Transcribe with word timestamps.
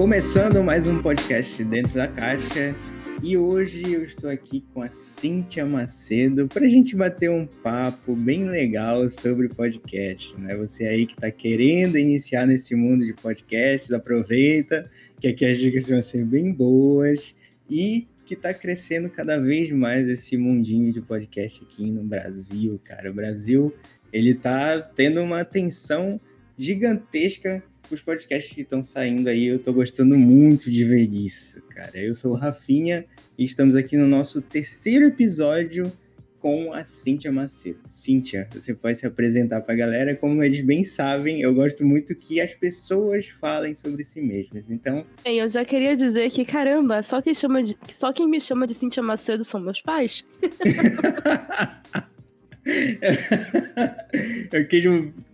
Começando 0.00 0.64
mais 0.64 0.88
um 0.88 1.02
podcast 1.02 1.62
dentro 1.62 1.92
da 1.92 2.08
caixa. 2.08 2.74
E 3.22 3.36
hoje 3.36 3.92
eu 3.92 4.02
estou 4.02 4.30
aqui 4.30 4.64
com 4.72 4.80
a 4.80 4.90
Cíntia 4.90 5.66
Macedo 5.66 6.48
para 6.48 6.64
a 6.64 6.70
gente 6.70 6.96
bater 6.96 7.30
um 7.30 7.44
papo 7.44 8.16
bem 8.16 8.48
legal 8.48 9.06
sobre 9.10 9.50
podcast, 9.50 10.40
né? 10.40 10.56
Você 10.56 10.86
aí 10.86 11.04
que 11.04 11.12
está 11.12 11.30
querendo 11.30 11.98
iniciar 11.98 12.46
nesse 12.46 12.74
mundo 12.74 13.04
de 13.04 13.12
podcasts, 13.12 13.92
aproveita 13.92 14.88
que 15.20 15.28
aqui 15.28 15.44
as 15.44 15.58
dicas 15.58 15.90
vão 15.90 16.00
ser 16.00 16.24
bem 16.24 16.50
boas 16.50 17.36
e 17.68 18.08
que 18.24 18.32
está 18.32 18.54
crescendo 18.54 19.10
cada 19.10 19.38
vez 19.38 19.70
mais 19.70 20.08
esse 20.08 20.34
mundinho 20.38 20.90
de 20.94 21.02
podcast 21.02 21.62
aqui 21.62 21.90
no 21.90 22.02
Brasil, 22.02 22.80
cara. 22.82 23.10
O 23.10 23.14
Brasil, 23.14 23.70
ele 24.10 24.32
tá 24.32 24.80
tendo 24.80 25.20
uma 25.20 25.40
atenção 25.40 26.18
gigantesca 26.56 27.62
os 27.94 28.00
podcasts 28.00 28.52
que 28.52 28.62
estão 28.62 28.82
saindo 28.82 29.28
aí, 29.28 29.46
eu 29.46 29.58
tô 29.58 29.72
gostando 29.72 30.16
muito 30.16 30.70
de 30.70 30.84
ver 30.84 31.12
isso, 31.12 31.60
cara. 31.70 31.98
Eu 31.98 32.14
sou 32.14 32.32
o 32.32 32.36
Rafinha 32.36 33.04
e 33.36 33.44
estamos 33.44 33.74
aqui 33.74 33.96
no 33.96 34.06
nosso 34.06 34.40
terceiro 34.40 35.06
episódio 35.06 35.92
com 36.38 36.72
a 36.72 36.84
Cíntia 36.84 37.30
Macedo. 37.30 37.80
Cíntia, 37.84 38.48
você 38.52 38.74
pode 38.74 38.98
se 38.98 39.06
apresentar 39.06 39.60
para 39.60 39.74
a 39.74 39.76
galera. 39.76 40.16
Como 40.16 40.42
eles 40.42 40.62
bem 40.62 40.82
sabem, 40.82 41.42
eu 41.42 41.54
gosto 41.54 41.84
muito 41.84 42.14
que 42.14 42.40
as 42.40 42.54
pessoas 42.54 43.26
falem 43.26 43.74
sobre 43.74 44.02
si 44.02 44.22
mesmas. 44.22 44.70
Então. 44.70 45.04
Bem, 45.22 45.38
eu 45.38 45.48
já 45.48 45.64
queria 45.64 45.94
dizer 45.94 46.30
que, 46.30 46.44
caramba, 46.44 47.02
só 47.02 47.20
quem, 47.20 47.34
chama 47.34 47.62
de... 47.62 47.76
só 47.88 48.12
quem 48.12 48.26
me 48.26 48.40
chama 48.40 48.66
de 48.66 48.74
Cíntia 48.74 49.02
Macedo 49.02 49.44
são 49.44 49.60
meus 49.60 49.82
pais. 49.82 50.24
eu 54.50 54.66
quis. 54.66 54.84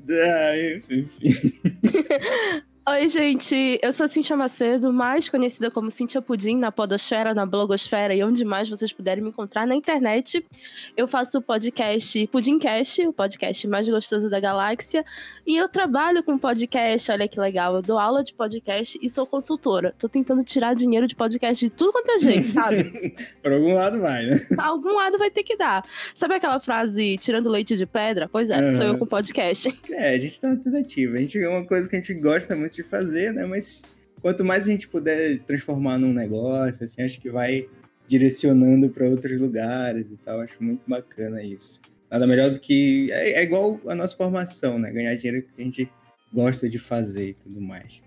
Ah, 0.12 0.56
enfim. 0.56 1.08
Oi, 2.88 3.08
gente. 3.08 3.80
Eu 3.82 3.92
sou 3.92 4.08
Cintia 4.08 4.36
Macedo, 4.36 4.92
mais 4.92 5.28
conhecida 5.28 5.72
como 5.72 5.90
Cintia 5.90 6.22
Pudim 6.22 6.56
na 6.56 6.70
podosfera, 6.70 7.34
na 7.34 7.44
blogosfera 7.44 8.14
e 8.14 8.22
onde 8.22 8.44
mais 8.44 8.68
vocês 8.68 8.92
puderem 8.92 9.24
me 9.24 9.30
encontrar 9.30 9.66
na 9.66 9.74
internet. 9.74 10.46
Eu 10.96 11.08
faço 11.08 11.38
o 11.38 11.42
podcast 11.42 12.24
Pudimcast, 12.28 13.04
o 13.08 13.12
podcast 13.12 13.66
mais 13.66 13.88
gostoso 13.88 14.30
da 14.30 14.38
galáxia. 14.38 15.04
E 15.44 15.56
eu 15.56 15.68
trabalho 15.68 16.22
com 16.22 16.38
podcast, 16.38 17.10
olha 17.10 17.26
que 17.26 17.40
legal. 17.40 17.74
Eu 17.74 17.82
dou 17.82 17.98
aula 17.98 18.22
de 18.22 18.32
podcast 18.32 18.96
e 19.02 19.10
sou 19.10 19.26
consultora. 19.26 19.92
Tô 19.98 20.08
tentando 20.08 20.44
tirar 20.44 20.72
dinheiro 20.72 21.08
de 21.08 21.16
podcast 21.16 21.64
de 21.64 21.72
tudo 21.72 21.90
quanto 21.90 22.12
é 22.12 22.18
gente, 22.18 22.46
sabe? 22.46 23.16
Por 23.42 23.52
algum 23.52 23.74
lado 23.74 23.98
vai, 23.98 24.26
né? 24.26 24.40
Algum 24.58 24.94
lado 24.94 25.18
vai 25.18 25.28
ter 25.28 25.42
que 25.42 25.56
dar. 25.56 25.84
Sabe 26.14 26.34
aquela 26.34 26.60
frase, 26.60 27.18
tirando 27.18 27.50
leite 27.50 27.76
de 27.76 27.84
pedra? 27.84 28.28
Pois 28.30 28.48
é, 28.48 28.60
uhum. 28.60 28.76
sou 28.76 28.84
eu 28.84 28.96
com 28.96 29.06
podcast. 29.06 29.76
É, 29.90 30.14
a 30.14 30.18
gente 30.18 30.40
tá 30.40 30.50
na 30.50 30.56
tentativa. 30.56 31.16
A 31.16 31.18
gente 31.18 31.36
é 31.36 31.48
uma 31.48 31.66
coisa 31.66 31.88
que 31.88 31.96
a 31.96 32.00
gente 32.00 32.14
gosta 32.14 32.54
muito 32.54 32.75
de 32.76 32.82
fazer, 32.82 33.32
né? 33.32 33.44
Mas 33.44 33.82
quanto 34.20 34.44
mais 34.44 34.64
a 34.64 34.70
gente 34.70 34.88
puder 34.88 35.38
transformar 35.40 35.98
num 35.98 36.12
negócio, 36.12 36.84
assim, 36.84 37.02
acho 37.02 37.20
que 37.20 37.30
vai 37.30 37.68
direcionando 38.06 38.88
para 38.88 39.08
outros 39.08 39.40
lugares 39.40 40.06
e 40.10 40.16
tal. 40.24 40.40
Acho 40.40 40.62
muito 40.62 40.82
bacana 40.86 41.42
isso. 41.42 41.80
Nada 42.10 42.26
melhor 42.26 42.50
do 42.50 42.60
que. 42.60 43.10
É, 43.10 43.40
é, 43.40 43.42
igual 43.42 43.80
a 43.86 43.94
nossa 43.94 44.16
formação, 44.16 44.78
né? 44.78 44.90
Ganhar 44.92 45.14
dinheiro 45.16 45.42
que 45.42 45.60
a 45.60 45.64
gente 45.64 45.90
gosta 46.32 46.68
de 46.68 46.78
fazer 46.78 47.30
e 47.30 47.34
tudo 47.34 47.60
mais. 47.60 48.00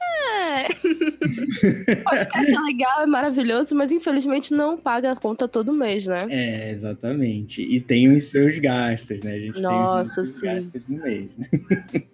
É. 0.00 0.64
podcast 2.04 2.54
é 2.54 2.60
legal, 2.60 3.02
é 3.02 3.06
maravilhoso, 3.06 3.74
mas 3.74 3.90
infelizmente 3.90 4.54
não 4.54 4.78
paga 4.78 5.12
a 5.12 5.16
conta 5.16 5.48
todo 5.48 5.72
mês, 5.72 6.06
né? 6.06 6.26
É, 6.30 6.70
exatamente. 6.70 7.62
E 7.62 7.80
tem 7.80 8.12
os 8.14 8.24
seus 8.24 8.58
gastos, 8.58 9.22
né? 9.22 9.34
A 9.34 9.38
gente 9.38 9.60
Nossa, 9.60 10.22
tem 10.22 10.22
os 10.22 10.40
gastos 10.40 10.88
no 10.88 11.02
mês. 11.02 11.30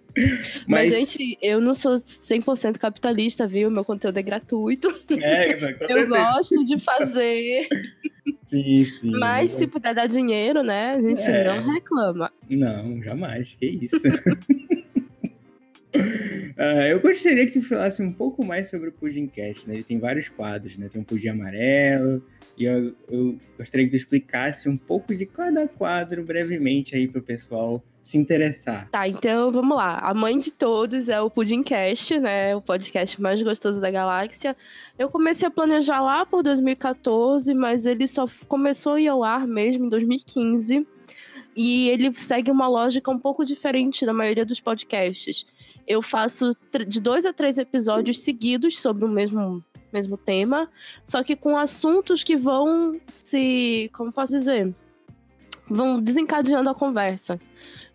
Mas, 0.67 0.89
Mas, 0.89 0.91
gente, 0.91 1.37
eu 1.41 1.61
não 1.61 1.73
sou 1.73 1.95
100% 1.95 2.77
capitalista, 2.77 3.47
viu? 3.47 3.71
Meu 3.71 3.85
conteúdo 3.85 4.17
é 4.17 4.21
gratuito. 4.21 4.87
É, 5.09 5.53
eu 5.91 6.07
gosto 6.07 6.63
de 6.65 6.79
fazer. 6.79 7.67
Sim, 8.45 8.85
sim. 8.85 9.11
Mas 9.11 9.53
se 9.53 9.67
puder 9.67 9.95
dar 9.95 10.07
dinheiro, 10.07 10.63
né? 10.63 10.95
A 10.95 11.01
gente 11.01 11.29
é. 11.29 11.43
não 11.45 11.71
reclama. 11.71 12.31
Não, 12.49 13.01
jamais. 13.01 13.55
Que 13.55 13.65
isso. 13.67 13.95
uh, 15.95 16.81
eu 16.89 16.99
gostaria 16.99 17.45
que 17.45 17.53
tu 17.53 17.61
falasse 17.61 18.01
um 18.01 18.11
pouco 18.11 18.43
mais 18.43 18.69
sobre 18.69 18.89
o 18.89 18.91
Pudimcast, 18.91 19.67
né? 19.67 19.75
Ele 19.75 19.83
tem 19.83 19.99
vários 19.99 20.29
quadros, 20.29 20.77
né? 20.77 20.89
Tem 20.89 21.01
um 21.01 21.05
pudim 21.05 21.29
amarelo, 21.29 22.23
e 22.57 22.65
eu, 22.65 22.95
eu, 23.09 23.39
gostaria 23.57 23.85
que 23.85 23.91
tu 23.91 23.95
explicasse 23.95 24.69
um 24.69 24.77
pouco 24.77 25.15
de 25.15 25.25
cada 25.25 25.67
quadro 25.67 26.23
brevemente 26.23 26.95
aí 26.95 27.07
para 27.07 27.19
o 27.19 27.23
pessoal 27.23 27.83
se 28.03 28.17
interessar. 28.17 28.89
Tá, 28.89 29.07
então 29.07 29.51
vamos 29.51 29.77
lá. 29.77 29.99
A 29.99 30.13
mãe 30.13 30.37
de 30.39 30.51
todos 30.51 31.07
é 31.07 31.21
o 31.21 31.29
Pudimcast, 31.29 32.19
né? 32.19 32.55
O 32.55 32.61
podcast 32.61 33.21
mais 33.21 33.41
gostoso 33.41 33.79
da 33.79 33.91
galáxia. 33.91 34.55
Eu 34.97 35.09
comecei 35.09 35.47
a 35.47 35.51
planejar 35.51 36.01
lá 36.01 36.25
por 36.25 36.41
2014, 36.41 37.53
mas 37.53 37.85
ele 37.85 38.07
só 38.07 38.25
começou 38.47 38.93
a 38.93 39.01
ir 39.01 39.07
ao 39.07 39.23
ar 39.23 39.47
mesmo 39.47 39.85
em 39.85 39.89
2015. 39.89 40.85
E 41.55 41.89
ele 41.89 42.13
segue 42.13 42.49
uma 42.49 42.67
lógica 42.67 43.11
um 43.11 43.19
pouco 43.19 43.45
diferente 43.45 44.05
da 44.05 44.13
maioria 44.13 44.45
dos 44.45 44.59
podcasts. 44.59 45.45
Eu 45.87 46.01
faço 46.01 46.55
de 46.87 47.01
dois 47.01 47.25
a 47.25 47.33
três 47.33 47.57
episódios 47.57 48.19
seguidos 48.19 48.79
sobre 48.79 49.03
o 49.05 49.09
mesmo, 49.09 49.63
mesmo 49.91 50.15
tema, 50.15 50.69
só 51.05 51.23
que 51.23 51.35
com 51.35 51.57
assuntos 51.57 52.23
que 52.23 52.35
vão 52.35 52.99
se. 53.07 53.89
Como 53.93 54.11
posso 54.11 54.31
dizer? 54.31 54.73
Vão 55.67 55.99
desencadeando 55.99 56.69
a 56.69 56.75
conversa. 56.75 57.39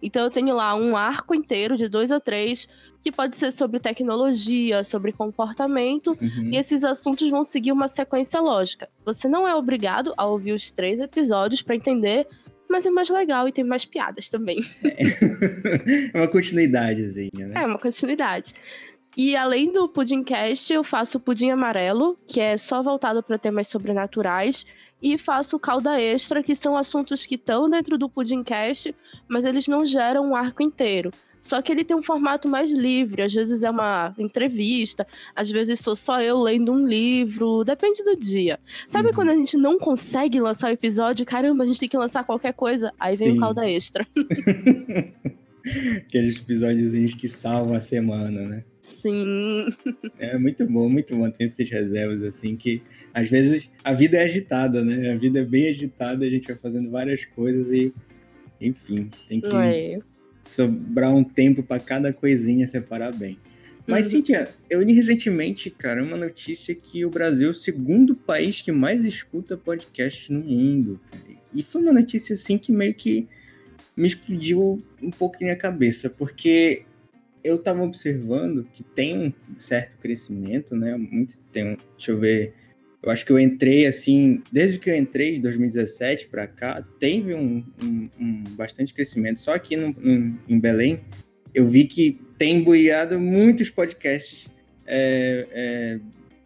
Então 0.07 0.23
eu 0.23 0.31
tenho 0.31 0.55
lá 0.55 0.73
um 0.77 0.97
arco 0.97 1.35
inteiro 1.35 1.77
de 1.77 1.89
dois 1.89 2.13
a 2.13 2.21
três 2.21 2.69
que 3.03 3.11
pode 3.11 3.35
ser 3.35 3.51
sobre 3.51 3.81
tecnologia, 3.81 4.85
sobre 4.85 5.11
comportamento, 5.11 6.17
uhum. 6.21 6.51
e 6.53 6.57
esses 6.57 6.85
assuntos 6.85 7.29
vão 7.29 7.43
seguir 7.43 7.73
uma 7.73 7.89
sequência 7.89 8.41
lógica. 8.41 8.89
Você 9.05 9.27
não 9.27 9.49
é 9.49 9.55
obrigado 9.57 10.15
a 10.17 10.25
ouvir 10.25 10.53
os 10.53 10.71
três 10.71 11.01
episódios 11.01 11.61
para 11.61 11.75
entender, 11.75 12.25
mas 12.71 12.87
é 12.87 12.91
mais 12.91 13.09
legal 13.11 13.49
e 13.49 13.53
tem 13.53 13.65
mais 13.65 13.85
piadas 13.85 14.29
também. 14.29 14.61
É, 14.85 16.15
é 16.15 16.21
uma 16.21 16.29
continuidadezinha, 16.29 17.49
né? 17.49 17.63
É 17.63 17.67
uma 17.67 17.79
continuidade. 17.79 18.55
E 19.17 19.35
além 19.35 19.73
do 19.73 19.89
Pudimcast, 19.89 20.71
eu 20.71 20.85
faço 20.85 21.17
o 21.17 21.21
Pudim 21.21 21.49
Amarelo, 21.49 22.19
que 22.29 22.39
é 22.39 22.59
só 22.59 22.83
voltado 22.83 23.23
para 23.23 23.39
temas 23.39 23.67
sobrenaturais, 23.67 24.67
e 25.01 25.17
faço 25.17 25.59
Calda 25.59 25.99
Extra, 25.99 26.43
que 26.43 26.55
são 26.55 26.77
assuntos 26.77 27.25
que 27.25 27.37
estão 27.37 27.69
dentro 27.71 27.97
do 27.97 28.11
Pudimcast, 28.11 28.95
mas 29.27 29.47
eles 29.47 29.67
não 29.69 29.87
geram 29.87 30.31
um 30.31 30.37
arco 30.37 30.63
inteiro. 30.63 31.11
Só 31.41 31.63
que 31.63 31.73
ele 31.73 31.85
tem 31.85 31.97
um 31.97 32.03
formato 32.03 32.49
mais 32.49 32.71
livre, 32.71 33.23
às 33.23 33.33
vezes 33.33 33.63
é 33.63 33.71
uma 33.71 34.15
entrevista, 34.19 35.07
às 35.35 35.51
vezes 35.51 35.81
sou 35.81 35.95
só 35.95 36.21
eu 36.21 36.39
lendo 36.39 36.73
um 36.73 36.87
livro, 36.87 37.65
depende 37.65 38.03
do 38.03 38.17
dia. 38.17 38.59
Sabe 38.89 39.09
uhum. 39.09 39.15
quando 39.15 39.29
a 39.31 39.37
gente 39.37 39.57
não 39.57 39.79
consegue 39.79 40.41
lançar 40.41 40.69
o 40.69 40.75
episódio? 40.75 41.25
Caramba, 41.25 41.65
a 41.65 41.67
gente 41.67 41.81
tem 41.81 41.89
que 41.89 41.97
lançar 41.97 42.25
qualquer 42.25 42.53
coisa, 42.53 42.93
aí 42.99 43.17
vem 43.17 43.31
Sim. 43.31 43.37
o 43.37 43.41
calda 43.41 43.71
extra. 43.71 44.07
Aqueles 45.97 46.39
episódios 46.39 47.15
que 47.15 47.29
salvam 47.29 47.75
a 47.75 47.81
semana, 47.81 48.43
né? 48.43 48.65
Sim. 48.81 49.67
É 50.19 50.39
muito 50.39 50.67
bom, 50.67 50.89
muito 50.89 51.15
bom 51.17 51.29
ter 51.31 51.45
essas 51.45 51.69
reservas 51.69 52.23
assim 52.23 52.57
que 52.57 52.81
às 53.13 53.29
vezes 53.29 53.71
a 53.83 53.93
vida 53.93 54.17
é 54.17 54.25
agitada, 54.25 54.85
né? 54.85 55.13
A 55.13 55.17
vida 55.17 55.41
é 55.41 55.45
bem 55.45 55.69
agitada, 55.69 56.25
a 56.25 56.31
gente 56.31 56.47
vai 56.47 56.57
fazendo 56.57 56.91
várias 56.91 57.25
coisas 57.25 57.73
e 57.73 57.93
enfim, 58.61 59.11
tem 59.29 59.41
que 59.41 59.55
é. 59.55 59.99
sobrar 60.43 61.13
um 61.13 61.25
tempo 61.25 61.63
para 61.63 61.81
cada 61.81 62.13
coisinha 62.13 62.67
separar 62.67 63.13
bem. 63.13 63.39
Mas, 63.87 64.07
uhum. 64.07 64.13
Cíntia, 64.13 64.51
eu 64.69 64.83
li 64.83 64.93
recentemente, 64.93 65.71
cara, 65.71 66.03
uma 66.03 66.17
notícia 66.17 66.75
que 66.75 67.05
o 67.05 67.11
Brasil 67.11 67.49
é 67.49 67.51
o 67.53 67.55
segundo 67.55 68.17
país 68.17 68.61
que 68.61 68.73
mais 68.73 69.05
escuta 69.05 69.57
podcast 69.57 70.33
no 70.33 70.41
mundo. 70.41 71.01
Cara. 71.11 71.23
E 71.55 71.63
foi 71.63 71.81
uma 71.81 71.93
notícia, 71.93 72.35
assim, 72.35 72.59
que 72.59 72.73
meio 72.73 72.95
que 72.95 73.29
me 73.97 74.07
explodiu 74.07 74.83
um 75.03 75.11
pouco 75.11 75.43
na 75.45 75.57
cabeça, 75.57 76.11
porque 76.11 76.85
eu 77.43 77.57
estava 77.57 77.83
observando 77.83 78.69
que 78.73 78.83
tem 78.83 79.17
um 79.17 79.59
certo 79.59 79.97
crescimento, 79.99 80.77
né? 80.77 80.97
Muito 80.97 81.39
tem, 81.53 81.79
deixa 81.97 82.11
eu 82.11 82.19
ver, 82.19 82.53
eu 83.03 83.11
acho 83.11 83.25
que 83.25 83.33
eu 83.33 83.39
entrei 83.39 83.87
assim, 83.87 84.43
desde 84.53 84.79
que 84.79 84.91
eu 84.91 84.97
entrei 84.97 85.35
de 85.35 85.41
2017 85.41 86.27
para 86.27 86.47
cá, 86.47 86.85
teve 86.99 87.35
um, 87.35 87.65
um, 87.83 88.11
um, 88.21 88.45
bastante 88.57 88.93
crescimento. 88.93 89.41
Só 89.41 89.55
aqui 89.55 89.77
no, 89.77 89.93
no, 89.93 90.39
em 90.49 90.59
Belém, 90.59 91.01
eu 91.55 91.67
vi 91.67 91.85
que 91.85 92.21
tem 92.37 92.63
boiado 92.63 93.19
muitos 93.19 93.71
podcasts. 93.71 94.49
É, 94.87 95.47
é, 95.51 96.01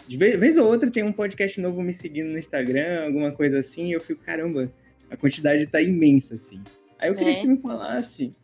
de 0.07 0.17
vez, 0.17 0.39
vez, 0.39 0.57
ou 0.57 0.67
outra 0.67 0.91
tem 0.91 1.03
um 1.03 1.13
podcast 1.13 1.61
novo 1.61 1.83
me 1.83 1.93
seguindo 1.93 2.29
no 2.29 2.39
Instagram, 2.39 3.07
alguma 3.07 3.33
coisa 3.33 3.61
assim, 3.61 3.89
e 3.89 3.93
eu 3.93 4.01
fico, 4.01 4.23
caramba, 4.23 4.73
a 5.09 5.17
quantidade 5.17 5.63
está 5.63 5.81
imensa, 5.81 6.35
assim. 6.35 6.63
Aí 7.01 7.09
eu 7.09 7.15
queria 7.15 7.33
é. 7.33 7.37
que 7.37 7.43
tu 7.43 7.49
me 7.49 7.61
falasse 7.61 8.35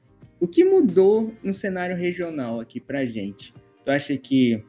o 0.40 0.48
que 0.48 0.64
mudou 0.64 1.32
no 1.42 1.52
cenário 1.52 1.96
regional 1.96 2.60
aqui 2.60 2.80
pra 2.80 3.04
gente. 3.04 3.54
Tu 3.84 3.90
acha 3.90 4.16
que 4.16 4.64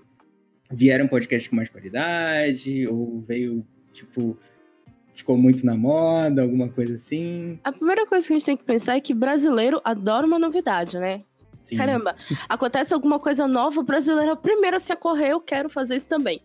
vieram 0.72 1.08
podcasts 1.08 1.50
com 1.50 1.56
mais 1.56 1.70
qualidade? 1.70 2.86
Ou 2.88 3.22
veio, 3.22 3.66
tipo, 3.94 4.38
ficou 5.14 5.38
muito 5.38 5.66
na 5.66 5.76
moda, 5.76 6.42
alguma 6.42 6.70
coisa 6.70 6.96
assim? 6.96 7.60
A 7.64 7.72
primeira 7.72 8.06
coisa 8.06 8.28
que 8.28 8.34
a 8.34 8.36
gente 8.36 8.46
tem 8.46 8.58
que 8.58 8.64
pensar 8.64 8.98
é 8.98 9.02
que 9.02 9.14
brasileiro 9.14 9.82
adora 9.84 10.28
uma 10.28 10.38
novidade, 10.38 11.00
né? 11.00 11.24
Sim. 11.64 11.76
Caramba, 11.76 12.16
acontece 12.48 12.94
alguma 12.94 13.20
coisa 13.20 13.46
nova, 13.48 13.82
o 13.82 13.84
brasileiro 13.84 14.30
é 14.30 14.34
o 14.34 14.38
primeiro 14.38 14.78
a 14.78 14.80
se 14.80 14.94
acorrer, 14.94 15.32
eu 15.32 15.42
quero 15.42 15.70
fazer 15.70 15.98
isso 15.98 16.08
também. 16.08 16.42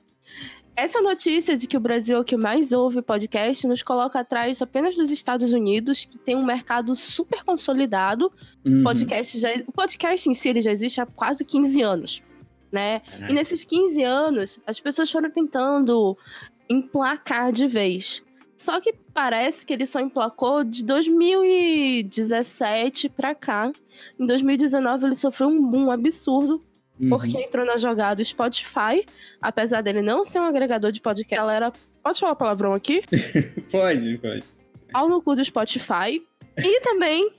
Essa 0.75 1.03
notícia 1.03 1.55
de 1.57 1.69
que 1.69 1.77
o 1.77 1.81
Brasil 1.81 2.17
é 2.17 2.21
o 2.21 2.25
que 2.25 2.37
mais 2.37 2.73
ouve 2.73 3.03
podcast 3.03 3.67
nos 3.67 3.83
coloca 3.83 4.19
atrás 4.19 4.63
apenas 4.63 4.95
dos 4.95 5.11
Estados 5.11 5.53
Unidos, 5.53 6.07
que 6.07 6.17
tem 6.17 6.35
um 6.35 6.45
mercado 6.45 6.97
super 6.97 7.45
consolidado. 7.45 8.33
Uhum. 8.65 8.83
Podcast 8.83 9.39
já, 9.39 9.51
o 9.67 9.73
podcast 9.73 10.31
em 10.31 10.35
si 10.35 10.63
já 10.63 10.71
existe 10.71 10.99
há 11.01 11.07
quase 11.07 11.45
15 11.45 11.83
anos, 11.83 12.23
né? 12.71 13.01
Caraca. 13.01 13.31
E 13.31 13.35
nesses 13.35 13.65
15 13.65 14.03
anos, 14.03 14.63
as 14.67 14.81
pessoas 14.81 15.11
foram 15.11 15.31
tentando 15.31 16.17
emplacar 16.69 17.53
de 17.53 17.69
vez. 17.69 18.23
Só 18.57 18.81
que 18.81 18.95
parece 19.13 19.67
que 19.67 19.75
ele 19.75 19.85
só 19.85 20.01
emplacou 20.01 20.65
de 20.65 20.83
2017 20.85 23.11
para 23.11 23.35
cá. 23.35 23.71
Em 24.19 24.25
2019 24.25 25.05
ele 25.07 25.17
sofreu 25.17 25.49
um 25.49 25.63
boom 25.69 25.91
absurdo 25.91 26.65
uhum. 27.01 27.09
porque 27.11 27.39
entrou 27.39 27.65
na 27.65 27.77
jogada 27.77 28.21
o 28.21 28.25
Spotify, 28.25 29.07
apesar 29.41 29.81
dele 29.83 30.03
não 30.03 30.25
ser 30.25 30.41
um 30.41 30.45
agregador 30.45 30.93
de 30.93 31.01
podcast, 31.01 31.35
ela 31.35 31.55
era 31.55 31.73
Pode 32.03 32.19
falar 32.19 32.35
palavrão 32.35 32.73
aqui? 32.73 33.03
pode, 33.71 34.19
pode. 34.19 34.45
Ao 34.93 35.09
no 35.09 35.23
cu 35.23 35.37
do 35.37 35.45
Spotify. 35.45 36.21
E 36.59 36.81
também 36.83 37.31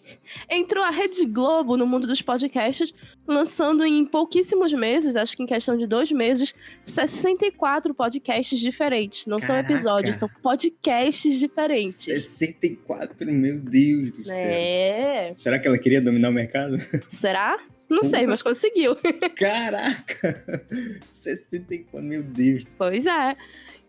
entrou 0.49 0.83
a 0.83 0.89
Rede 0.89 1.23
Globo 1.27 1.77
no 1.77 1.85
mundo 1.85 2.07
dos 2.07 2.19
podcasts, 2.19 2.91
lançando 3.27 3.85
em 3.85 4.03
pouquíssimos 4.03 4.73
meses, 4.73 5.15
acho 5.15 5.37
que 5.37 5.43
em 5.43 5.45
questão 5.45 5.77
de 5.77 5.85
dois 5.85 6.11
meses, 6.11 6.55
64 6.83 7.93
podcasts 7.93 8.59
diferentes. 8.59 9.27
Não 9.27 9.37
Caraca. 9.37 9.67
são 9.67 9.75
episódios, 9.75 10.15
são 10.15 10.27
podcasts 10.41 11.37
diferentes. 11.37 12.05
64, 12.05 13.31
meu 13.31 13.59
Deus 13.59 14.13
do 14.13 14.23
céu. 14.23 14.35
É. 14.35 15.33
Será 15.35 15.59
que 15.59 15.67
ela 15.67 15.77
queria 15.77 16.01
dominar 16.01 16.29
o 16.29 16.33
mercado? 16.33 16.77
Será? 17.07 17.59
Não 17.93 18.03
sei, 18.03 18.25
mas 18.25 18.41
conseguiu. 18.41 18.95
Caraca! 19.37 20.45
64, 21.11 22.01
meu 22.01 22.23
Deus. 22.23 22.65
Pois 22.75 23.05
é. 23.05 23.37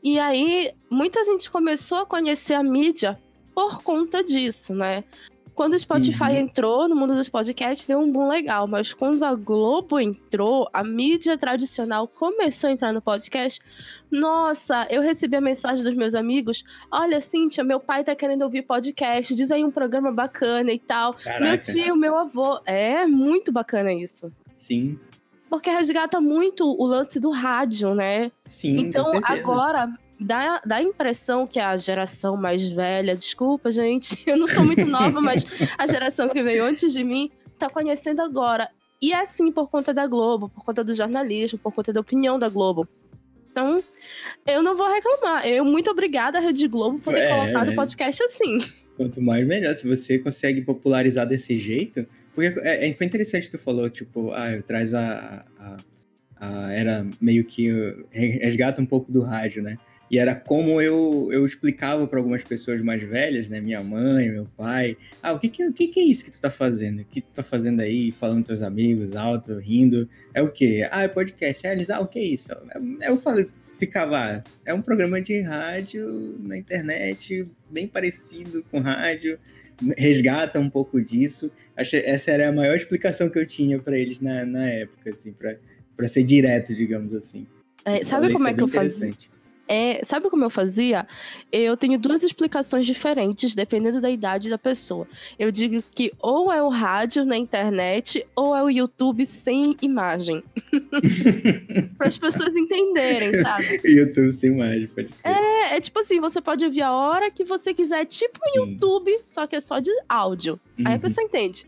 E 0.03 0.19
aí, 0.19 0.73
muita 0.91 1.25
gente 1.25 1.51
começou 1.51 1.99
a 1.99 2.07
conhecer 2.07 2.53
a 2.53 2.63
mídia 2.63 3.19
por 3.55 3.83
conta 3.83 4.23
disso, 4.23 4.75
né? 4.75 5.05
Quando 5.55 5.75
o 5.75 5.79
Spotify 5.79 6.25
uhum. 6.25 6.37
entrou 6.37 6.89
no 6.89 6.97
mundo 6.97 7.15
dos 7.15 7.29
podcasts, 7.29 7.87
deu 7.87 8.01
um 8.01 8.11
boom 8.11 8.29
legal, 8.29 8.67
mas 8.67 8.93
quando 8.93 9.25
a 9.25 9.35
Globo 9.35 10.01
entrou, 10.01 10.69
a 10.73 10.83
mídia 10.83 11.39
tradicional 11.39 12.09
começou 12.09 12.69
a 12.69 12.73
entrar 12.73 12.93
no 12.93 13.01
podcast. 13.01 13.61
Nossa, 14.11 14.87
eu 14.91 15.01
recebi 15.01 15.37
a 15.37 15.41
mensagem 15.41 15.85
dos 15.85 15.95
meus 15.95 16.15
amigos: 16.15 16.65
Olha, 16.91 17.21
Cíntia, 17.21 17.63
meu 17.63 17.79
pai 17.79 18.03
tá 18.03 18.17
querendo 18.17 18.43
ouvir 18.43 18.63
podcast, 18.63 19.35
diz 19.35 19.51
aí 19.53 19.65
um 19.65 19.71
programa 19.71 20.11
bacana 20.11 20.73
e 20.73 20.79
tal. 20.79 21.15
Caraca. 21.15 21.45
Meu 21.45 21.59
tio, 21.59 21.97
meu 21.97 22.17
avô. 22.19 22.61
É 22.67 23.07
muito 23.07 23.53
bacana 23.53 23.93
isso. 23.93 24.33
Sim. 24.59 24.99
Porque 25.49 25.71
resgata 25.71 26.21
muito 26.21 26.65
o 26.67 26.85
lance 26.85 27.21
do 27.21 27.31
rádio, 27.31 27.95
né? 27.95 28.33
Sim. 28.49 28.77
Então, 28.77 29.21
agora, 29.23 29.89
dá, 30.21 30.61
dá 30.65 30.77
a 30.77 30.83
impressão 30.83 31.47
que 31.47 31.59
a 31.59 31.77
geração 31.77 32.37
mais 32.37 32.67
velha, 32.67 33.17
desculpa, 33.17 33.71
gente, 33.71 34.19
eu 34.29 34.37
não 34.37 34.47
sou 34.47 34.65
muito 34.65 34.87
nova, 34.87 35.21
mas 35.21 35.45
a 35.77 35.87
geração 35.87 36.29
que 36.29 36.43
veio 36.43 36.65
antes 36.65 36.93
de 36.93 37.05
mim 37.05 37.31
tá 37.59 37.69
conhecendo 37.69 38.23
agora. 38.23 38.69
E 39.01 39.13
é 39.13 39.21
assim 39.21 39.53
por 39.53 39.71
conta 39.71 39.93
da 39.93 40.07
Globo, 40.07 40.49
por 40.49 40.65
conta 40.65 40.83
do 40.83 40.95
jornalismo, 40.95 41.59
por 41.59 41.73
conta 41.73 41.93
da 41.93 42.01
opinião 42.01 42.39
da 42.39 42.49
Globo. 42.49 42.89
Então, 43.51 43.85
eu 44.47 44.63
não 44.63 44.77
vou 44.77 44.93
reclamar. 44.93 45.47
Eu, 45.47 45.65
muito 45.65 45.89
obrigada, 45.91 46.41
Rede 46.41 46.67
Globo, 46.67 46.99
por 46.99 47.15
ter 47.15 47.21
é, 47.21 47.29
colocado 47.29 47.69
o 47.69 47.73
é. 47.73 47.75
podcast 47.77 48.23
assim. 48.25 48.59
Quanto 48.97 49.21
mais 49.23 49.47
melhor. 49.47 49.75
Se 49.77 49.87
você 49.87 50.19
consegue 50.19 50.63
popularizar 50.63 51.27
desse 51.27 51.57
jeito. 51.57 52.05
Porque 52.35 52.59
é, 52.63 52.89
é 52.89 52.93
foi 52.93 53.07
interessante 53.07 53.45
que 53.45 53.57
tu 53.57 53.63
falou, 53.63 53.89
tipo, 53.89 54.33
ah, 54.33 54.61
traz 54.67 54.93
a, 54.93 55.45
a, 55.57 55.77
a. 56.37 56.73
Era 56.73 57.07
meio 57.21 57.45
que. 57.45 57.71
Resgata 58.11 58.83
um 58.83 58.87
pouco 58.87 59.13
do 59.13 59.23
rádio, 59.23 59.63
né? 59.63 59.79
E 60.11 60.19
era 60.19 60.35
como 60.35 60.81
eu, 60.81 61.29
eu 61.33 61.45
explicava 61.45 62.07
para 62.07 62.19
algumas 62.19 62.45
pessoas 62.45 62.83
mais 62.83 63.03
velhas, 63.03 63.49
né? 63.49 63.61
Minha 63.61 63.83
mãe, 63.83 64.31
meu 64.31 64.47
pai. 64.57 64.97
Ah, 65.23 65.33
o 65.33 65.39
que 65.39 65.49
que, 65.49 65.67
o 65.67 65.73
que 65.73 65.89
que 65.89 66.01
é 66.01 66.05
isso 66.05 66.25
que 66.25 66.31
tu 66.31 66.41
tá 66.41 66.51
fazendo? 66.51 67.01
O 67.01 67.05
que 67.05 67.21
tu 67.21 67.29
tá 67.33 67.43
fazendo 67.43 67.81
aí, 67.81 68.13
falando 68.13 68.39
com 68.39 68.43
teus 68.45 68.63
amigos, 68.63 69.17
alto, 69.17 69.59
rindo? 69.59 70.09
É 70.33 70.43
o 70.43 70.51
quê? 70.51 70.87
Ah, 70.91 71.03
é 71.03 71.09
podcast. 71.09 71.67
É, 71.67 71.73
eles, 71.73 71.91
ah, 71.91 72.01
o 72.01 72.07
que 72.07 72.19
é 72.19 72.25
isso? 72.25 72.53
Eu 73.01 73.19
falei, 73.19 73.49
ficava, 73.79 74.45
é 74.65 74.75
um 74.75 74.83
programa 74.83 75.21
de 75.21 75.41
rádio 75.41 76.37
na 76.41 76.57
internet, 76.57 77.47
bem 77.71 77.87
parecido 77.87 78.63
com 78.71 78.81
rádio, 78.81 79.39
resgata 79.97 80.61
um 80.61 80.71
pouco 80.71 81.01
disso. 81.01 81.51
Acho, 81.77 81.97
essa 81.97 82.31
era 82.31 82.49
a 82.49 82.53
maior 82.53 82.77
explicação 82.77 83.29
que 83.29 83.39
eu 83.39 83.47
tinha 83.47 83.79
para 83.79 83.99
eles 83.99 84.21
na, 84.21 84.45
na 84.45 84.69
época, 84.69 85.11
assim, 85.11 85.35
para 85.97 86.09
ser 86.09 86.25
direto, 86.25 86.75
digamos 86.75 87.15
assim. 87.15 87.47
É, 87.85 88.05
sabe 88.05 88.33
como 88.33 88.47
é, 88.49 88.51
é 88.51 88.55
que 88.55 88.63
eu 88.63 88.69
fazia? 88.69 89.15
É, 89.67 90.05
sabe 90.05 90.29
como 90.29 90.45
eu 90.45 90.51
fazia? 90.51 91.07
Eu 91.51 91.77
tenho 91.77 91.99
duas 91.99 92.23
explicações 92.23 92.85
diferentes, 92.85 93.55
dependendo 93.55 94.01
da 94.01 94.11
idade 94.11 94.51
da 94.51 94.59
pessoa. 94.59 95.07
Eu 95.39 95.51
digo 95.51 95.83
que 95.95 96.13
ou 96.21 96.53
é 96.53 96.63
o 96.63 96.69
rádio 96.69 97.25
na 97.25 97.37
internet, 97.37 98.27
ou 98.37 98.55
é 98.55 98.63
o 98.63 98.69
YouTube 98.69 99.25
sem 99.27 99.77
imagem. 99.81 100.43
para 101.97 102.09
as 102.09 102.19
pessoas 102.19 102.55
entenderem, 102.57 103.41
sabe? 103.41 103.81
YouTube 103.85 104.31
sem 104.31 104.51
imagem, 104.51 104.87
pode 104.89 105.09
crer. 105.09 105.37
É, 105.37 105.77
é 105.77 105.81
tipo 105.81 105.99
assim, 105.99 106.21
você 106.21 106.41
pode 106.41 106.65
ouvir 106.65 106.83
a 106.83 106.93
hora 106.93 107.31
que 107.31 107.45
você 107.45 107.73
quiser, 107.73 108.05
tipo 108.05 108.39
um 108.47 108.61
YouTube, 108.61 109.19
só 109.23 109.47
que 109.47 109.57
é 109.57 109.61
só 109.61 109.79
de 109.81 109.91
áudio. 110.09 110.61
Uhum. 110.79 110.87
Aí 110.87 110.93
a 110.93 110.97
uhum. 110.97 111.01
pessoa 111.01 111.25
entende. 111.25 111.65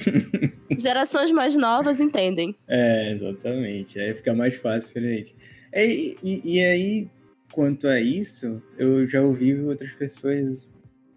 Gerações 0.78 1.30
mais 1.30 1.56
novas 1.56 2.00
entendem. 2.00 2.54
É, 2.68 3.12
exatamente. 3.12 3.98
Aí 3.98 4.14
fica 4.14 4.34
mais 4.34 4.56
fácil, 4.56 4.88
diferente. 4.88 5.34
É, 5.72 5.86
e, 5.86 6.16
e, 6.22 6.40
e 6.54 6.64
aí, 6.64 7.08
quanto 7.56 7.88
a 7.88 7.98
isso, 7.98 8.62
eu 8.76 9.06
já 9.06 9.22
ouvi 9.22 9.58
outras 9.58 9.90
pessoas 9.92 10.68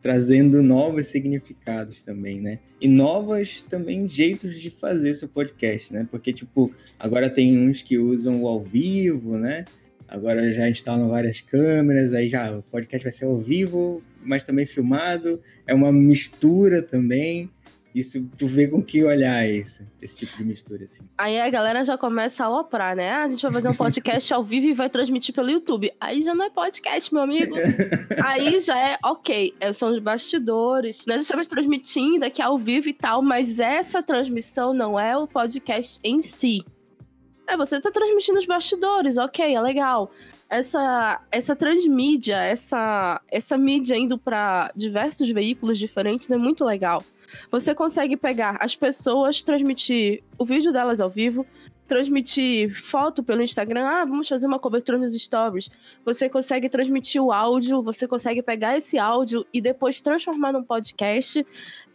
trazendo 0.01 0.63
novos 0.63 1.07
significados 1.07 2.01
também, 2.01 2.39
né? 2.39 2.59
E 2.79 2.87
novos 2.87 3.63
também 3.63 4.07
jeitos 4.07 4.57
de 4.57 4.69
fazer 4.69 5.13
seu 5.15 5.27
podcast, 5.27 5.93
né? 5.93 6.07
Porque, 6.09 6.31
tipo, 6.31 6.73
agora 6.97 7.29
tem 7.29 7.59
uns 7.59 7.81
que 7.81 7.97
usam 7.97 8.41
o 8.41 8.47
ao 8.47 8.63
vivo, 8.63 9.37
né? 9.37 9.65
Agora 10.07 10.53
já 10.53 10.69
instalam 10.69 11.09
várias 11.09 11.41
câmeras, 11.41 12.13
aí 12.13 12.29
já 12.29 12.57
o 12.57 12.63
podcast 12.63 13.03
vai 13.03 13.11
ser 13.11 13.25
ao 13.25 13.37
vivo, 13.37 14.01
mas 14.23 14.41
também 14.41 14.65
filmado. 14.65 15.41
É 15.67 15.73
uma 15.73 15.91
mistura 15.91 16.81
também. 16.81 17.49
Isso, 17.93 18.23
tu 18.37 18.47
vê 18.47 18.67
com 18.67 18.83
que 18.83 19.03
olhar 19.03 19.47
isso, 19.49 19.83
esse 19.99 20.15
tipo 20.15 20.37
de 20.37 20.43
mistura, 20.43 20.85
assim. 20.85 21.01
Aí 21.17 21.39
a 21.39 21.49
galera 21.49 21.83
já 21.83 21.97
começa 21.97 22.43
a 22.43 22.47
aloprar, 22.47 22.95
né? 22.95 23.09
Ah, 23.09 23.23
a 23.23 23.29
gente 23.29 23.41
vai 23.41 23.51
fazer 23.51 23.69
um 23.69 23.73
podcast 23.75 24.31
ao 24.33 24.43
vivo 24.43 24.67
e 24.67 24.73
vai 24.73 24.89
transmitir 24.89 25.33
pelo 25.33 25.49
YouTube. 25.49 25.91
Aí 25.99 26.21
já 26.21 26.35
não 26.35 26.45
é 26.45 26.49
podcast, 26.49 27.11
meu 27.11 27.23
amigo. 27.23 27.55
Aí 28.23 28.59
já 28.59 28.77
é, 28.77 28.97
ok, 29.03 29.55
é, 29.59 29.73
são 29.73 29.91
os 29.91 29.99
bastidores. 29.99 31.03
Nós 31.07 31.21
estamos 31.21 31.47
transmitindo 31.47 32.25
aqui 32.25 32.41
ao 32.41 32.57
vivo 32.57 32.89
e 32.89 32.93
tal, 32.93 33.23
mas 33.23 33.59
essa 33.59 34.03
transmissão 34.03 34.73
não 34.73 34.99
é 34.99 35.17
o 35.17 35.27
podcast 35.27 35.99
em 36.03 36.21
si. 36.21 36.63
É, 37.47 37.57
você 37.57 37.81
tá 37.81 37.89
transmitindo 37.89 38.37
os 38.37 38.45
bastidores, 38.45 39.17
ok, 39.17 39.55
é 39.55 39.59
legal. 39.59 40.11
Essa, 40.47 41.21
essa 41.31 41.55
transmídia, 41.55 42.37
essa, 42.37 43.19
essa 43.31 43.57
mídia 43.57 43.95
indo 43.95 44.17
para 44.17 44.71
diversos 44.75 45.29
veículos 45.29 45.79
diferentes 45.79 46.29
é 46.29 46.37
muito 46.37 46.63
legal. 46.63 47.03
Você 47.51 47.73
consegue 47.75 48.17
pegar 48.17 48.57
as 48.59 48.75
pessoas, 48.75 49.43
transmitir 49.43 50.23
o 50.37 50.45
vídeo 50.45 50.71
delas 50.71 50.99
ao 50.99 51.09
vivo, 51.09 51.45
transmitir 51.89 52.71
foto 52.79 53.23
pelo 53.23 53.41
Instagram, 53.41 53.83
ah, 53.83 54.05
vamos 54.05 54.27
fazer 54.27 54.45
uma 54.45 54.59
cobertura 54.59 54.97
nos 54.97 55.19
stories. 55.19 55.69
Você 56.05 56.29
consegue 56.29 56.69
transmitir 56.69 57.21
o 57.21 57.31
áudio, 57.31 57.81
você 57.81 58.07
consegue 58.07 58.43
pegar 58.43 58.77
esse 58.77 58.99
áudio 58.99 59.43
e 59.51 59.59
depois 59.59 59.99
transformar 59.99 60.53
num 60.53 60.63
podcast. 60.63 61.45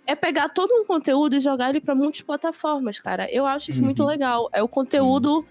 É 0.07 0.15
pegar 0.15 0.51
todo 0.51 0.71
um 0.75 0.85
conteúdo 0.85 1.37
e 1.37 1.41
jogar 1.41 1.71
ele 1.71 1.81
para 1.81 1.95
multiplataformas, 1.95 2.99
cara. 2.99 3.33
Eu 3.33 3.47
acho 3.47 3.71
isso 3.71 3.81
uhum. 3.81 3.87
muito 3.87 4.05
legal. 4.05 4.51
É 4.53 4.63
o 4.63 4.69
conteúdo 4.69 5.37
uhum. 5.37 5.45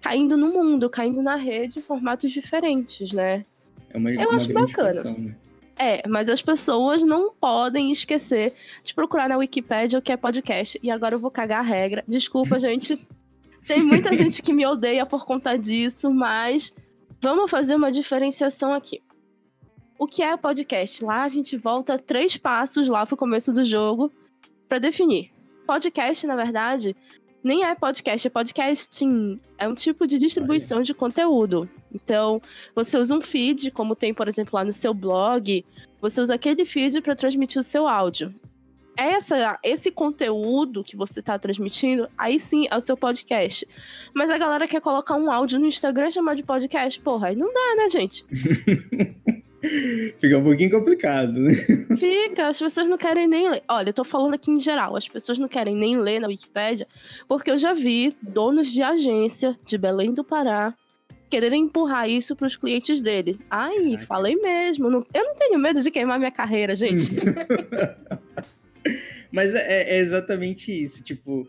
caindo 0.00 0.36
no 0.36 0.48
mundo, 0.48 0.90
caindo 0.90 1.22
na 1.22 1.36
rede 1.36 1.78
em 1.78 1.82
formatos 1.82 2.32
diferentes, 2.32 3.12
né? 3.12 3.44
É 3.90 3.98
uma, 3.98 4.10
Eu 4.10 4.30
uma 4.30 4.36
acho 4.36 4.52
bacana. 4.52 5.04
Né? 5.04 5.36
É, 5.82 6.06
mas 6.06 6.28
as 6.28 6.42
pessoas 6.42 7.02
não 7.02 7.32
podem 7.32 7.90
esquecer 7.90 8.52
de 8.84 8.92
procurar 8.92 9.30
na 9.30 9.38
Wikipedia 9.38 9.98
o 9.98 10.02
que 10.02 10.12
é 10.12 10.16
podcast. 10.16 10.78
E 10.82 10.90
agora 10.90 11.14
eu 11.14 11.18
vou 11.18 11.30
cagar 11.30 11.60
a 11.60 11.62
regra. 11.62 12.04
Desculpa, 12.06 12.58
gente. 12.60 12.98
Tem 13.66 13.80
muita 13.82 14.14
gente 14.14 14.42
que 14.42 14.52
me 14.52 14.66
odeia 14.66 15.06
por 15.06 15.24
conta 15.24 15.56
disso, 15.56 16.12
mas 16.12 16.76
vamos 17.18 17.50
fazer 17.50 17.76
uma 17.76 17.90
diferenciação 17.90 18.74
aqui. 18.74 19.00
O 19.98 20.06
que 20.06 20.22
é 20.22 20.36
podcast? 20.36 21.02
Lá 21.02 21.22
a 21.22 21.28
gente 21.28 21.56
volta 21.56 21.98
três 21.98 22.36
passos 22.36 22.86
lá 22.86 23.06
pro 23.06 23.16
começo 23.16 23.50
do 23.50 23.64
jogo 23.64 24.12
para 24.68 24.78
definir. 24.78 25.30
Podcast, 25.66 26.26
na 26.26 26.36
verdade, 26.36 26.94
nem 27.42 27.64
é 27.64 27.74
podcast, 27.74 28.26
é 28.26 28.30
podcasting. 28.30 29.40
É 29.56 29.66
um 29.66 29.74
tipo 29.74 30.06
de 30.06 30.18
distribuição 30.18 30.82
de 30.82 30.92
conteúdo. 30.92 31.66
Então, 31.94 32.40
você 32.74 32.96
usa 32.96 33.14
um 33.14 33.20
feed, 33.20 33.70
como 33.70 33.96
tem, 33.96 34.14
por 34.14 34.28
exemplo, 34.28 34.52
lá 34.54 34.64
no 34.64 34.72
seu 34.72 34.94
blog, 34.94 35.64
você 36.00 36.20
usa 36.20 36.34
aquele 36.34 36.64
feed 36.64 37.00
para 37.00 37.14
transmitir 37.14 37.60
o 37.60 37.64
seu 37.64 37.86
áudio. 37.86 38.32
essa, 38.96 39.58
esse 39.62 39.90
conteúdo 39.90 40.84
que 40.84 40.96
você 40.96 41.20
está 41.20 41.38
transmitindo, 41.38 42.08
aí 42.16 42.38
sim 42.38 42.66
é 42.70 42.76
o 42.76 42.80
seu 42.80 42.96
podcast. 42.96 43.66
Mas 44.14 44.30
a 44.30 44.38
galera 44.38 44.68
quer 44.68 44.80
colocar 44.80 45.16
um 45.16 45.30
áudio 45.30 45.58
no 45.58 45.66
Instagram 45.66 46.08
e 46.08 46.12
chamar 46.12 46.34
de 46.34 46.42
podcast, 46.42 47.00
porra, 47.00 47.28
aí 47.28 47.36
não 47.36 47.52
dá, 47.52 47.74
né, 47.76 47.88
gente? 47.88 48.24
Fica 50.18 50.38
um 50.38 50.42
pouquinho 50.42 50.70
complicado, 50.70 51.32
né? 51.32 51.52
Fica, 51.98 52.48
as 52.48 52.58
pessoas 52.58 52.88
não 52.88 52.96
querem 52.96 53.26
nem 53.26 53.50
ler. 53.50 53.62
Olha, 53.68 53.90
eu 53.90 53.92
tô 53.92 54.04
falando 54.04 54.32
aqui 54.32 54.50
em 54.50 54.58
geral, 54.58 54.96
as 54.96 55.06
pessoas 55.06 55.36
não 55.36 55.48
querem 55.48 55.76
nem 55.76 55.98
ler 55.98 56.18
na 56.18 56.28
Wikipédia, 56.28 56.86
porque 57.28 57.50
eu 57.50 57.58
já 57.58 57.74
vi 57.74 58.16
donos 58.22 58.72
de 58.72 58.82
agência 58.82 59.58
de 59.66 59.76
Belém 59.76 60.14
do 60.14 60.24
Pará 60.24 60.74
quererem 61.30 61.62
empurrar 61.62 62.10
isso 62.10 62.34
para 62.34 62.46
os 62.46 62.56
clientes 62.56 63.00
deles. 63.00 63.40
Ai, 63.48 63.74
Caraca. 63.74 64.06
falei 64.06 64.36
mesmo. 64.36 64.90
Não, 64.90 65.00
eu 65.14 65.24
não 65.24 65.34
tenho 65.34 65.58
medo 65.58 65.80
de 65.80 65.90
queimar 65.90 66.18
minha 66.18 66.30
carreira, 66.30 66.74
gente. 66.74 67.12
Mas 69.30 69.54
é, 69.54 69.96
é, 69.96 69.98
exatamente 69.98 70.72
isso. 70.72 71.04
Tipo, 71.04 71.46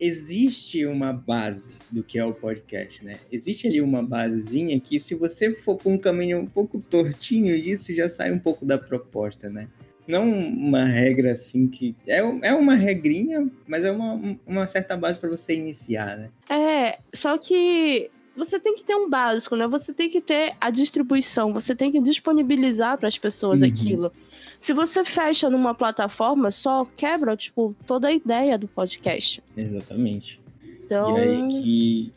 existe 0.00 0.86
uma 0.86 1.12
base 1.12 1.78
do 1.90 2.02
que 2.02 2.18
é 2.18 2.24
o 2.24 2.32
podcast, 2.32 3.04
né? 3.04 3.18
Existe 3.30 3.66
ali 3.66 3.80
uma 3.80 4.02
basezinha 4.02 4.78
que, 4.78 5.00
se 5.00 5.14
você 5.14 5.52
for 5.52 5.76
por 5.76 5.90
um 5.90 5.98
caminho 5.98 6.38
um 6.38 6.46
pouco 6.46 6.80
tortinho 6.80 7.60
disso, 7.60 7.94
já 7.94 8.08
sai 8.08 8.32
um 8.32 8.38
pouco 8.38 8.64
da 8.64 8.78
proposta, 8.78 9.50
né? 9.50 9.68
Não 10.06 10.28
uma 10.28 10.84
regra 10.84 11.32
assim 11.32 11.66
que. 11.66 11.94
É, 12.06 12.18
é 12.18 12.54
uma 12.54 12.74
regrinha, 12.74 13.50
mas 13.66 13.84
é 13.84 13.90
uma, 13.90 14.38
uma 14.46 14.66
certa 14.66 14.96
base 14.96 15.18
para 15.18 15.30
você 15.30 15.54
iniciar, 15.54 16.18
né? 16.18 16.30
É, 16.48 16.98
só 17.14 17.38
que 17.38 18.10
você 18.36 18.58
tem 18.58 18.74
que 18.74 18.82
ter 18.82 18.94
um 18.94 19.08
básico, 19.08 19.56
né? 19.56 19.66
Você 19.68 19.92
tem 19.92 20.08
que 20.08 20.20
ter 20.20 20.54
a 20.60 20.70
distribuição, 20.70 21.52
você 21.52 21.74
tem 21.74 21.92
que 21.92 22.00
disponibilizar 22.00 22.98
para 22.98 23.08
as 23.08 23.18
pessoas 23.18 23.62
uhum. 23.62 23.68
aquilo. 23.68 24.12
Se 24.58 24.72
você 24.72 25.04
fecha 25.04 25.50
numa 25.50 25.74
plataforma, 25.74 26.50
só 26.50 26.86
quebra, 26.96 27.36
tipo, 27.36 27.74
toda 27.86 28.08
a 28.08 28.12
ideia 28.12 28.58
do 28.58 28.66
podcast. 28.66 29.42
Exatamente. 29.56 30.40
Então. 30.84 31.18
E 31.18 31.20
aí 31.20 31.48
que. 31.48 32.12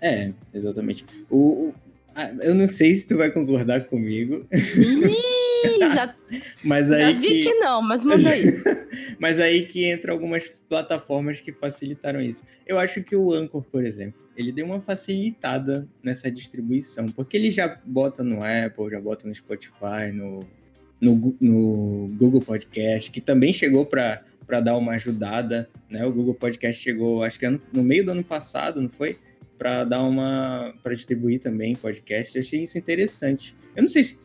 É, 0.00 0.32
exatamente. 0.52 1.04
O, 1.30 1.72
eu 2.40 2.54
não 2.54 2.66
sei 2.66 2.94
se 2.94 3.06
tu 3.06 3.16
vai 3.16 3.30
concordar 3.30 3.84
comigo. 3.84 4.46
Já, 5.94 6.14
mas 6.62 6.90
aí 6.90 7.00
já 7.00 7.20
vi 7.20 7.28
que... 7.28 7.42
que 7.42 7.54
não, 7.54 7.82
mas 7.82 8.04
manda 8.04 8.30
aí. 8.30 8.44
mas 9.18 9.40
aí 9.40 9.66
que 9.66 9.84
entra 9.84 10.12
algumas 10.12 10.48
plataformas 10.68 11.40
que 11.40 11.52
facilitaram 11.52 12.20
isso. 12.20 12.42
Eu 12.66 12.78
acho 12.78 13.02
que 13.02 13.16
o 13.16 13.32
Anchor, 13.32 13.62
por 13.62 13.84
exemplo, 13.84 14.20
ele 14.36 14.52
deu 14.52 14.66
uma 14.66 14.80
facilitada 14.80 15.86
nessa 16.02 16.30
distribuição, 16.30 17.08
porque 17.08 17.36
ele 17.36 17.50
já 17.50 17.78
bota 17.84 18.22
no 18.22 18.40
Apple, 18.42 18.90
já 18.90 19.00
bota 19.00 19.26
no 19.26 19.34
Spotify, 19.34 20.12
no, 20.12 20.40
no, 21.00 21.36
no 21.40 22.08
Google 22.16 22.40
Podcast, 22.40 23.10
que 23.10 23.20
também 23.20 23.52
chegou 23.52 23.84
para 23.86 24.22
dar 24.62 24.76
uma 24.76 24.92
ajudada, 24.92 25.68
né? 25.88 26.04
O 26.04 26.12
Google 26.12 26.34
Podcast 26.34 26.82
chegou, 26.82 27.22
acho 27.22 27.38
que 27.38 27.48
no 27.48 27.82
meio 27.82 28.04
do 28.04 28.12
ano 28.12 28.24
passado, 28.24 28.80
não 28.80 28.88
foi? 28.88 29.18
para 29.62 29.84
dar 29.84 30.02
uma 30.02 30.74
para 30.82 30.92
distribuir 30.92 31.38
também 31.38 31.76
podcast. 31.76 32.36
Eu 32.36 32.42
achei 32.42 32.64
isso 32.64 32.76
interessante. 32.76 33.54
Eu 33.76 33.82
não 33.82 33.88
sei 33.88 34.02
se 34.02 34.18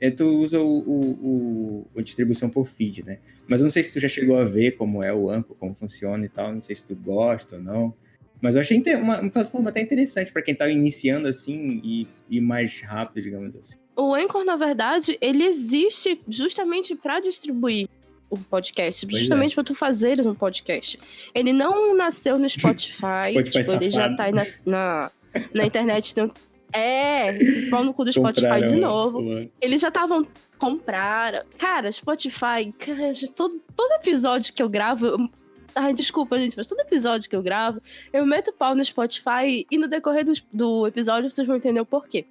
é, 0.00 0.10
tu 0.10 0.24
usa 0.26 0.60
o, 0.60 0.78
o, 0.78 1.86
o, 1.94 1.98
a 1.98 2.02
distribuição 2.02 2.48
por 2.48 2.66
feed, 2.66 3.04
né? 3.04 3.18
Mas 3.46 3.60
eu 3.60 3.64
não 3.64 3.70
sei 3.70 3.82
se 3.82 3.92
tu 3.92 4.00
já 4.00 4.08
chegou 4.08 4.36
a 4.38 4.44
ver 4.44 4.72
como 4.72 5.02
é 5.02 5.12
o 5.12 5.28
Anchor, 5.28 5.54
como 5.56 5.74
funciona 5.74 6.24
e 6.24 6.28
tal. 6.28 6.52
Não 6.54 6.60
sei 6.60 6.74
se 6.74 6.86
tu 6.86 6.96
gosta 6.96 7.56
ou 7.56 7.62
não. 7.62 7.94
Mas 8.40 8.54
eu 8.54 8.62
achei 8.62 8.82
uma, 8.94 9.20
uma 9.20 9.30
plataforma 9.30 9.68
até 9.68 9.82
interessante 9.82 10.32
para 10.32 10.40
quem 10.40 10.54
tá 10.54 10.68
iniciando 10.70 11.28
assim 11.28 11.80
e, 11.84 12.08
e 12.30 12.40
mais 12.40 12.80
rápido, 12.80 13.22
digamos 13.22 13.54
assim. 13.54 13.76
O 13.94 14.14
Anchor, 14.14 14.44
na 14.44 14.56
verdade, 14.56 15.18
ele 15.20 15.44
existe 15.44 16.18
justamente 16.26 16.94
para 16.94 17.20
distribuir 17.20 17.86
o 18.30 18.38
podcast, 18.38 19.06
pois 19.06 19.18
justamente 19.18 19.52
é. 19.52 19.54
para 19.56 19.64
tu 19.64 19.74
fazeres 19.74 20.24
um 20.24 20.34
podcast. 20.34 20.98
Ele 21.34 21.52
não 21.52 21.94
nasceu 21.94 22.38
no 22.38 22.48
Spotify, 22.48 23.34
tipo, 23.44 23.72
ele 23.72 23.90
já 23.90 24.14
tá 24.14 24.24
aí 24.24 24.32
na, 24.32 24.46
na, 24.64 25.10
na 25.52 25.66
internet. 25.66 26.14
Tem, 26.14 26.30
é, 26.72 27.28
esse 27.28 27.70
pau 27.70 27.84
no 27.84 27.92
cu 27.92 28.04
do 28.04 28.12
Spotify 28.12 28.62
de 28.62 28.76
novo. 28.76 29.22
Mano. 29.22 29.50
Eles 29.60 29.80
já 29.80 29.88
estavam 29.88 30.26
compraram. 30.58 31.42
Cara, 31.58 31.90
Spotify, 31.90 32.72
cara, 32.78 33.12
todo, 33.34 33.60
todo 33.74 33.92
episódio 33.92 34.52
que 34.52 34.62
eu 34.62 34.68
gravo, 34.68 35.30
Ai, 35.74 35.92
desculpa, 35.92 36.38
gente, 36.38 36.56
mas 36.56 36.66
todo 36.66 36.80
episódio 36.80 37.28
que 37.28 37.36
eu 37.36 37.42
gravo, 37.42 37.80
eu 38.12 38.26
meto 38.26 38.52
pau 38.52 38.74
no 38.74 38.84
Spotify 38.84 39.66
e 39.70 39.78
no 39.78 39.88
decorrer 39.88 40.24
do, 40.24 40.32
do 40.52 40.86
episódio 40.86 41.30
vocês 41.30 41.46
vão 41.46 41.56
entender 41.56 41.80
o 41.80 41.86
porquê. 41.86 42.26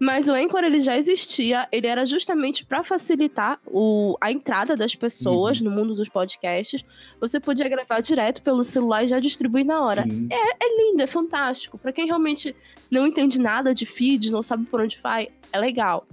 Mas 0.00 0.28
o 0.28 0.32
Anchor, 0.32 0.62
ele 0.62 0.80
já 0.80 0.96
existia, 0.96 1.66
ele 1.72 1.88
era 1.88 2.06
justamente 2.06 2.64
para 2.64 2.84
facilitar 2.84 3.58
o, 3.66 4.16
a 4.20 4.30
entrada 4.30 4.76
das 4.76 4.94
pessoas 4.94 5.58
uhum. 5.58 5.64
no 5.64 5.70
mundo 5.72 5.94
dos 5.94 6.08
podcasts. 6.08 6.84
Você 7.20 7.40
podia 7.40 7.68
gravar 7.68 8.00
direto 8.00 8.40
pelo 8.42 8.62
celular 8.62 9.04
e 9.04 9.08
já 9.08 9.18
distribuir 9.18 9.66
na 9.66 9.82
hora. 9.82 10.04
É, 10.30 10.64
é 10.64 10.82
lindo, 10.82 11.02
é 11.02 11.06
fantástico. 11.06 11.76
Para 11.76 11.92
quem 11.92 12.06
realmente 12.06 12.54
não 12.88 13.06
entende 13.06 13.40
nada 13.40 13.74
de 13.74 13.84
feed, 13.84 14.30
não 14.30 14.40
sabe 14.40 14.66
por 14.66 14.80
onde 14.80 14.98
vai, 15.02 15.30
é 15.52 15.58
legal. 15.58 16.06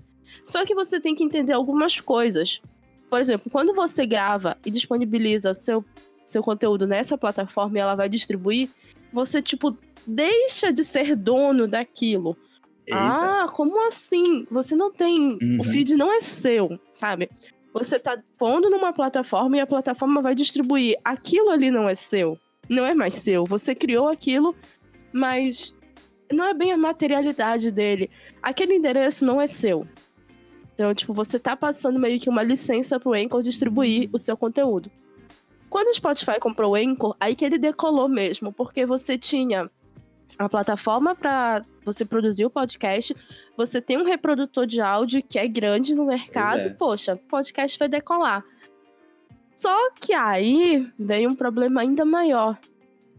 Só 0.44 0.66
que 0.66 0.74
você 0.74 1.00
tem 1.00 1.14
que 1.14 1.24
entender 1.24 1.54
algumas 1.54 2.00
coisas. 2.00 2.62
Por 3.08 3.22
exemplo, 3.22 3.52
quando 3.52 3.74
você 3.74 4.06
grava 4.06 4.58
e 4.66 4.72
disponibiliza 4.72 5.52
o 5.52 5.56
seu 5.56 5.86
seu 6.26 6.42
conteúdo 6.42 6.88
nessa 6.88 7.18
plataforma 7.18 7.78
e 7.78 7.82
ela 7.82 7.96
vai 7.96 8.10
distribuir, 8.10 8.70
você, 9.14 9.42
tipo, 9.42 9.78
deixa 10.06 10.72
de 10.72 10.84
ser 10.84 11.16
dono 11.16 11.68
daquilo. 11.68 12.38
Eita. 12.86 13.00
Ah, 13.00 13.48
como 13.52 13.88
assim? 13.88 14.46
Você 14.52 14.76
não 14.76 14.92
tem. 14.92 15.38
Uhum. 15.42 15.58
O 15.60 15.64
feed 15.64 15.96
não 15.96 16.12
é 16.12 16.22
seu, 16.22 16.80
sabe? 16.92 17.30
Você 17.74 18.00
tá 18.00 18.18
pondo 18.38 18.70
numa 18.70 18.94
plataforma 18.94 19.58
e 19.58 19.60
a 19.60 19.68
plataforma 19.68 20.22
vai 20.22 20.36
distribuir. 20.36 20.98
Aquilo 21.04 21.50
ali 21.50 21.72
não 21.72 21.90
é 21.90 21.96
seu. 21.96 22.40
Não 22.70 22.86
é 22.86 22.94
mais 22.94 23.16
seu. 23.16 23.46
Você 23.46 23.76
criou 23.76 24.08
aquilo, 24.08 24.56
mas 25.12 25.76
não 26.32 26.46
é 26.46 26.54
bem 26.54 26.72
a 26.72 26.78
materialidade 26.78 27.72
dele. 27.72 28.10
Aquele 28.42 28.76
endereço 28.76 29.26
não 29.26 29.42
é 29.42 29.48
seu. 29.48 29.86
Então, 30.74 30.94
tipo, 30.94 31.14
você 31.14 31.40
tá 31.40 31.56
passando 31.56 32.00
meio 32.00 32.20
que 32.20 32.30
uma 32.30 32.44
licença 32.44 33.00
pro 33.00 33.14
Anchor 33.14 33.42
distribuir 33.42 34.10
o 34.14 34.20
seu 34.20 34.36
conteúdo. 34.38 34.92
Quando 35.76 35.90
o 35.90 35.94
Spotify 35.94 36.40
comprou 36.40 36.72
o 36.72 36.76
Anchor, 36.76 37.18
aí 37.20 37.36
que 37.36 37.44
ele 37.44 37.58
decolou 37.58 38.08
mesmo, 38.08 38.50
porque 38.50 38.86
você 38.86 39.18
tinha 39.18 39.70
a 40.40 40.48
plataforma 40.48 41.14
para 41.14 41.66
você 41.84 42.06
produzir 42.06 42.46
o 42.46 42.50
podcast, 42.50 43.14
você 43.58 43.82
tem 43.82 43.98
um 43.98 44.06
reprodutor 44.06 44.66
de 44.66 44.80
áudio 44.80 45.22
que 45.22 45.38
é 45.38 45.46
grande 45.50 45.94
no 45.94 46.06
mercado, 46.06 46.62
é. 46.62 46.70
poxa, 46.70 47.16
o 47.16 47.28
podcast 47.28 47.78
vai 47.78 47.90
decolar. 47.90 48.42
Só 49.54 49.92
que 50.00 50.14
aí 50.14 50.90
veio 50.98 51.30
um 51.30 51.36
problema 51.36 51.82
ainda 51.82 52.06
maior. 52.06 52.58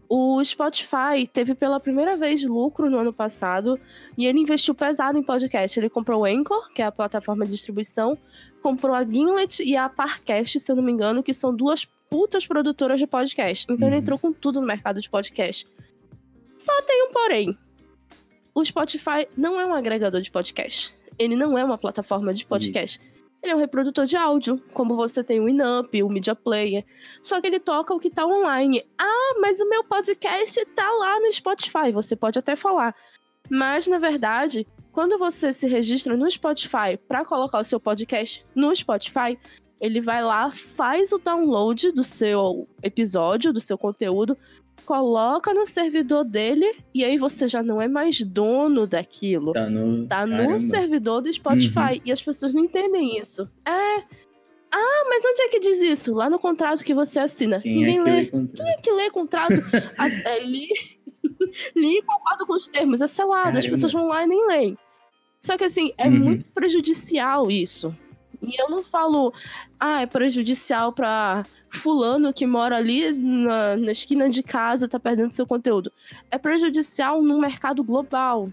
O 0.09 0.43
Spotify 0.43 1.27
teve 1.31 1.53
pela 1.53 1.79
primeira 1.79 2.17
vez 2.17 2.43
lucro 2.43 2.89
no 2.89 2.97
ano 2.97 3.13
passado 3.13 3.79
e 4.17 4.25
ele 4.25 4.39
investiu 4.39 4.73
pesado 4.73 5.15
em 5.15 5.21
podcast. 5.21 5.79
Ele 5.79 5.91
comprou 5.91 6.21
o 6.21 6.25
Anchor, 6.25 6.69
que 6.73 6.81
é 6.81 6.85
a 6.85 6.91
plataforma 6.91 7.45
de 7.45 7.51
distribuição, 7.51 8.17
comprou 8.63 8.95
a 8.95 9.03
Gimlet 9.03 9.61
e 9.61 9.77
a 9.77 9.87
Parcast, 9.87 10.59
se 10.59 10.71
eu 10.71 10.75
não 10.75 10.81
me 10.81 10.91
engano, 10.91 11.21
que 11.21 11.35
são 11.35 11.55
duas 11.55 11.85
putas 12.09 12.45
produtoras 12.45 12.99
de 12.99 13.07
podcast. 13.07 13.65
Então 13.69 13.87
uhum. 13.87 13.93
ele 13.93 14.01
entrou 14.01 14.17
com 14.17 14.31
tudo 14.31 14.61
no 14.61 14.67
mercado 14.67 15.01
de 15.01 15.09
podcast. 15.09 15.67
Só 16.57 16.81
tem 16.83 17.03
um 17.03 17.11
porém. 17.11 17.57
O 18.53 18.65
Spotify 18.65 19.27
não 19.37 19.59
é 19.59 19.65
um 19.65 19.73
agregador 19.73 20.21
de 20.21 20.31
podcast. 20.31 20.95
Ele 21.19 21.35
não 21.35 21.57
é 21.57 21.63
uma 21.63 21.77
plataforma 21.77 22.33
de 22.33 22.45
podcast. 22.45 22.99
Isso. 22.99 23.17
Ele 23.41 23.51
é 23.51 23.55
um 23.55 23.59
reprodutor 23.59 24.05
de 24.05 24.15
áudio, 24.15 24.61
como 24.73 24.95
você 24.95 25.23
tem 25.23 25.39
o 25.39 25.47
Inamp, 25.47 25.93
o 26.03 26.09
Media 26.09 26.35
Player. 26.35 26.83
Só 27.21 27.39
que 27.39 27.47
ele 27.47 27.59
toca 27.59 27.93
o 27.93 27.99
que 27.99 28.09
tá 28.09 28.25
online. 28.25 28.83
Ah, 28.97 29.35
mas 29.39 29.59
o 29.59 29.69
meu 29.69 29.83
podcast 29.83 30.65
tá 30.75 30.91
lá 30.91 31.19
no 31.19 31.31
Spotify. 31.31 31.91
Você 31.93 32.15
pode 32.15 32.39
até 32.39 32.55
falar. 32.55 32.95
Mas, 33.49 33.85
na 33.87 33.99
verdade, 33.99 34.67
quando 34.91 35.17
você 35.17 35.53
se 35.53 35.67
registra 35.67 36.17
no 36.17 36.29
Spotify 36.29 36.97
para 37.07 37.23
colocar 37.23 37.59
o 37.59 37.63
seu 37.63 37.79
podcast 37.79 38.45
no 38.55 38.75
Spotify, 38.75 39.37
ele 39.79 40.01
vai 40.01 40.23
lá, 40.23 40.51
faz 40.51 41.11
o 41.11 41.17
download 41.17 41.91
do 41.91 42.03
seu 42.03 42.67
episódio, 42.81 43.53
do 43.53 43.61
seu 43.61 43.77
conteúdo, 43.77 44.37
coloca 44.85 45.53
no 45.53 45.65
servidor 45.65 46.23
dele 46.23 46.73
e 46.93 47.03
aí 47.03 47.17
você 47.17 47.45
já 47.45 47.61
não 47.61 47.81
é 47.81 47.89
mais 47.89 48.21
dono 48.21 48.87
daquilo. 48.87 49.51
Tá 49.51 49.69
no, 49.69 50.07
tá 50.07 50.25
no 50.25 50.57
servidor 50.57 51.21
do 51.21 51.31
Spotify. 51.31 51.95
Uhum. 51.95 52.01
E 52.05 52.11
as 52.11 52.21
pessoas 52.23 52.53
não 52.53 52.63
entendem 52.63 53.19
isso. 53.19 53.49
É. 53.65 54.03
Ah, 54.71 55.05
mas 55.09 55.25
onde 55.25 55.41
é 55.41 55.49
que 55.49 55.59
diz 55.59 55.81
isso? 55.81 56.13
Lá 56.13 56.29
no 56.29 56.39
contrato 56.39 56.83
que 56.83 56.93
você 56.93 57.19
assina. 57.19 57.59
Quem 57.59 57.75
Ninguém 57.75 57.97
é 57.97 58.03
lê. 58.03 58.11
lê 58.11 58.25
Quem 58.25 58.69
é 58.69 58.75
que 58.77 58.91
lê 58.91 59.09
contrato? 59.09 59.55
As, 59.97 60.25
é, 60.25 60.43
li, 60.43 60.69
li 61.75 61.97
e 61.97 62.01
concordo 62.01 62.45
com 62.45 62.53
os 62.53 62.67
termos. 62.67 63.01
É 63.01 63.07
selado. 63.07 63.43
Caramba. 63.43 63.59
As 63.59 63.67
pessoas 63.67 63.91
vão 63.91 64.07
lá 64.07 64.23
e 64.23 64.27
nem 64.27 64.47
leem. 64.47 64.77
Só 65.41 65.57
que 65.57 65.65
assim, 65.65 65.91
é 65.97 66.07
uhum. 66.07 66.19
muito 66.19 66.45
prejudicial 66.51 67.51
isso. 67.51 67.93
E 68.41 68.61
eu 68.61 68.69
não 68.69 68.83
falo, 68.83 69.33
ah, 69.79 70.01
é 70.01 70.05
prejudicial 70.05 70.93
para 70.93 71.45
fulano 71.69 72.33
que 72.33 72.45
mora 72.45 72.77
ali 72.77 73.11
na, 73.11 73.75
na, 73.75 73.91
esquina 73.91 74.29
de 74.29 74.41
casa 74.41 74.87
tá 74.87 74.99
perdendo 74.99 75.33
seu 75.33 75.45
conteúdo. 75.45 75.91
É 76.31 76.37
prejudicial 76.37 77.21
no 77.21 77.39
mercado 77.39 77.83
global. 77.83 78.51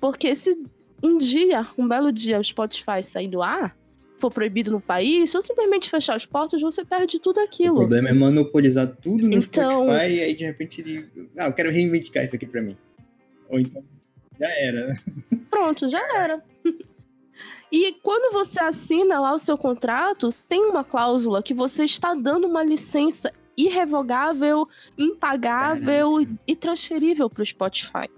Porque 0.00 0.34
se 0.34 0.58
um 1.02 1.18
dia, 1.18 1.66
um 1.76 1.86
belo 1.86 2.12
dia, 2.12 2.38
o 2.38 2.44
Spotify 2.44 3.02
sair 3.02 3.28
do 3.28 3.42
ar, 3.42 3.76
for 4.18 4.30
proibido 4.30 4.70
no 4.70 4.80
país, 4.80 5.30
se 5.30 5.36
eu 5.36 5.42
simplesmente 5.42 5.90
fechar 5.90 6.14
as 6.14 6.24
portas, 6.24 6.60
você 6.60 6.84
perde 6.84 7.18
tudo 7.18 7.40
aquilo. 7.40 7.74
O 7.74 7.78
problema 7.78 8.08
é 8.08 8.12
monopolizar 8.12 8.86
tudo 9.02 9.28
no 9.28 9.34
então... 9.34 9.84
Spotify 9.84 10.14
e 10.14 10.20
aí 10.22 10.34
de 10.34 10.44
repente 10.44 10.80
ele. 10.80 11.08
Ah, 11.36 11.46
eu 11.46 11.52
quero 11.52 11.70
reivindicar 11.70 12.24
isso 12.24 12.36
aqui 12.36 12.46
pra 12.46 12.62
mim. 12.62 12.76
Ou 13.48 13.58
então. 13.58 13.82
Já 14.38 14.48
era. 14.48 14.86
Né? 14.88 15.00
Pronto, 15.50 15.88
já 15.88 16.00
era. 16.18 16.42
E 17.76 17.92
quando 18.04 18.32
você 18.32 18.60
assina 18.60 19.18
lá 19.18 19.34
o 19.34 19.38
seu 19.38 19.58
contrato, 19.58 20.32
tem 20.48 20.64
uma 20.64 20.84
cláusula 20.84 21.42
que 21.42 21.52
você 21.52 21.82
está 21.82 22.14
dando 22.14 22.46
uma 22.46 22.62
licença 22.62 23.32
irrevogável, 23.56 24.68
impagável 24.96 26.24
e 26.46 26.54
transferível 26.54 27.28
para 27.28 27.42
o 27.42 27.46
Spotify. 27.46 28.08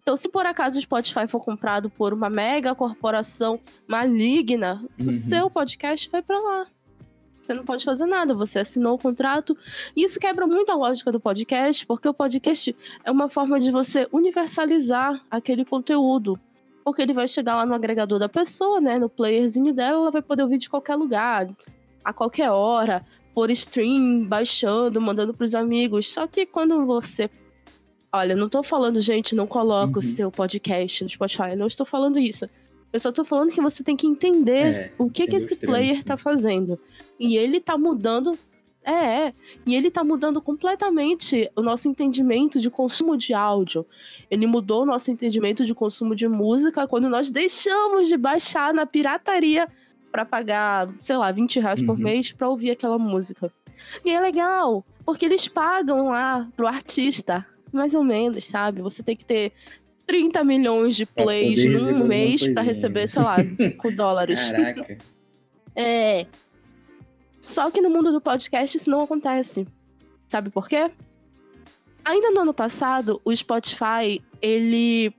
Então, 0.00 0.16
se 0.16 0.28
por 0.28 0.46
acaso 0.46 0.78
o 0.78 0.82
Spotify 0.82 1.26
for 1.26 1.40
comprado 1.40 1.90
por 1.90 2.12
uma 2.12 2.30
mega 2.30 2.72
corporação 2.72 3.58
maligna, 3.88 4.80
uhum. 4.96 5.08
o 5.08 5.12
seu 5.12 5.50
podcast 5.50 6.08
vai 6.08 6.22
para 6.22 6.38
lá. 6.38 6.66
Você 7.42 7.52
não 7.52 7.64
pode 7.64 7.84
fazer 7.84 8.06
nada, 8.06 8.32
você 8.32 8.60
assinou 8.60 8.94
o 8.94 9.02
contrato. 9.02 9.58
E 9.96 10.04
isso 10.04 10.20
quebra 10.20 10.46
muito 10.46 10.70
a 10.70 10.76
lógica 10.76 11.10
do 11.10 11.18
podcast, 11.18 11.84
porque 11.84 12.08
o 12.08 12.14
podcast 12.14 12.76
é 13.02 13.10
uma 13.10 13.28
forma 13.28 13.58
de 13.58 13.72
você 13.72 14.06
universalizar 14.12 15.20
aquele 15.28 15.64
conteúdo. 15.64 16.38
Porque 16.84 17.02
ele 17.02 17.12
vai 17.12 17.28
chegar 17.28 17.56
lá 17.56 17.66
no 17.66 17.74
agregador 17.74 18.18
da 18.18 18.28
pessoa, 18.28 18.80
né? 18.80 18.98
No 18.98 19.08
playerzinho 19.08 19.72
dela, 19.72 19.98
ela 19.98 20.10
vai 20.10 20.22
poder 20.22 20.42
ouvir 20.42 20.58
de 20.58 20.68
qualquer 20.68 20.96
lugar, 20.96 21.48
a 22.04 22.12
qualquer 22.12 22.50
hora, 22.50 23.04
por 23.34 23.50
stream, 23.50 24.24
baixando, 24.24 25.00
mandando 25.00 25.34
pros 25.34 25.54
amigos. 25.54 26.08
Só 26.08 26.26
que 26.26 26.46
quando 26.46 26.84
você. 26.86 27.30
Olha, 28.12 28.34
não 28.34 28.48
tô 28.48 28.62
falando, 28.62 29.00
gente, 29.00 29.34
não 29.34 29.46
coloca 29.46 29.92
uhum. 29.92 29.98
o 29.98 30.02
seu 30.02 30.30
podcast 30.32 31.04
no 31.04 31.10
Spotify. 31.10 31.54
Não 31.56 31.66
estou 31.66 31.86
falando 31.86 32.18
isso. 32.18 32.48
Eu 32.92 32.98
só 32.98 33.12
tô 33.12 33.24
falando 33.24 33.52
que 33.52 33.60
você 33.60 33.84
tem 33.84 33.96
que 33.96 34.06
entender 34.06 34.66
é, 34.66 34.92
o 34.98 35.08
que, 35.08 35.26
que 35.28 35.36
esse 35.36 35.54
player 35.54 36.02
tá 36.02 36.16
fazendo. 36.16 36.78
E 37.18 37.36
ele 37.36 37.60
tá 37.60 37.78
mudando. 37.78 38.36
É, 38.82 39.26
é, 39.26 39.34
e 39.66 39.74
ele 39.74 39.90
tá 39.90 40.02
mudando 40.02 40.40
completamente 40.40 41.50
o 41.54 41.60
nosso 41.60 41.86
entendimento 41.86 42.58
de 42.58 42.70
consumo 42.70 43.16
de 43.16 43.34
áudio. 43.34 43.86
Ele 44.30 44.46
mudou 44.46 44.82
o 44.82 44.86
nosso 44.86 45.10
entendimento 45.10 45.66
de 45.66 45.74
consumo 45.74 46.16
de 46.16 46.26
música 46.26 46.86
quando 46.88 47.08
nós 47.08 47.30
deixamos 47.30 48.08
de 48.08 48.16
baixar 48.16 48.72
na 48.72 48.86
pirataria 48.86 49.68
para 50.10 50.24
pagar, 50.24 50.88
sei 50.98 51.16
lá, 51.16 51.30
20 51.30 51.60
reais 51.60 51.80
uhum. 51.80 51.86
por 51.86 51.98
mês 51.98 52.32
para 52.32 52.48
ouvir 52.48 52.70
aquela 52.70 52.98
música. 52.98 53.52
E 54.04 54.10
é 54.10 54.20
legal, 54.20 54.84
porque 55.04 55.24
eles 55.24 55.46
pagam 55.46 56.08
lá 56.08 56.48
pro 56.56 56.66
artista, 56.66 57.46
mais 57.72 57.94
ou 57.94 58.02
menos, 58.02 58.44
sabe? 58.46 58.82
Você 58.82 59.02
tem 59.02 59.14
que 59.14 59.24
ter 59.24 59.52
30 60.06 60.42
milhões 60.42 60.96
de 60.96 61.06
plays 61.06 61.64
num 61.80 62.04
mês 62.04 62.48
para 62.48 62.62
receber, 62.62 63.06
sei 63.06 63.22
lá, 63.22 63.44
5 63.44 63.90
dólares. 63.94 64.40
Caraca. 64.50 64.98
é. 65.76 66.26
Só 67.40 67.70
que 67.70 67.80
no 67.80 67.88
mundo 67.88 68.12
do 68.12 68.20
podcast 68.20 68.76
isso 68.76 68.90
não 68.90 69.02
acontece. 69.02 69.66
Sabe 70.28 70.50
por 70.50 70.68
quê? 70.68 70.90
Ainda 72.04 72.30
no 72.30 72.40
ano 72.40 72.54
passado, 72.54 73.20
o 73.24 73.34
Spotify, 73.34 74.22
ele 74.40 75.14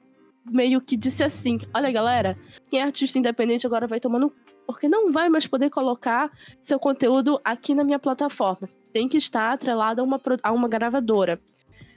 meio 0.46 0.80
que 0.80 0.96
disse 0.96 1.24
assim: 1.24 1.60
olha, 1.74 1.92
galera, 1.92 2.38
quem 2.70 2.80
é 2.80 2.84
artista 2.84 3.18
independente 3.18 3.66
agora 3.66 3.88
vai 3.88 4.00
tomando. 4.00 4.32
Porque 4.68 4.88
não 4.88 5.12
vai 5.12 5.28
mais 5.28 5.48
poder 5.48 5.70
colocar 5.70 6.32
seu 6.62 6.80
conteúdo 6.80 7.42
aqui 7.44 7.74
na 7.74 7.84
minha 7.84 8.00
plataforma. 8.00 8.70
Tem 8.94 9.08
que 9.08 9.18
estar 9.18 9.52
atrelado 9.52 10.00
a 10.00 10.04
uma, 10.04 10.22
a 10.44 10.52
uma 10.52 10.70
gravadora. 10.70 11.42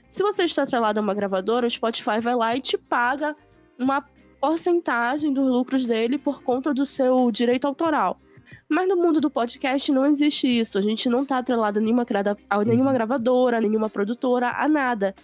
Se 0.09 0.23
você 0.23 0.43
está 0.43 0.63
atrelado 0.63 0.99
a 0.99 1.03
uma 1.03 1.13
gravadora, 1.13 1.67
o 1.67 1.69
Spotify 1.69 2.19
vai 2.19 2.35
lá 2.35 2.55
e 2.55 2.59
te 2.59 2.77
paga 2.77 3.35
uma 3.79 4.03
porcentagem 4.41 5.31
dos 5.31 5.47
lucros 5.47 5.85
dele 5.85 6.17
por 6.17 6.41
conta 6.41 6.73
do 6.73 6.85
seu 6.85 7.31
direito 7.31 7.65
autoral. 7.65 8.19
Mas 8.67 8.87
no 8.87 8.95
mundo 8.95 9.19
do 9.19 9.29
podcast 9.29 9.91
não 9.91 10.05
existe 10.05 10.47
isso. 10.47 10.77
A 10.77 10.81
gente 10.81 11.09
não 11.09 11.23
está 11.23 11.37
atrelado 11.37 11.79
a 11.79 11.81
nenhuma, 11.81 12.05
a 12.49 12.63
nenhuma 12.63 12.87
uhum. 12.89 12.93
gravadora, 12.93 13.57
a 13.57 13.61
nenhuma 13.61 13.89
produtora, 13.89 14.49
a 14.57 14.67
nada. 14.67 15.15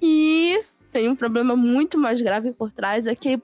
E 0.00 0.62
tem 0.92 1.08
um 1.08 1.16
problema 1.16 1.56
muito 1.56 1.98
mais 1.98 2.20
grave 2.20 2.52
por 2.52 2.70
trás, 2.70 3.06
é 3.06 3.14
que 3.14 3.40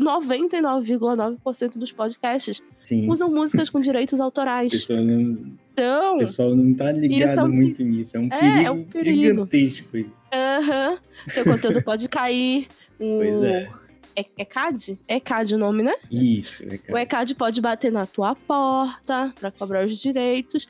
99,9% 0.00 1.78
dos 1.78 1.92
podcasts 1.92 2.62
Sim. 2.78 3.08
usam 3.08 3.30
músicas 3.30 3.70
com 3.70 3.80
direitos 3.80 4.20
autorais. 4.20 4.88
Não... 4.88 5.54
Então, 5.72 6.14
o 6.14 6.18
pessoal 6.18 6.54
não 6.54 6.72
tá 6.74 6.92
ligado 6.92 7.40
é 7.40 7.42
um... 7.42 7.48
muito 7.48 7.82
nisso. 7.82 8.16
É 8.16 8.20
um, 8.20 8.26
é, 8.26 8.40
perigo, 8.40 8.58
é 8.58 8.70
um 8.70 8.84
perigo 8.84 9.22
gigantesco 9.22 9.96
isso. 9.96 10.20
Aham. 10.32 10.90
Uhum. 10.90 10.98
Seu 11.30 11.44
conteúdo 11.44 11.82
pode 11.82 12.08
cair. 12.08 12.68
O... 13.00 13.18
Pois 13.18 13.44
é. 13.44 13.68
É, 14.16 14.24
é 14.38 14.44
CAD? 14.44 14.98
É 15.08 15.18
CAD 15.18 15.54
o 15.54 15.58
nome, 15.58 15.82
né? 15.82 15.94
Isso, 16.10 16.62
é 16.64 16.78
CAD. 16.78 16.92
O 16.92 16.98
ECAD 16.98 17.34
pode 17.34 17.60
bater 17.60 17.92
na 17.92 18.06
tua 18.06 18.34
porta 18.34 19.32
para 19.38 19.50
cobrar 19.50 19.84
os 19.84 19.98
direitos. 19.98 20.68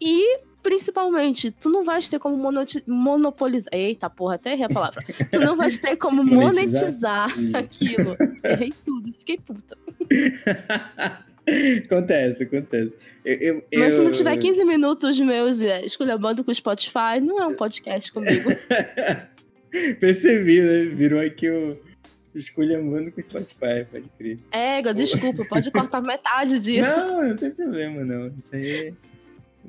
E 0.00 0.40
principalmente, 0.62 1.50
tu 1.50 1.68
não 1.68 1.84
vais 1.84 2.08
ter 2.08 2.18
como 2.18 2.36
monopolizar. 2.86 3.70
Eita 3.72 4.08
porra, 4.08 4.36
até 4.36 4.52
errei 4.52 4.64
a 4.64 4.68
palavra. 4.68 5.04
tu 5.30 5.40
não 5.40 5.56
vais 5.56 5.78
ter 5.78 5.96
como 5.96 6.22
monetizar, 6.24 7.30
aquilo. 7.54 8.16
Errei 8.44 8.72
tudo, 8.84 9.12
fiquei 9.12 9.38
puta. 9.38 9.76
acontece, 11.84 12.44
acontece. 12.44 12.92
Eu, 13.24 13.64
eu, 13.70 13.80
Mas 13.80 13.94
se 13.94 14.00
não 14.00 14.10
tiver 14.10 14.36
15 14.36 14.64
minutos 14.64 15.20
meus 15.20 15.60
é, 15.60 15.84
esculhambando 15.84 16.44
com 16.44 16.50
o 16.50 16.54
Spotify, 16.54 17.20
não 17.20 17.40
é 17.40 17.46
um 17.46 17.56
podcast 17.56 18.12
comigo. 18.12 18.50
Percebi, 19.98 20.60
né? 20.60 20.84
Virou 20.94 21.20
aqui 21.20 21.48
o 21.48 21.78
esculhambando 22.34 23.12
com 23.12 23.20
o 23.20 23.24
Spotify, 23.24 23.86
pode 23.90 24.08
crer. 24.18 24.38
É, 24.50 24.82
desculpa, 24.92 25.44
pode 25.48 25.70
cortar 25.72 26.00
metade 26.00 26.58
disso. 26.58 26.96
Não, 26.96 27.28
não 27.28 27.36
tem 27.36 27.50
problema, 27.50 28.04
não. 28.04 28.28
Isso 28.38 28.54
aí 28.54 28.70
é 28.70 28.92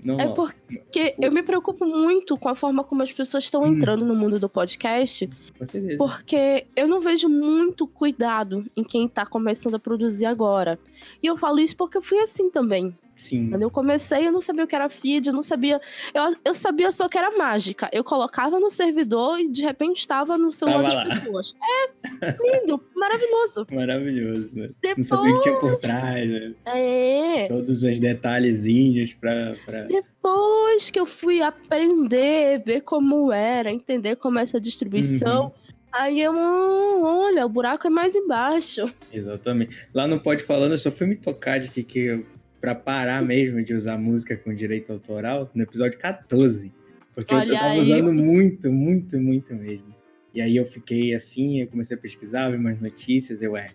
não, 0.02 0.18
é 0.18 0.28
porque 0.28 1.16
eu 1.22 1.32
me 1.32 1.44
preocupo 1.44 1.86
muito 1.86 2.38
com 2.38 2.50
a 2.50 2.56
forma 2.56 2.84
como 2.84 3.04
as 3.04 3.14
pessoas 3.14 3.44
estão 3.44 3.62
hum. 3.62 3.68
entrando 3.68 4.06
no 4.06 4.16
mundo 4.16 4.40
do 4.40 4.50
podcast. 4.50 5.30
Com 5.58 5.68
certeza. 5.68 5.98
Porque 5.98 6.66
eu 6.76 6.88
não 6.88 7.00
vejo 7.00 7.30
muito 7.30 7.86
cuidado 7.86 8.66
em 8.76 8.84
quem 8.84 9.08
tá 9.08 9.26
começando 9.26 9.76
a 9.76 9.80
produzir 9.80 10.26
agora. 10.26 10.80
E 11.22 11.28
eu 11.28 11.38
falo 11.38 11.60
isso 11.60 11.76
porque 11.78 11.98
eu 11.98 12.02
fui 12.02 12.20
assim 12.20 12.50
também. 12.50 12.96
Sim. 13.18 13.50
Quando 13.50 13.62
eu 13.62 13.72
comecei, 13.72 14.28
eu 14.28 14.32
não 14.32 14.42
sabia 14.42 14.64
o 14.64 14.68
que 14.68 14.76
era 14.76 14.90
feed, 14.90 15.32
não 15.32 15.42
sabia. 15.42 15.80
Eu, 16.14 16.36
eu 16.46 16.54
sabia 16.54 16.92
só 16.92 17.08
que 17.08 17.18
era 17.18 17.36
mágica. 17.38 17.90
Eu 17.92 18.04
colocava 18.04 18.60
no 18.60 18.70
servidor 18.70 19.40
e 19.40 19.50
de 19.50 19.64
repente 19.64 20.00
estava 20.00 20.38
no 20.38 20.52
celular 20.52 20.84
Tava 20.84 20.96
das 20.96 21.08
lá. 21.08 21.16
pessoas. 21.16 21.56
É 21.62 22.60
lindo, 22.60 22.84
maravilhoso. 22.96 23.68
Maravilhoso, 23.72 24.50
né? 24.54 24.70
Depois... 24.82 25.10
Não 25.10 25.18
sabia 25.18 25.32
o 25.32 25.36
que 25.36 25.44
tinha 25.44 25.56
por 25.56 25.76
trás, 25.78 26.30
né? 26.30 26.54
É. 26.66 27.48
Todos 27.48 27.84
os 27.84 28.00
detalhezinhos 28.00 29.14
pra, 29.14 29.56
pra. 29.66 29.84
Depois 29.84 30.90
que 30.90 31.00
eu 31.00 31.06
fui 31.06 31.42
aprender, 31.42 32.64
ver 32.66 32.82
como 32.82 33.32
era, 33.32 33.72
entender 33.72 34.16
como 34.16 34.40
é 34.40 34.44
essa 34.44 34.60
distribuição. 34.60 35.46
Uhum. 35.46 35.52
Aí 35.92 36.20
eu, 36.20 36.34
olha, 36.36 37.46
o 37.46 37.50
buraco 37.50 37.86
é 37.86 37.90
mais 37.90 38.16
embaixo. 38.16 38.92
Exatamente. 39.12 39.88
Lá 39.94 40.08
no 40.08 40.20
Pode 40.20 40.44
Falando, 40.44 40.72
eu 40.72 40.80
só 40.80 40.90
fui 40.90 41.06
me 41.06 41.16
tocar 41.16 41.60
de 41.60 41.70
que, 41.70 41.84
que 41.84 42.26
para 42.64 42.74
parar 42.74 43.22
mesmo 43.22 43.62
de 43.62 43.74
usar 43.74 43.98
música 43.98 44.38
com 44.38 44.54
direito 44.54 44.94
autoral 44.94 45.52
no 45.54 45.64
episódio 45.64 46.00
14. 46.00 46.72
Porque 47.14 47.36
Olha 47.36 47.50
eu 47.50 47.54
tava 47.56 47.72
aí. 47.72 47.80
usando 47.82 48.14
muito, 48.14 48.72
muito, 48.72 49.20
muito 49.20 49.54
mesmo. 49.54 49.94
E 50.34 50.42
aí 50.42 50.56
eu 50.56 50.66
fiquei 50.66 51.14
assim, 51.14 51.60
eu 51.60 51.68
comecei 51.68 51.98
a 51.98 52.00
pesquisar, 52.00 52.50
ver 52.52 52.56
umas 52.56 52.80
notícias, 52.80 53.42
eu, 53.42 53.58
é, 53.58 53.68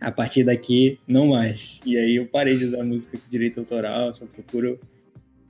a 0.00 0.10
partir 0.10 0.42
daqui, 0.42 0.98
não 1.06 1.28
mais. 1.28 1.80
E 1.86 1.96
aí 1.96 2.16
eu 2.16 2.26
parei 2.26 2.58
de 2.58 2.64
usar 2.64 2.82
música 2.82 3.16
com 3.16 3.30
direito 3.30 3.60
autoral, 3.60 4.12
só 4.12 4.26
procuro 4.26 4.80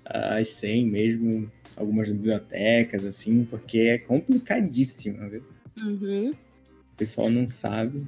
as 0.04 0.48
100 0.48 0.86
mesmo, 0.86 1.50
algumas 1.74 2.12
bibliotecas, 2.12 3.06
assim, 3.06 3.42
porque 3.50 3.78
é 3.78 3.96
complicadíssimo, 3.96 5.30
viu? 5.30 5.42
Uhum. 5.78 6.32
O 6.92 6.96
pessoal 6.98 7.30
não 7.30 7.48
sabe. 7.48 8.06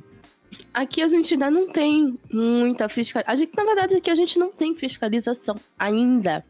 Aqui 0.73 1.03
a 1.03 1.09
gente 1.09 1.35
ainda 1.35 1.51
não 1.51 1.69
tem 1.69 2.19
muita 2.33 2.89
fiscalização. 2.89 3.49
Na 3.57 3.65
verdade, 3.65 3.97
aqui 3.97 4.11
a 4.11 4.15
gente 4.15 4.39
não 4.39 4.51
tem 4.51 4.75
fiscalização 4.75 5.61
ainda. 5.79 6.45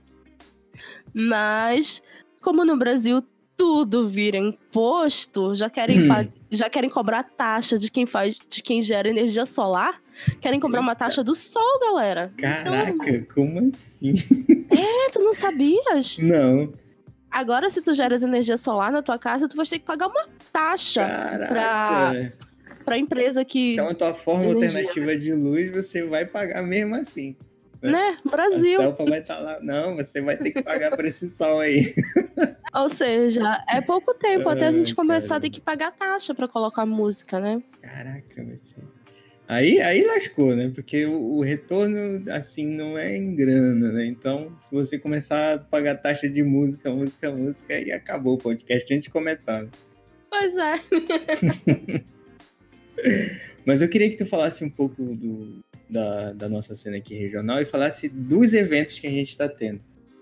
Mas, 1.13 2.03
como 2.41 2.65
no 2.65 2.77
Brasil 2.77 3.23
tudo 3.57 4.09
vira 4.09 4.39
imposto, 4.39 5.55
já 5.55 5.69
querem, 5.69 6.11
hum. 6.11 6.29
já 6.51 6.69
querem 6.71 6.91
cobrar 6.91 7.23
taxa 7.23 7.79
de 7.79 7.91
quem 7.91 8.07
faz, 8.07 8.37
de 8.49 8.63
quem 8.63 8.83
gera 8.83 9.09
energia 9.09 9.47
solar. 9.47 10.01
Querem 10.41 10.61
cobrar 10.61 10.79
Eita. 10.79 10.89
uma 10.89 10.95
taxa 10.95 11.23
do 11.23 11.35
sol, 11.35 11.81
galera. 11.81 12.33
Caraca, 12.37 13.11
então, 13.11 13.35
como 13.35 13.69
assim? 13.69 14.15
É, 14.71 15.11
tu 15.11 15.21
não 15.21 15.33
sabias? 15.33 16.19
Não. 16.19 16.73
Agora, 17.31 17.71
se 17.71 17.81
tu 17.81 17.95
geras 17.95 18.23
energia 18.23 18.57
solar 18.57 18.93
na 18.93 19.03
tua 19.03 19.19
casa, 19.19 19.49
tu 19.49 19.57
vai 19.57 19.65
ter 19.65 19.79
que 19.79 19.85
pagar 19.85 20.09
uma 20.09 20.27
taxa 20.53 21.07
Caraca. 21.07 21.47
pra 21.47 22.13
para 22.83 22.97
a 22.97 22.99
empresa 22.99 23.45
que. 23.45 23.75
Então, 23.75 23.89
a 23.89 23.95
tua 23.95 24.15
forma 24.15 24.45
energia. 24.45 24.81
alternativa 24.81 25.17
de 25.17 25.33
luz 25.33 25.71
você 25.71 26.05
vai 26.05 26.27
pagar 26.27 26.63
mesmo 26.63 26.95
assim. 26.95 27.37
Né? 27.81 28.17
Brasil. 28.25 28.81
A 28.81 28.91
vai 29.05 29.19
estar 29.19 29.37
tá 29.37 29.41
lá. 29.41 29.59
Não, 29.61 29.97
você 29.97 30.21
vai 30.21 30.37
ter 30.37 30.53
que 30.53 30.63
pagar 30.63 30.95
por 30.95 31.05
esse 31.05 31.29
sol 31.29 31.61
aí. 31.61 31.93
Ou 32.75 32.89
seja, 32.89 33.63
é 33.69 33.81
pouco 33.81 34.15
tempo 34.15 34.49
até 34.49 34.67
a 34.67 34.73
gente 34.73 34.95
começar 34.95 35.37
a 35.37 35.41
ter 35.41 35.51
que 35.51 35.61
pagar 35.61 35.91
taxa 35.91 36.33
para 36.35 36.47
colocar 36.47 36.87
música, 36.87 37.41
né? 37.41 37.61
Caraca, 37.83 38.57
ser. 38.57 38.85
Aí, 39.49 39.83
aí 39.83 40.03
lascou, 40.05 40.57
né? 40.57 40.71
Porque 40.75 41.05
o, 41.05 41.35
o, 41.35 41.41
retorno, 41.43 42.23
assim, 42.31 42.65
não 42.65 42.97
é 42.97 43.15
em 43.15 43.35
grana, 43.35 43.93
né? 43.93 44.07
Então, 44.07 44.57
se 44.63 44.71
você 44.73 44.99
começar 44.99 45.55
a 45.55 45.59
pagar 45.59 45.97
taxa 45.97 46.29
de 46.29 46.43
música, 46.43 46.91
música, 46.91 47.31
música, 47.31 47.75
aí 47.75 47.93
acabou 47.93 48.35
o 48.35 48.39
podcast 48.39 48.95
antes 48.95 49.05
de 49.05 49.11
começar. 49.11 49.65
Né? 49.65 49.69
Pois 50.31 50.57
é. 50.57 52.03
Mas 53.65 53.81
eu 53.81 53.89
queria 53.89 54.11
que 54.11 54.17
tu 54.17 54.27
falasse 54.27 54.65
um 54.65 54.71
pouco 54.71 55.03
do, 55.03 55.63
da, 55.89 56.33
da 56.33 56.49
nossa 56.49 56.75
cena 56.75 56.97
aqui 56.97 57.15
regional 57.15 57.61
e 57.61 57.65
falasse 57.65 58.09
dos 58.09 58.53
eventos 58.53 58.99
que 58.99 59.07
a 59.07 59.11
gente 59.11 59.31
está 59.31 59.49
tendo. 59.49 59.81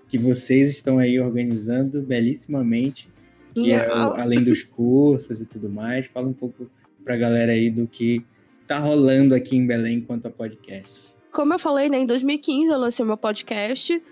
Que 0.09 0.19
vocês 0.19 0.69
estão 0.71 0.99
aí 0.99 1.19
organizando 1.21 2.03
belíssimamente, 2.03 3.09
que 3.55 3.73
é 3.73 3.89
o, 3.89 4.15
além 4.15 4.43
dos 4.43 4.63
cursos 4.65 5.41
e 5.41 5.47
tudo 5.47 5.69
mais. 5.71 6.07
Fala 6.07 6.29
um 6.29 6.33
pouco 6.33 6.71
pra 7.05 7.17
galera 7.17 7.53
aí 7.53 7.71
do 7.71 7.87
que 7.87 8.25
tá 8.67 8.79
rolando 8.79 9.35
aqui 9.35 9.57
em 9.57 9.67
Belém 9.67 10.01
quanto 10.01 10.27
a 10.27 10.31
podcast. 10.31 10.93
Como 11.33 11.55
eu 11.55 11.59
falei, 11.59 11.89
né, 11.89 11.99
em 11.99 12.07
2015 12.07 12.71
eu 12.71 12.79
lancei 12.79 13.05
meu 13.05 13.17
podcast. 13.17 14.03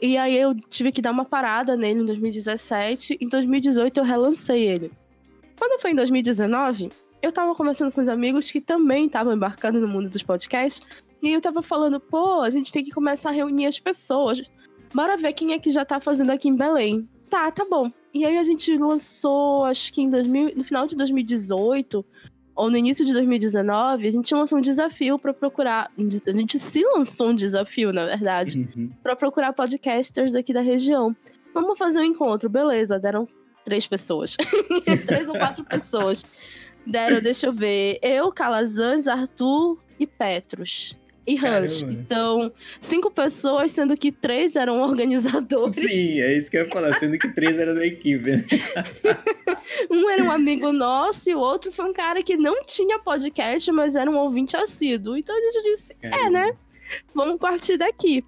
E 0.00 0.16
aí 0.16 0.36
eu 0.36 0.54
tive 0.54 0.90
que 0.92 1.02
dar 1.02 1.10
uma 1.10 1.24
parada 1.24 1.76
nele 1.76 2.00
em 2.00 2.04
2017. 2.06 3.18
Em 3.20 3.28
2018 3.28 3.98
eu 3.98 4.04
relancei 4.04 4.66
ele. 4.66 4.90
Quando 5.58 5.80
foi 5.80 5.90
em 5.90 5.94
2019, 5.94 6.90
eu 7.22 7.32
tava 7.32 7.54
conversando 7.54 7.92
com 7.92 8.00
os 8.00 8.08
amigos 8.08 8.50
que 8.50 8.60
também 8.60 9.06
estavam 9.06 9.32
embarcando 9.32 9.80
no 9.80 9.88
mundo 9.88 10.08
dos 10.08 10.22
podcasts. 10.22 10.82
E 11.22 11.30
eu 11.30 11.40
tava 11.40 11.62
falando, 11.62 12.00
pô, 12.00 12.40
a 12.40 12.50
gente 12.50 12.72
tem 12.72 12.84
que 12.84 12.90
começar 12.90 13.30
a 13.30 13.32
reunir 13.32 13.66
as 13.66 13.78
pessoas. 13.78 14.42
Bora 14.94 15.16
ver 15.16 15.32
quem 15.34 15.52
é 15.52 15.58
que 15.58 15.70
já 15.70 15.84
tá 15.84 16.00
fazendo 16.00 16.30
aqui 16.30 16.48
em 16.48 16.56
Belém. 16.56 17.08
Tá, 17.28 17.50
tá 17.50 17.64
bom. 17.64 17.90
E 18.12 18.24
aí 18.24 18.36
a 18.36 18.42
gente 18.42 18.76
lançou, 18.76 19.64
acho 19.64 19.92
que 19.92 20.02
em 20.02 20.10
2000, 20.10 20.56
no 20.56 20.64
final 20.64 20.86
de 20.86 20.96
2018 20.96 22.04
ou 22.56 22.70
no 22.70 22.76
início 22.76 23.04
de 23.06 23.12
2019, 23.12 24.08
a 24.08 24.10
gente 24.10 24.34
lançou 24.34 24.58
um 24.58 24.60
desafio 24.60 25.18
para 25.18 25.32
procurar. 25.32 25.90
A 26.26 26.32
gente 26.32 26.58
se 26.58 26.82
lançou 26.84 27.30
um 27.30 27.34
desafio, 27.34 27.92
na 27.92 28.04
verdade, 28.04 28.68
uhum. 28.76 28.90
para 29.02 29.14
procurar 29.14 29.52
podcasters 29.52 30.32
daqui 30.32 30.52
da 30.52 30.60
região. 30.60 31.14
Vamos 31.54 31.78
fazer 31.78 32.00
um 32.00 32.04
encontro, 32.04 32.48
beleza? 32.48 32.98
Deram 32.98 33.26
três 33.64 33.86
pessoas. 33.86 34.36
três 35.06 35.28
ou 35.28 35.36
quatro 35.36 35.64
pessoas. 35.64 36.24
Deram, 36.86 37.20
deixa 37.20 37.46
eu 37.46 37.52
ver, 37.52 37.98
eu, 38.02 38.32
Calazans, 38.32 39.06
Arthur 39.06 39.78
e 39.98 40.06
Petros. 40.06 40.96
E 41.26 41.36
Hans. 41.36 41.82
Então, 41.82 42.50
cinco 42.80 43.10
pessoas, 43.10 43.70
sendo 43.70 43.96
que 43.96 44.10
três 44.10 44.56
eram 44.56 44.80
organizadores. 44.82 45.76
Sim, 45.76 46.20
é 46.20 46.36
isso 46.36 46.50
que 46.50 46.56
eu 46.56 46.64
ia 46.64 46.70
falar, 46.70 46.98
sendo 46.98 47.18
que 47.18 47.28
três 47.28 47.56
eram 47.58 47.74
da 47.74 47.86
equipe. 47.86 48.32
um 49.90 50.10
era 50.10 50.24
um 50.24 50.30
amigo 50.30 50.72
nosso 50.72 51.30
e 51.30 51.34
o 51.34 51.38
outro 51.38 51.70
foi 51.70 51.84
um 51.84 51.92
cara 51.92 52.22
que 52.22 52.36
não 52.36 52.62
tinha 52.64 52.98
podcast, 52.98 53.70
mas 53.70 53.94
era 53.94 54.10
um 54.10 54.16
ouvinte 54.16 54.56
assíduo. 54.56 55.16
Então 55.16 55.36
a 55.36 55.40
gente 55.40 55.62
disse: 55.62 55.94
Caramba. 55.94 56.26
é, 56.26 56.30
né? 56.30 56.56
Vamos 57.14 57.38
partir 57.38 57.76
daqui. 57.76 58.24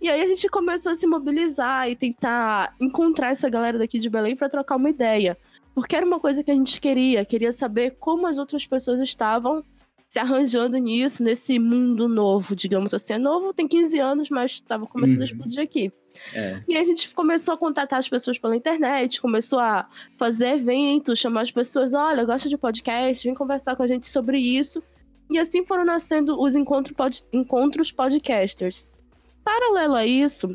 E 0.00 0.08
aí 0.08 0.20
a 0.20 0.26
gente 0.26 0.48
começou 0.48 0.90
a 0.90 0.96
se 0.96 1.06
mobilizar 1.06 1.88
e 1.88 1.94
tentar 1.94 2.74
encontrar 2.80 3.30
essa 3.30 3.48
galera 3.48 3.78
daqui 3.78 4.00
de 4.00 4.10
Belém 4.10 4.34
para 4.34 4.48
trocar 4.48 4.74
uma 4.74 4.90
ideia. 4.90 5.38
Porque 5.74 5.96
era 5.96 6.04
uma 6.04 6.20
coisa 6.20 6.42
que 6.44 6.50
a 6.50 6.54
gente 6.54 6.80
queria, 6.80 7.24
queria 7.24 7.52
saber 7.52 7.96
como 7.98 8.26
as 8.26 8.38
outras 8.38 8.66
pessoas 8.66 9.00
estavam 9.00 9.64
se 10.12 10.18
arranjando 10.18 10.76
nisso, 10.76 11.22
nesse 11.22 11.58
mundo 11.58 12.06
novo, 12.06 12.54
digamos 12.54 12.92
assim. 12.92 13.14
É 13.14 13.18
novo, 13.18 13.54
tem 13.54 13.66
15 13.66 13.98
anos, 13.98 14.28
mas 14.28 14.52
estava 14.52 14.86
começando 14.86 15.16
uhum. 15.16 15.22
a 15.22 15.24
explodir 15.24 15.62
aqui. 15.62 15.90
É. 16.34 16.62
E 16.68 16.76
a 16.76 16.84
gente 16.84 17.08
começou 17.14 17.54
a 17.54 17.56
contatar 17.56 17.98
as 17.98 18.10
pessoas 18.10 18.38
pela 18.38 18.54
internet, 18.54 19.22
começou 19.22 19.58
a 19.58 19.88
fazer 20.18 20.48
eventos, 20.48 21.18
chamar 21.18 21.40
as 21.40 21.50
pessoas, 21.50 21.94
olha, 21.94 22.26
gosta 22.26 22.46
de 22.46 22.58
podcast, 22.58 23.26
vem 23.26 23.34
conversar 23.34 23.74
com 23.74 23.82
a 23.82 23.86
gente 23.86 24.06
sobre 24.06 24.38
isso. 24.38 24.82
E 25.30 25.38
assim 25.38 25.64
foram 25.64 25.82
nascendo 25.82 26.38
os 26.38 26.54
encontro 26.54 26.94
pod 26.94 27.24
encontros 27.32 27.90
podcasters. 27.90 28.86
Paralelo 29.42 29.94
a 29.94 30.06
isso, 30.06 30.54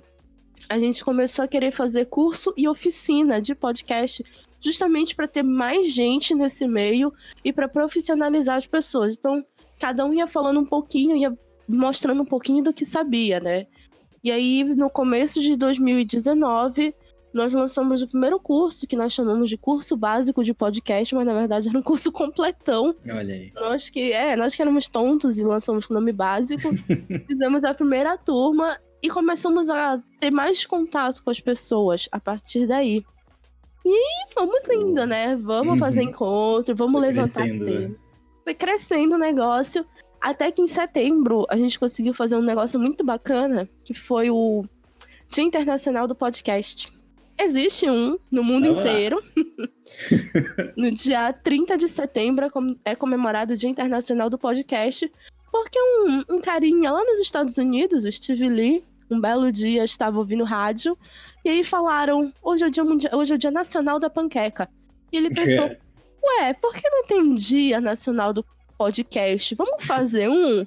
a 0.70 0.78
gente 0.80 1.04
começou 1.04 1.44
a 1.44 1.48
querer 1.48 1.72
fazer 1.72 2.06
curso 2.06 2.54
e 2.56 2.68
oficina 2.68 3.42
de 3.42 3.56
podcast 3.56 4.24
justamente 4.60 5.16
para 5.16 5.28
ter 5.28 5.44
mais 5.44 5.94
gente 5.94 6.34
nesse 6.34 6.68
meio 6.68 7.14
e 7.44 7.54
para 7.54 7.68
profissionalizar 7.68 8.58
as 8.58 8.66
pessoas. 8.66 9.16
Então, 9.18 9.46
cada 9.80 10.06
um 10.06 10.14
ia 10.14 10.28
falando 10.28 10.60
um 10.60 10.66
pouquinho, 10.66 11.16
ia 11.16 11.38
mostrando 11.68 12.22
um 12.22 12.26
pouquinho 12.26 12.64
do 12.64 12.74
que 12.74 12.86
sabia, 12.86 13.40
né? 13.40 13.68
E 14.24 14.32
aí, 14.32 14.64
no 14.64 14.90
começo 14.90 15.42
de 15.42 15.56
2019, 15.56 16.94
nós 17.34 17.54
lançamos 17.54 18.02
o 18.02 18.08
primeiro 18.08 18.40
curso, 18.40 18.88
que 18.88 18.96
nós 18.96 19.14
chamamos 19.14 19.50
de 19.50 19.58
curso 19.58 19.96
básico 19.96 20.44
de 20.44 20.54
podcast, 20.54 21.14
mas 21.14 21.26
na 21.26 21.34
verdade 21.34 21.70
era 21.70 21.78
um 21.78 21.84
curso 21.84 22.12
completão. 22.12 22.96
Olha 23.06 23.34
aí. 23.34 23.52
Nós 23.54 23.90
que, 23.90 24.12
é, 24.12 24.36
nós 24.36 24.56
que 24.56 24.62
éramos 24.62 24.90
tontos 24.90 25.38
e 25.38 25.44
lançamos 25.44 25.86
com 25.86 25.94
o 25.94 25.98
nome 25.98 26.12
básico, 26.12 26.70
fizemos 27.28 27.64
a 27.64 27.74
primeira 27.74 28.18
turma 28.18 28.78
e 29.02 29.10
começamos 29.10 29.70
a 29.70 30.02
ter 30.20 30.32
mais 30.32 30.66
contato 30.66 31.24
com 31.24 31.30
as 31.30 31.40
pessoas 31.40 32.10
a 32.12 32.20
partir 32.20 32.66
daí. 32.66 33.04
E 33.90 34.34
vamos 34.36 34.70
indo, 34.70 35.06
né? 35.06 35.36
Vamos 35.36 35.74
uhum. 35.74 35.78
fazer 35.78 36.02
encontro, 36.02 36.76
vamos 36.76 37.00
Foi 37.00 37.10
levantar 37.10 37.48
né? 37.48 37.96
Foi 38.44 38.54
crescendo 38.54 39.16
o 39.16 39.20
negócio. 39.20 39.86
Até 40.20 40.52
que 40.52 40.62
em 40.62 40.68
setembro 40.68 41.46
a 41.50 41.56
gente 41.56 41.80
conseguiu 41.80 42.14
fazer 42.14 42.36
um 42.36 42.42
negócio 42.42 42.80
muito 42.80 43.04
bacana, 43.04 43.70
que 43.86 43.94
foi 43.94 44.30
o 44.30 44.66
Dia 45.30 45.44
Internacional 45.44 46.08
do 46.08 46.16
Podcast. 46.16 46.92
Existe 47.40 47.90
um 47.90 48.18
no 48.32 48.44
mundo 48.44 48.68
inteiro. 48.68 49.22
no 50.76 50.92
dia 50.92 51.32
30 51.32 51.78
de 51.78 51.88
setembro 51.88 52.46
é, 52.46 52.92
é 52.92 52.96
comemorado 52.96 53.54
o 53.54 53.58
Dia 53.58 53.70
Internacional 53.70 54.30
do 54.30 54.38
Podcast, 54.38 55.10
porque 55.52 55.80
um, 55.80 56.36
um 56.36 56.42
carinha 56.42 56.92
lá 56.92 57.04
nos 57.04 57.20
Estados 57.20 57.58
Unidos, 57.58 58.04
o 58.04 58.12
Steve 58.12 58.50
Lee, 58.50 58.84
um 59.10 59.20
belo 59.20 59.52
dia 59.52 59.84
estava 59.84 60.18
ouvindo 60.18 60.44
rádio 60.44 60.98
e 61.44 61.50
aí 61.50 61.64
falaram: 61.64 62.32
hoje 62.42 62.64
é 62.64 62.68
o 62.68 62.72
dia, 62.72 62.84
mundial, 62.84 63.18
hoje 63.18 63.34
é 63.34 63.36
o 63.36 63.40
dia 63.40 63.52
nacional 63.52 64.00
da 64.00 64.10
panqueca. 64.10 64.70
E 65.12 65.18
ele 65.18 65.30
pensou: 65.30 65.66
ué, 66.24 66.54
por 66.54 66.74
que 66.74 66.90
não 66.90 67.04
tem 67.04 67.22
um 67.22 67.34
dia 67.34 67.80
nacional 67.80 68.34
do 68.34 68.46
podcast? 68.78 69.56
Vamos 69.56 69.84
fazer 69.84 70.30
um? 70.30 70.66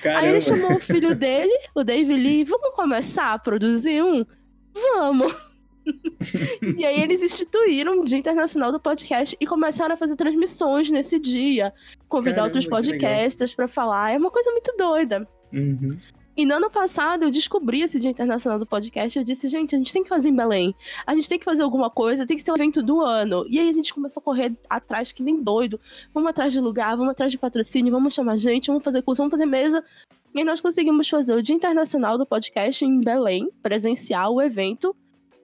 Caramba. 0.00 0.20
Aí 0.20 0.28
ele 0.30 0.40
chamou 0.40 0.74
o 0.74 0.80
filho 0.80 1.14
dele, 1.16 1.52
o 1.74 1.84
David 1.84 2.20
Lee, 2.20 2.44
vamos 2.44 2.74
começar 2.74 3.32
a 3.32 3.38
produzir 3.38 4.02
um? 4.02 4.24
Vamos! 4.72 5.52
e 6.78 6.86
aí 6.86 7.00
eles 7.00 7.22
instituíram 7.22 8.00
o 8.00 8.04
Dia 8.04 8.18
Internacional 8.18 8.70
do 8.70 8.80
Podcast 8.80 9.36
e 9.40 9.46
começaram 9.46 9.94
a 9.94 9.98
fazer 9.98 10.16
transmissões 10.16 10.90
nesse 10.90 11.18
dia, 11.18 11.74
convidar 12.08 12.36
Caramba, 12.36 12.48
outros 12.48 12.66
podcasters 12.66 13.54
para 13.54 13.68
falar. 13.68 14.12
É 14.12 14.16
uma 14.16 14.30
coisa 14.30 14.50
muito 14.50 14.72
doida. 14.78 15.28
Uhum. 15.52 15.98
E 16.36 16.46
no 16.46 16.54
ano 16.54 16.70
passado 16.70 17.24
eu 17.24 17.30
descobri 17.30 17.82
esse 17.82 18.00
Dia 18.00 18.10
Internacional 18.10 18.58
do 18.58 18.66
Podcast. 18.66 19.18
Eu 19.18 19.24
disse, 19.24 19.48
gente, 19.48 19.74
a 19.74 19.78
gente 19.78 19.92
tem 19.92 20.02
que 20.02 20.08
fazer 20.08 20.30
em 20.30 20.36
Belém. 20.36 20.74
A 21.06 21.14
gente 21.14 21.28
tem 21.28 21.38
que 21.38 21.44
fazer 21.44 21.62
alguma 21.62 21.90
coisa, 21.90 22.26
tem 22.26 22.36
que 22.36 22.42
ser 22.42 22.52
um 22.52 22.54
evento 22.54 22.82
do 22.82 23.00
ano. 23.00 23.44
E 23.48 23.58
aí 23.58 23.68
a 23.68 23.72
gente 23.72 23.92
começou 23.92 24.20
a 24.20 24.24
correr 24.24 24.56
atrás, 24.68 25.12
que 25.12 25.22
nem 25.22 25.42
doido. 25.42 25.78
Vamos 26.14 26.30
atrás 26.30 26.52
de 26.52 26.60
lugar, 26.60 26.96
vamos 26.96 27.12
atrás 27.12 27.30
de 27.30 27.38
patrocínio, 27.38 27.92
vamos 27.92 28.14
chamar 28.14 28.36
gente, 28.36 28.68
vamos 28.68 28.82
fazer 28.82 29.02
curso, 29.02 29.20
vamos 29.20 29.30
fazer 29.30 29.46
mesa. 29.46 29.84
E 30.34 30.38
aí 30.38 30.44
nós 30.44 30.60
conseguimos 30.60 31.06
fazer 31.08 31.34
o 31.34 31.42
Dia 31.42 31.54
Internacional 31.54 32.16
do 32.16 32.24
Podcast 32.24 32.82
em 32.82 32.98
Belém, 32.98 33.50
presencial, 33.62 34.34
o 34.34 34.40
evento. 34.40 34.96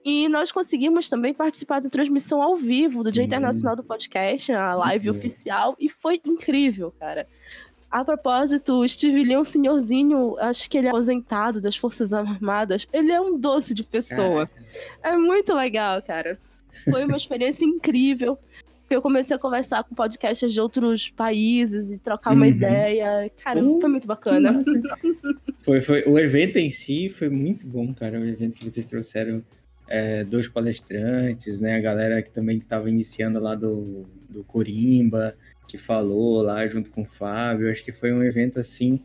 E 0.03 0.27
nós 0.27 0.51
conseguimos 0.51 1.07
também 1.07 1.33
participar 1.33 1.81
da 1.81 1.89
transmissão 1.89 2.41
ao 2.41 2.55
vivo 2.55 3.03
do 3.03 3.11
Dia 3.11 3.23
Internacional 3.23 3.75
do 3.75 3.83
Podcast, 3.83 4.51
a 4.51 4.73
live 4.73 5.09
uhum. 5.09 5.15
oficial, 5.15 5.75
e 5.77 5.89
foi 5.89 6.19
incrível, 6.25 6.91
cara. 6.99 7.27
A 7.91 8.05
propósito, 8.05 8.73
o 8.73 8.87
Steve 8.87 9.23
Lee 9.23 9.33
é 9.33 9.39
um 9.39 9.43
senhorzinho, 9.43 10.37
acho 10.39 10.69
que 10.69 10.77
ele 10.77 10.87
é 10.87 10.89
aposentado 10.91 11.59
das 11.59 11.75
Forças 11.75 12.13
Armadas. 12.13 12.87
Ele 12.93 13.11
é 13.11 13.19
um 13.19 13.37
doce 13.37 13.73
de 13.73 13.83
pessoa. 13.83 14.49
É, 15.01 15.09
é 15.09 15.17
muito 15.17 15.53
legal, 15.55 16.01
cara. 16.03 16.37
Foi 16.83 17.03
uma 17.03 17.17
experiência 17.17 17.65
incrível. 17.65 18.37
Eu 18.89 19.01
comecei 19.01 19.35
a 19.35 19.39
conversar 19.39 19.83
com 19.83 19.95
podcasters 19.95 20.53
de 20.53 20.61
outros 20.61 21.09
países 21.09 21.89
e 21.89 21.97
trocar 21.97 22.33
uma 22.33 22.45
uhum. 22.45 22.51
ideia. 22.51 23.31
Cara, 23.43 23.63
uh, 23.63 23.79
foi 23.79 23.89
muito 23.89 24.07
bacana. 24.07 24.59
foi, 25.61 25.81
foi, 25.81 26.03
o 26.07 26.17
evento 26.17 26.57
em 26.57 26.71
si 26.71 27.09
foi 27.09 27.29
muito 27.29 27.67
bom, 27.67 27.93
cara. 27.93 28.19
O 28.19 28.25
evento 28.25 28.57
que 28.57 28.69
vocês 28.69 28.85
trouxeram 28.85 29.43
é, 29.87 30.23
dois 30.23 30.47
palestrantes, 30.47 31.59
né? 31.59 31.75
A 31.75 31.81
galera 31.81 32.21
que 32.21 32.31
também 32.31 32.57
estava 32.57 32.89
iniciando 32.89 33.39
lá 33.39 33.53
do, 33.53 34.05
do 34.27 34.43
Corimba 34.43 35.35
que 35.69 35.77
falou 35.77 36.41
lá 36.41 36.65
junto 36.67 36.89
com 36.89 37.03
o 37.03 37.05
Fábio. 37.05 37.71
Acho 37.71 37.85
que 37.85 37.91
foi 37.91 38.11
um 38.11 38.23
evento 38.23 38.59
assim. 38.59 38.99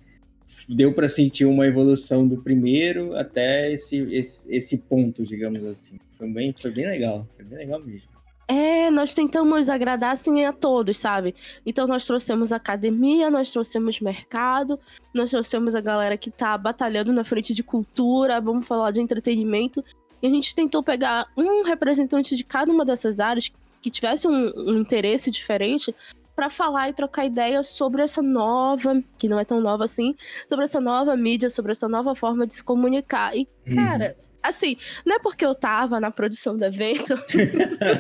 Deu 0.67 0.93
para 0.93 1.09
sentir 1.09 1.45
uma 1.45 1.67
evolução 1.67 2.27
do 2.27 2.43
primeiro 2.43 3.15
até 3.15 3.71
esse, 3.71 3.99
esse, 4.11 4.55
esse 4.55 4.79
ponto, 4.79 5.25
digamos 5.25 5.63
assim. 5.65 5.99
Foi 6.17 6.29
bem, 6.29 6.55
foi 6.59 6.71
bem 6.71 6.87
legal. 6.87 7.29
Foi 7.37 7.45
bem 7.45 7.59
legal 7.59 7.81
mesmo. 7.85 8.09
É, 8.47 8.91
nós 8.91 9.15
tentamos 9.15 9.69
agradar 9.69 10.13
assim 10.13 10.45
a 10.45 10.53
todos, 10.53 10.97
sabe? 10.97 11.35
Então 11.65 11.87
nós 11.87 12.07
trouxemos 12.07 12.53
academia, 12.53 13.31
nós 13.31 13.51
trouxemos 13.51 14.01
mercado, 14.01 14.79
nós 15.15 15.31
trouxemos 15.31 15.75
a 15.75 15.81
galera 15.81 16.17
que 16.17 16.31
tá 16.31 16.57
batalhando 16.59 17.11
na 17.13 17.25
frente 17.25 17.55
de 17.55 17.63
cultura, 17.63 18.41
vamos 18.41 18.67
falar 18.67 18.91
de 18.91 19.01
entretenimento. 19.01 19.83
E 20.23 20.27
a 20.27 20.31
gente 20.31 20.55
tentou 20.55 20.83
pegar 20.83 21.27
um 21.37 21.63
representante 21.63 22.37
de 22.37 22.45
cada 22.45 22.71
uma 22.71 22.85
dessas 22.85 23.19
áreas 23.19 23.51
que 23.81 23.91
tivesse 23.91 24.27
um, 24.27 24.53
um 24.57 24.79
interesse 24.79 25.31
diferente 25.31 25.95
para 26.35 26.51
falar 26.51 26.89
e 26.89 26.93
trocar 26.93 27.25
ideias 27.25 27.69
sobre 27.69 28.03
essa 28.03 28.21
nova, 28.21 29.03
que 29.19 29.29
não 29.29 29.39
é 29.39 29.45
tão 29.45 29.61
nova 29.61 29.85
assim, 29.85 30.15
sobre 30.49 30.65
essa 30.65 30.81
nova 30.81 31.17
mídia, 31.17 31.49
sobre 31.49 31.73
essa 31.73 31.89
nova 31.89 32.15
forma 32.15 32.47
de 32.47 32.55
se 32.55 32.65
comunicar. 32.65 33.37
E, 33.37 33.49
uhum. 33.67 33.75
cara, 33.75 34.17
assim, 34.43 34.77
não 35.07 35.17
é 35.17 35.19
porque 35.19 35.45
eu 35.45 35.55
tava 35.55 36.01
na 36.01 36.11
produção 36.11 36.57
do 36.57 36.65
evento, 36.65 37.15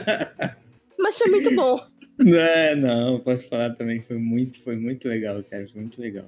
mas 0.98 1.18
foi 1.18 1.30
muito 1.30 1.54
bom. 1.54 1.80
Não, 2.18 2.38
é, 2.38 2.74
não, 2.74 3.20
posso 3.20 3.48
falar 3.48 3.70
também, 3.70 4.02
foi 4.02 4.18
muito, 4.18 4.60
foi 4.60 4.76
muito 4.76 5.08
legal, 5.08 5.42
cara, 5.48 5.66
foi 5.72 5.80
muito 5.80 6.00
legal. 6.00 6.26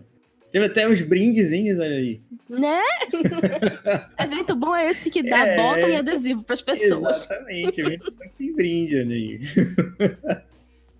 Teve 0.50 0.66
até 0.66 0.88
uns 0.88 1.02
brindezinhos, 1.02 1.78
olha 1.78 1.96
aí. 1.96 2.20
Né? 2.48 2.80
evento 4.18 4.54
bom 4.54 4.74
é 4.74 4.90
esse 4.90 5.10
que 5.10 5.22
dá 5.22 5.44
é, 5.46 5.56
bota 5.56 5.80
e 5.80 5.96
adesivo 5.96 6.42
para 6.44 6.54
as 6.54 6.62
pessoas. 6.62 7.24
Exatamente, 7.24 7.80
evento 7.80 8.14
que 8.38 8.52
brinde, 8.52 8.96
olha 8.96 9.14
aí. 9.14 9.40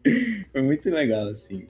Foi 0.52 0.62
muito 0.62 0.88
legal, 0.90 1.28
assim. 1.28 1.66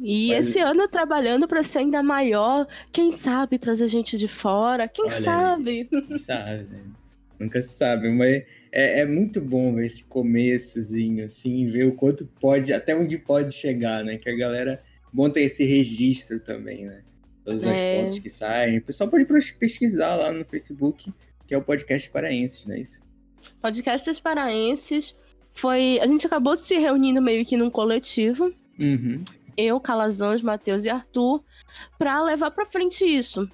E 0.00 0.28
Mas... 0.28 0.48
esse 0.48 0.58
ano 0.58 0.88
trabalhando 0.88 1.46
para 1.46 1.62
ser 1.62 1.80
ainda 1.80 2.02
maior, 2.02 2.66
quem 2.92 3.10
sabe 3.10 3.58
trazer 3.58 3.88
gente 3.88 4.16
de 4.16 4.28
fora, 4.28 4.88
quem 4.88 5.06
Olha 5.06 5.20
sabe? 5.20 5.84
quem 5.86 6.18
sabe, 6.18 6.64
né? 6.64 6.82
Nunca 7.38 7.62
se 7.62 7.76
sabe, 7.76 8.10
mas 8.10 8.44
é, 8.70 9.00
é, 9.00 9.06
muito 9.06 9.40
bom 9.40 9.74
ver 9.74 9.86
esse 9.86 10.04
começozinho, 10.04 11.24
assim, 11.24 11.70
ver 11.70 11.86
o 11.86 11.94
quanto 11.94 12.26
pode, 12.38 12.70
até 12.70 12.94
onde 12.94 13.16
pode 13.16 13.52
chegar, 13.54 14.04
né? 14.04 14.18
Que 14.18 14.28
a 14.28 14.36
galera 14.36 14.82
monta 15.10 15.40
esse 15.40 15.64
registro 15.64 16.38
também, 16.38 16.84
né? 16.84 17.02
Todas 17.42 17.64
as 17.64 17.76
é. 17.76 18.08
que 18.20 18.28
saem. 18.28 18.78
O 18.78 18.82
pessoal 18.82 19.08
pode 19.08 19.24
pesquisar 19.58 20.16
lá 20.16 20.30
no 20.30 20.44
Facebook, 20.44 21.10
que 21.46 21.54
é 21.54 21.58
o 21.58 21.62
podcast 21.62 22.10
Paraenses, 22.10 22.66
não 22.66 22.74
é 22.74 22.80
isso? 22.80 23.00
Podcasts 23.60 24.20
Paraenses 24.20 25.16
foi. 25.52 25.98
A 26.00 26.06
gente 26.06 26.26
acabou 26.26 26.56
se 26.56 26.78
reunindo 26.78 27.20
meio 27.20 27.44
que 27.44 27.56
num 27.56 27.70
coletivo. 27.70 28.52
Uhum. 28.78 29.22
Eu, 29.56 29.78
Calazans, 29.78 30.42
Matheus 30.42 30.84
e 30.84 30.88
Arthur, 30.88 31.42
para 31.98 32.22
levar 32.22 32.50
para 32.50 32.66
frente 32.66 33.04
isso. 33.04 33.48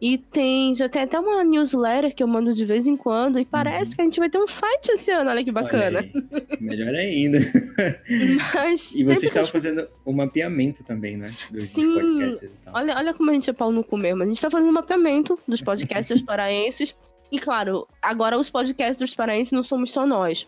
E 0.00 0.18
tem, 0.18 0.74
já 0.74 0.90
tem 0.90 1.02
até 1.02 1.18
uma 1.18 1.42
newsletter 1.42 2.14
que 2.14 2.22
eu 2.22 2.28
mando 2.28 2.52
de 2.52 2.66
vez 2.66 2.86
em 2.86 2.96
quando, 2.96 3.38
e 3.38 3.46
parece 3.46 3.92
uhum. 3.92 3.96
que 3.96 4.02
a 4.02 4.04
gente 4.04 4.20
vai 4.20 4.28
ter 4.28 4.38
um 4.38 4.46
site 4.46 4.90
esse 4.90 5.10
ano, 5.10 5.30
olha 5.30 5.42
que 5.42 5.50
bacana. 5.50 6.00
Olha 6.00 6.58
Melhor 6.60 6.94
ainda. 6.94 7.38
Mas 8.54 8.94
e 8.94 9.04
você 9.04 9.26
estava 9.26 9.46
fazendo 9.46 9.88
o 10.04 10.10
um 10.10 10.14
mapeamento 10.14 10.84
também, 10.84 11.16
né? 11.16 11.34
Dos, 11.50 11.62
Sim. 11.64 11.94
Dos 11.94 12.02
podcasts 12.02 12.42
e 12.42 12.64
tal. 12.64 12.74
Olha, 12.74 12.94
olha 12.96 13.14
como 13.14 13.30
a 13.30 13.32
gente 13.32 13.48
é 13.48 13.54
pau 13.54 13.72
no 13.72 13.82
cu 13.82 13.96
mesmo. 13.96 14.22
A 14.22 14.26
gente 14.26 14.36
está 14.36 14.50
fazendo 14.50 14.68
um 14.68 14.74
mapeamento 14.74 15.38
dos 15.48 15.62
podcasts 15.62 16.20
paraenses. 16.20 16.94
E 17.32 17.38
claro, 17.38 17.88
agora 18.02 18.38
os 18.38 18.50
podcasts 18.50 19.14
paraenses 19.14 19.52
não 19.52 19.62
somos 19.62 19.90
só 19.90 20.06
nós. 20.06 20.46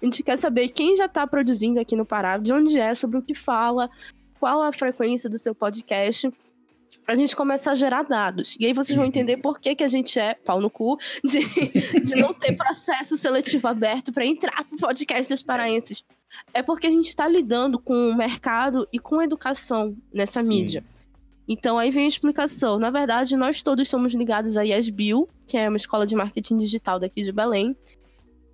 A 0.00 0.04
gente 0.04 0.22
quer 0.22 0.36
saber 0.36 0.68
quem 0.68 0.96
já 0.96 1.06
está 1.06 1.26
produzindo 1.26 1.78
aqui 1.78 1.94
no 1.94 2.06
Pará, 2.06 2.38
de 2.38 2.52
onde 2.52 2.78
é, 2.78 2.94
sobre 2.94 3.18
o 3.18 3.22
que 3.22 3.34
fala, 3.34 3.90
qual 4.38 4.62
a 4.62 4.72
frequência 4.72 5.28
do 5.28 5.38
seu 5.38 5.54
podcast, 5.54 6.32
pra 7.04 7.14
gente 7.16 7.36
começar 7.36 7.72
a 7.72 7.74
gerar 7.74 8.04
dados. 8.04 8.56
E 8.58 8.66
aí 8.66 8.72
vocês 8.72 8.96
vão 8.96 9.04
uhum. 9.04 9.08
entender 9.08 9.36
por 9.36 9.60
que, 9.60 9.74
que 9.74 9.84
a 9.84 9.88
gente 9.88 10.18
é 10.18 10.34
pau 10.34 10.60
no 10.60 10.70
cu 10.70 10.96
de, 11.22 11.40
de 12.00 12.16
não 12.16 12.32
ter 12.32 12.56
processo 12.56 13.18
seletivo 13.18 13.68
aberto 13.68 14.12
para 14.12 14.24
entrar 14.24 14.64
pro 14.64 14.78
podcast 14.78 15.32
dos 15.32 15.42
paraenses. 15.42 16.02
É 16.54 16.62
porque 16.62 16.86
a 16.86 16.90
gente 16.90 17.08
está 17.08 17.28
lidando 17.28 17.78
com 17.78 18.10
o 18.10 18.16
mercado 18.16 18.88
e 18.92 18.98
com 18.98 19.20
educação 19.20 19.96
nessa 20.12 20.42
Sim. 20.42 20.48
mídia. 20.48 20.84
Então 21.48 21.78
aí 21.78 21.90
vem 21.90 22.04
a 22.04 22.08
explicação. 22.08 22.78
Na 22.78 22.90
verdade, 22.90 23.36
nós 23.36 23.62
todos 23.62 23.88
somos 23.88 24.14
ligados 24.14 24.56
à 24.56 24.62
YesBio, 24.62 25.26
que 25.48 25.56
é 25.56 25.68
uma 25.68 25.76
escola 25.76 26.06
de 26.06 26.14
marketing 26.14 26.56
digital 26.56 27.00
daqui 27.00 27.22
de 27.22 27.32
Belém. 27.32 27.76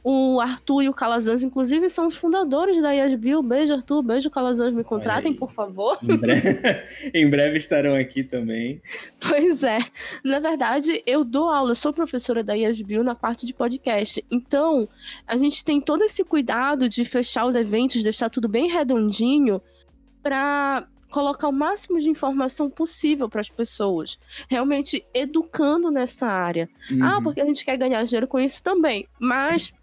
O 0.09 0.38
Arthur 0.38 0.83
e 0.83 0.88
o 0.88 0.95
Calazans, 0.95 1.42
inclusive, 1.42 1.90
são 1.90 2.07
os 2.07 2.14
fundadores 2.14 2.81
da 2.81 2.92
Yasbil. 2.92 3.42
Beijo, 3.42 3.73
Arthur. 3.73 4.05
Beijo, 4.05 4.31
Calazans. 4.31 4.73
Me 4.73 4.85
contratem, 4.85 5.35
por 5.35 5.51
favor. 5.51 5.99
Em 6.01 6.16
breve, 6.16 6.61
em 7.12 7.29
breve, 7.29 7.59
estarão 7.59 7.97
aqui 7.97 8.23
também. 8.23 8.81
Pois 9.19 9.64
é. 9.64 9.79
Na 10.23 10.38
verdade, 10.38 11.03
eu 11.05 11.25
dou 11.25 11.51
aula, 11.51 11.73
eu 11.73 11.75
sou 11.75 11.92
professora 11.92 12.45
da 12.45 12.55
Yasbil 12.55 13.03
na 13.03 13.16
parte 13.16 13.45
de 13.45 13.53
podcast. 13.53 14.25
Então, 14.31 14.88
a 15.27 15.37
gente 15.37 15.64
tem 15.64 15.81
todo 15.81 16.05
esse 16.05 16.23
cuidado 16.23 16.88
de 16.88 17.05
fechar 17.05 17.45
os 17.45 17.57
eventos, 17.57 18.05
deixar 18.05 18.31
tudo 18.31 18.47
bem 18.47 18.71
redondinho 18.71 19.61
para 20.23 20.87
colocar 21.11 21.49
o 21.49 21.53
máximo 21.53 21.99
de 21.99 22.09
informação 22.09 22.71
possível 22.71 23.29
para 23.29 23.40
as 23.40 23.49
pessoas, 23.49 24.21
realmente 24.49 25.05
educando 25.12 25.90
nessa 25.90 26.29
área. 26.29 26.69
Ah, 26.90 26.95
uhum. 26.95 27.05
Ah, 27.05 27.23
porque 27.23 27.40
a 27.40 27.45
gente 27.45 27.64
quer 27.64 27.77
ganhar 27.77 28.05
dinheiro 28.05 28.29
com 28.29 28.38
isso 28.38 28.62
também, 28.62 29.09
mas 29.19 29.75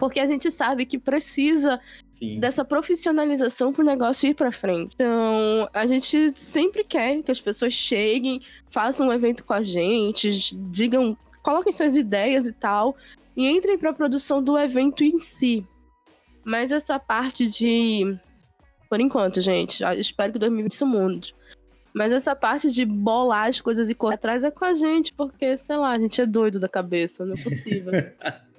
porque 0.00 0.18
a 0.18 0.26
gente 0.26 0.50
sabe 0.50 0.86
que 0.86 0.98
precisa 0.98 1.78
Sim. 2.10 2.40
dessa 2.40 2.64
profissionalização 2.64 3.70
para 3.70 3.82
o 3.82 3.84
negócio 3.84 4.26
ir 4.26 4.34
para 4.34 4.50
frente. 4.50 4.94
Então, 4.94 5.68
a 5.74 5.86
gente 5.86 6.32
sempre 6.34 6.82
quer 6.82 7.22
que 7.22 7.30
as 7.30 7.40
pessoas 7.40 7.74
cheguem, 7.74 8.40
façam 8.70 9.08
um 9.08 9.12
evento 9.12 9.44
com 9.44 9.52
a 9.52 9.62
gente, 9.62 10.56
digam, 10.70 11.14
coloquem 11.42 11.70
suas 11.70 11.96
ideias 11.96 12.46
e 12.46 12.52
tal, 12.52 12.96
e 13.36 13.46
entrem 13.46 13.76
para 13.76 13.90
a 13.90 13.94
produção 13.94 14.42
do 14.42 14.58
evento 14.58 15.04
em 15.04 15.18
si. 15.18 15.66
Mas 16.42 16.72
essa 16.72 16.98
parte 16.98 17.46
de. 17.46 18.16
Por 18.88 19.00
enquanto, 19.00 19.40
gente, 19.40 19.84
espero 19.98 20.32
que 20.32 20.38
2020 20.38 20.72
isso 20.72 20.86
mude. 20.86 21.34
Mas 21.92 22.10
essa 22.10 22.34
parte 22.34 22.70
de 22.70 22.86
bolar 22.86 23.48
as 23.48 23.60
coisas 23.60 23.90
e 23.90 23.94
correr 23.94 24.14
atrás 24.14 24.44
é 24.44 24.50
com 24.50 24.64
a 24.64 24.72
gente, 24.72 25.12
porque, 25.12 25.58
sei 25.58 25.76
lá, 25.76 25.90
a 25.90 25.98
gente 25.98 26.20
é 26.20 26.26
doido 26.26 26.58
da 26.58 26.68
cabeça, 26.68 27.26
não 27.26 27.34
é 27.34 27.42
possível. 27.42 27.92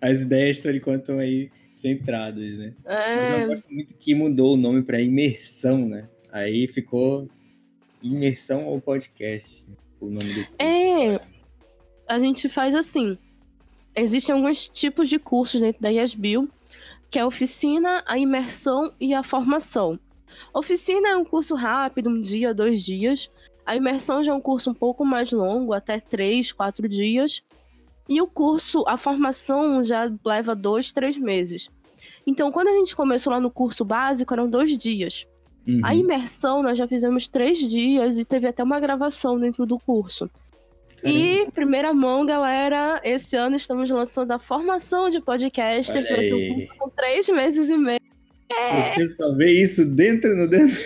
As 0.00 0.20
ideias, 0.20 0.58
por 0.58 0.74
enquanto, 0.74 1.00
estão 1.00 1.18
aí 1.18 1.50
centradas, 1.74 2.56
né? 2.56 2.74
É... 2.84 3.16
Mas 3.16 3.42
eu 3.42 3.48
gosto 3.48 3.72
muito 3.72 3.94
que 3.96 4.14
mudou 4.14 4.54
o 4.54 4.56
nome 4.56 4.82
para 4.82 5.00
imersão, 5.00 5.88
né? 5.88 6.08
Aí 6.32 6.66
ficou 6.68 7.28
imersão 8.02 8.66
ao 8.66 8.80
podcast, 8.80 9.66
o 10.00 10.06
nome 10.06 10.32
do 10.32 10.44
curso. 10.46 10.56
É, 10.58 11.20
a 12.08 12.18
gente 12.18 12.48
faz 12.48 12.74
assim. 12.74 13.16
Existem 13.94 14.34
alguns 14.34 14.68
tipos 14.68 15.08
de 15.08 15.18
cursos 15.18 15.60
dentro 15.60 15.80
da 15.80 15.88
IASBIL, 15.88 16.48
que 17.10 17.18
é 17.18 17.22
a 17.22 17.26
oficina, 17.26 18.02
a 18.06 18.18
imersão 18.18 18.92
e 19.00 19.14
a 19.14 19.22
formação. 19.22 19.98
A 20.52 20.58
oficina 20.58 21.08
é 21.08 21.16
um 21.16 21.24
curso 21.24 21.54
rápido, 21.54 22.10
um 22.10 22.20
dia, 22.20 22.52
dois 22.52 22.84
dias. 22.84 23.30
A 23.64 23.74
imersão 23.74 24.22
já 24.22 24.32
é 24.32 24.34
um 24.34 24.40
curso 24.40 24.70
um 24.70 24.74
pouco 24.74 25.04
mais 25.04 25.32
longo, 25.32 25.72
até 25.72 25.98
três, 25.98 26.52
quatro 26.52 26.88
dias. 26.88 27.42
E 28.08 28.20
o 28.20 28.26
curso, 28.26 28.84
a 28.86 28.96
formação 28.96 29.82
já 29.82 30.10
leva 30.24 30.54
dois, 30.54 30.92
três 30.92 31.16
meses. 31.16 31.68
Então, 32.26 32.50
quando 32.50 32.68
a 32.68 32.72
gente 32.72 32.94
começou 32.94 33.32
lá 33.32 33.40
no 33.40 33.50
curso 33.50 33.84
básico, 33.84 34.32
eram 34.32 34.48
dois 34.48 34.76
dias. 34.76 35.26
Uhum. 35.66 35.80
A 35.82 35.94
imersão, 35.94 36.62
nós 36.62 36.78
já 36.78 36.86
fizemos 36.86 37.28
três 37.28 37.58
dias 37.58 38.18
e 38.18 38.24
teve 38.24 38.46
até 38.46 38.62
uma 38.62 38.78
gravação 38.78 39.38
dentro 39.38 39.66
do 39.66 39.78
curso. 39.78 40.30
Caramba. 41.00 41.18
E, 41.18 41.50
primeira 41.50 41.92
mão, 41.92 42.24
galera, 42.24 43.00
esse 43.04 43.36
ano 43.36 43.56
estamos 43.56 43.90
lançando 43.90 44.30
a 44.32 44.38
formação 44.38 45.10
de 45.10 45.20
podcaster. 45.20 46.08
Vai 46.08 46.22
ser 46.22 46.34
um 46.34 46.54
curso 46.54 46.74
com 46.78 46.88
três 46.90 47.28
meses 47.28 47.68
e 47.68 47.76
meio. 47.76 48.00
É. 48.48 48.94
Você 48.94 49.08
só 49.08 49.34
vê 49.34 49.60
isso 49.60 49.84
dentro 49.84 50.34
no 50.36 50.48
dentro. 50.48 50.76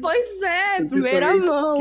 Pois 0.00 0.42
é, 0.42 0.78
Você 0.78 0.88
primeira 0.88 1.36
mão. 1.36 1.78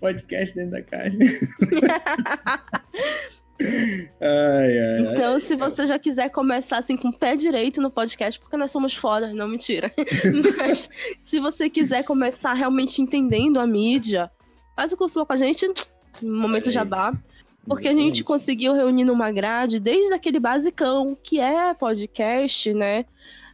Podcast 0.00 0.54
dentro 0.54 0.72
da 0.72 0.82
caixa. 0.82 1.18
Ai, 4.20 4.78
ai, 4.78 5.00
então, 5.00 5.34
ai, 5.34 5.40
se 5.40 5.56
você 5.56 5.86
já 5.86 5.98
quiser 5.98 6.28
começar 6.30 6.78
assim 6.78 6.96
com 6.96 7.08
o 7.08 7.12
pé 7.12 7.36
direito 7.36 7.80
no 7.80 7.90
podcast, 7.90 8.40
porque 8.40 8.56
nós 8.56 8.70
somos 8.70 8.94
foda, 8.94 9.32
não 9.32 9.48
mentira. 9.48 9.90
Mas 10.56 10.88
se 11.22 11.40
você 11.40 11.68
quiser 11.68 12.02
começar 12.04 12.52
realmente 12.54 13.00
entendendo 13.00 13.58
a 13.58 13.66
mídia, 13.66 14.30
faz 14.76 14.92
o 14.92 14.96
curso 14.96 15.24
com 15.24 15.32
a 15.32 15.36
gente, 15.36 15.68
momento 16.22 16.70
jabá. 16.70 17.12
Porque 17.64 17.86
a 17.86 17.92
gente 17.92 18.24
conseguiu 18.24 18.72
reunir 18.72 19.04
numa 19.04 19.30
grade 19.30 19.78
desde 19.78 20.12
aquele 20.12 20.40
basicão 20.40 21.16
que 21.22 21.38
é 21.38 21.72
podcast, 21.72 22.74
né? 22.74 23.04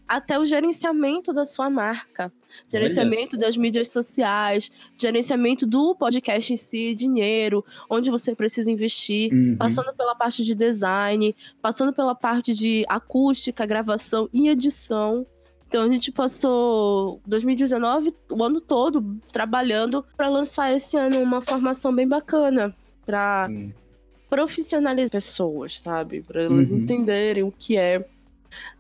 Até 0.09 0.39
o 0.39 0.47
gerenciamento 0.47 1.33
da 1.33 1.45
sua 1.45 1.69
marca 1.69 2.33
gerenciamento 2.67 3.37
das 3.37 3.57
mídias 3.57 3.91
sociais, 3.91 4.71
gerenciamento 4.97 5.67
do 5.67 5.95
podcast 5.95 6.53
em 6.53 6.57
si, 6.57 6.95
dinheiro, 6.95 7.65
onde 7.89 8.11
você 8.11 8.35
precisa 8.35 8.71
investir, 8.71 9.33
uhum. 9.33 9.57
passando 9.57 9.95
pela 9.95 10.15
parte 10.15 10.45
de 10.45 10.55
design, 10.55 11.35
passando 11.61 11.93
pela 11.93 12.15
parte 12.15 12.55
de 12.55 12.85
acústica, 12.89 13.67
gravação 13.67 14.29
e 14.33 14.49
edição. 14.49 15.27
Então 15.69 15.85
a 15.85 15.89
gente 15.89 16.11
passou 16.11 17.21
2019 17.27 18.15
o 18.31 18.43
ano 18.43 18.61
todo 18.61 19.19
trabalhando 19.31 20.05
para 20.17 20.29
lançar 20.29 20.73
esse 20.73 20.97
ano 20.97 21.21
uma 21.21 21.43
formação 21.43 21.95
bem 21.95 22.09
bacana 22.09 22.75
para 23.05 23.49
profissionalizar 24.31 25.11
pessoas, 25.11 25.81
sabe? 25.81 26.23
Para 26.23 26.43
elas 26.43 26.71
uhum. 26.71 26.79
entenderem 26.79 27.43
o 27.43 27.53
que 27.53 27.77
é. 27.77 28.07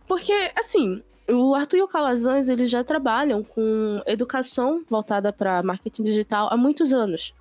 Porque 0.07 0.33
assim, 0.57 1.03
o 1.31 1.55
Arthur 1.55 1.77
e 1.79 1.83
o 1.83 1.89
Calazans, 1.89 2.49
eles 2.49 2.71
já 2.71 2.83
trabalham 2.83 3.43
com 3.43 4.01
educação 4.07 4.83
voltada 4.89 5.33
para 5.33 5.63
marketing 5.63 6.03
digital 6.03 6.49
há 6.51 6.57
muitos 6.57 6.93
anos. 6.93 7.35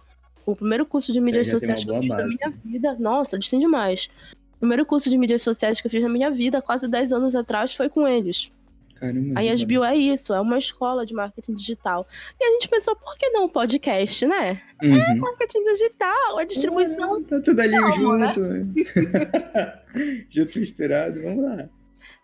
O 0.45 0.55
primeiro 0.55 0.85
curso 0.85 1.11
de 1.11 1.19
mídias 1.19 1.49
sociais 1.49 1.83
que 1.83 1.89
eu 1.89 1.99
fiz 1.99 2.09
na 2.09 2.25
minha 2.25 2.53
vida, 2.63 2.95
nossa, 2.99 3.35
eles 3.35 3.49
têm 3.49 3.59
demais. 3.59 4.09
O 4.55 4.59
primeiro 4.59 4.85
curso 4.85 5.09
de 5.09 5.17
mídias 5.17 5.41
sociais 5.41 5.81
que 5.81 5.87
eu 5.87 5.91
fiz 5.91 6.03
na 6.03 6.09
minha 6.09 6.31
vida, 6.31 6.61
quase 6.61 6.87
10 6.87 7.13
anos 7.13 7.35
atrás, 7.35 7.73
foi 7.73 7.89
com 7.89 8.07
eles. 8.07 8.51
Caramba, 8.95 9.39
a 9.39 9.41
Yasbio 9.41 9.83
é 9.83 9.95
isso, 9.95 10.33
é 10.33 10.41
uma 10.41 10.57
escola 10.57 11.05
de 11.05 11.13
marketing 11.13 11.53
digital. 11.53 12.07
E 12.39 12.43
a 12.43 12.51
gente 12.53 12.67
pensou, 12.67 12.95
por 12.95 13.15
que 13.17 13.29
não 13.29 13.47
podcast, 13.47 14.25
né? 14.25 14.59
É 14.81 14.87
uhum. 14.87 14.95
É 14.95 15.15
marketing 15.15 15.63
digital, 15.63 16.37
a 16.37 16.43
distribuição. 16.43 17.23
tá 17.23 17.39
tudo 17.39 17.59
ali 17.59 17.75
junto, 17.75 18.39
né? 18.39 18.67
né? 18.73 19.79
junto 20.31 20.59
misturado, 20.59 21.21
vamos 21.21 21.43
lá. 21.43 21.69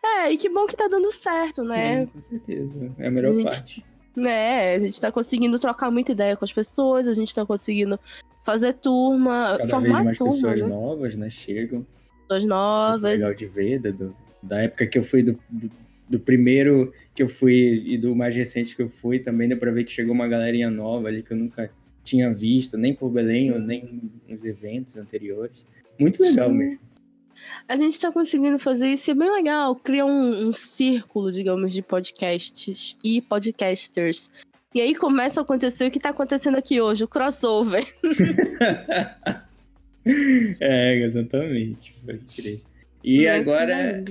É, 0.04 0.32
e 0.32 0.38
que 0.38 0.50
bom 0.50 0.66
que 0.66 0.76
tá 0.76 0.88
dando 0.88 1.12
certo, 1.12 1.64
né? 1.64 2.02
Sim, 2.02 2.06
com 2.08 2.22
certeza. 2.22 2.92
É 2.98 3.08
a 3.08 3.12
melhor 3.12 3.32
a 3.32 3.36
gente, 3.36 3.44
parte. 3.44 3.86
Né, 4.16 4.76
a 4.76 4.80
gente 4.80 5.00
tá 5.02 5.12
conseguindo 5.12 5.58
trocar 5.58 5.90
muita 5.90 6.12
ideia 6.12 6.36
com 6.36 6.46
as 6.46 6.54
pessoas, 6.54 7.08
a 7.08 7.14
gente 7.14 7.34
tá 7.34 7.46
conseguindo 7.46 8.00
fazer 8.44 8.74
turma, 8.74 9.56
Cada 9.58 9.70
formar 9.70 9.94
vez 9.94 10.06
mais 10.06 10.18
turma, 10.18 10.34
pessoas 10.34 10.62
né? 10.62 10.68
novas, 10.68 11.16
né, 11.16 11.30
chegam. 11.30 11.88
Pessoas 12.22 12.44
novas. 12.44 13.22
Legal 13.22 13.34
de 13.34 13.48
ver, 13.48 13.80
do, 13.80 14.16
da 14.42 14.62
época 14.62 14.86
que 14.86 15.00
eu 15.00 15.04
fui 15.04 15.24
do, 15.24 15.40
do, 15.50 15.72
do, 16.10 16.20
primeiro 16.20 16.94
que 17.16 17.24
eu 17.24 17.30
fui 17.30 17.82
e 17.86 17.98
do 17.98 18.16
mais 18.16 18.36
recente 18.36 18.76
que 18.76 18.82
eu 18.82 18.90
fui, 18.90 19.20
também 19.20 19.48
deu 19.48 19.58
pra 19.58 19.72
ver 19.72 19.86
que 19.86 19.92
chegou 19.92 20.14
uma 20.14 20.28
galerinha 20.28 20.70
nova 20.70 21.08
ali 21.08 21.24
que 21.24 21.32
eu 21.32 21.38
nunca 21.38 21.72
tinha 22.04 22.32
visto, 22.34 22.78
nem 22.78 22.94
por 22.94 23.10
Belém, 23.10 23.52
ou 23.52 23.60
nem 23.60 24.12
nos 24.28 24.44
eventos 24.44 24.98
anteriores. 24.98 25.66
Muito 25.98 26.22
legal 26.22 26.50
Sim. 26.50 26.58
mesmo. 26.58 26.80
A 27.68 27.78
gente 27.78 27.94
está 27.94 28.12
conseguindo 28.12 28.60
fazer 28.60 28.90
isso 28.90 29.10
e 29.10 29.12
é 29.12 29.16
bem 29.16 29.32
legal. 29.32 29.76
Cria 29.76 30.06
um, 30.06 30.48
um 30.48 30.52
círculo, 30.52 31.32
digamos, 31.32 31.74
de 31.74 31.82
podcasts 31.82 32.98
e 33.04 33.22
podcasters. 33.22 34.30
E 34.74 34.82
aí 34.82 34.96
começa 34.96 35.40
a 35.40 35.44
acontecer 35.44 35.88
o 35.88 35.92
que 35.92 36.00
está 36.00 36.10
acontecendo 36.10 36.58
aqui 36.58 36.82
hoje, 36.82 37.04
o 37.04 37.08
crossover. 37.08 37.86
é, 40.60 40.96
exatamente. 40.96 41.94
Pode 42.04 42.26
crer. 42.36 42.60
E 43.04 43.28
agora 43.28 44.04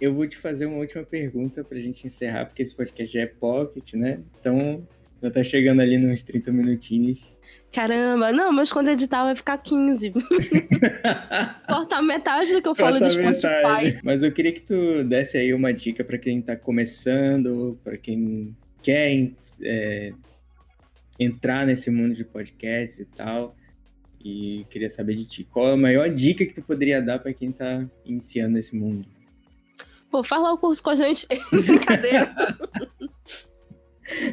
eu 0.00 0.14
vou 0.14 0.26
te 0.26 0.36
fazer 0.36 0.66
uma 0.66 0.78
última 0.78 1.04
pergunta 1.04 1.62
para 1.62 1.78
a 1.78 1.80
gente 1.80 2.06
encerrar, 2.06 2.46
porque 2.46 2.62
esse 2.62 2.74
podcast 2.74 3.12
já 3.12 3.20
é 3.20 3.26
pocket, 3.26 3.94
né? 3.94 4.20
Então 4.40 4.86
já 5.22 5.30
tá 5.30 5.44
chegando 5.44 5.80
ali 5.80 5.98
nos 5.98 6.22
30 6.22 6.50
minutinhos. 6.50 7.36
Caramba, 7.72 8.32
não, 8.32 8.50
mas 8.50 8.72
quando 8.72 8.88
editar 8.88 9.22
vai 9.22 9.36
ficar 9.36 9.56
15. 9.56 10.12
Cortar 11.68 12.02
metade 12.02 12.52
do 12.52 12.60
que 12.60 12.68
eu 12.68 12.74
falo 12.74 12.98
de 12.98 13.10
Spotify. 13.12 14.00
Mas 14.02 14.24
eu 14.24 14.32
queria 14.32 14.52
que 14.52 14.60
tu 14.60 15.04
desse 15.04 15.36
aí 15.36 15.54
uma 15.54 15.72
dica 15.72 16.02
para 16.02 16.18
quem 16.18 16.42
tá 16.42 16.56
começando, 16.56 17.78
para 17.84 17.96
quem 17.96 18.56
quer 18.82 19.30
é, 19.62 20.12
entrar 21.16 21.64
nesse 21.64 21.90
mundo 21.90 22.12
de 22.14 22.24
podcasts 22.24 22.98
e 22.98 23.04
tal. 23.04 23.54
E 24.22 24.66
queria 24.68 24.90
saber 24.90 25.14
de 25.14 25.24
ti, 25.24 25.44
qual 25.44 25.68
é 25.68 25.72
a 25.74 25.76
maior 25.76 26.08
dica 26.10 26.44
que 26.44 26.52
tu 26.52 26.62
poderia 26.62 27.00
dar 27.00 27.20
para 27.20 27.32
quem 27.32 27.52
tá 27.52 27.86
iniciando 28.04 28.58
esse 28.58 28.74
mundo? 28.74 29.06
Pô, 30.10 30.24
faz 30.24 30.42
lá 30.42 30.52
o 30.52 30.58
curso 30.58 30.82
com 30.82 30.90
a 30.90 30.96
gente. 30.96 31.24
Brincadeira. 31.52 32.34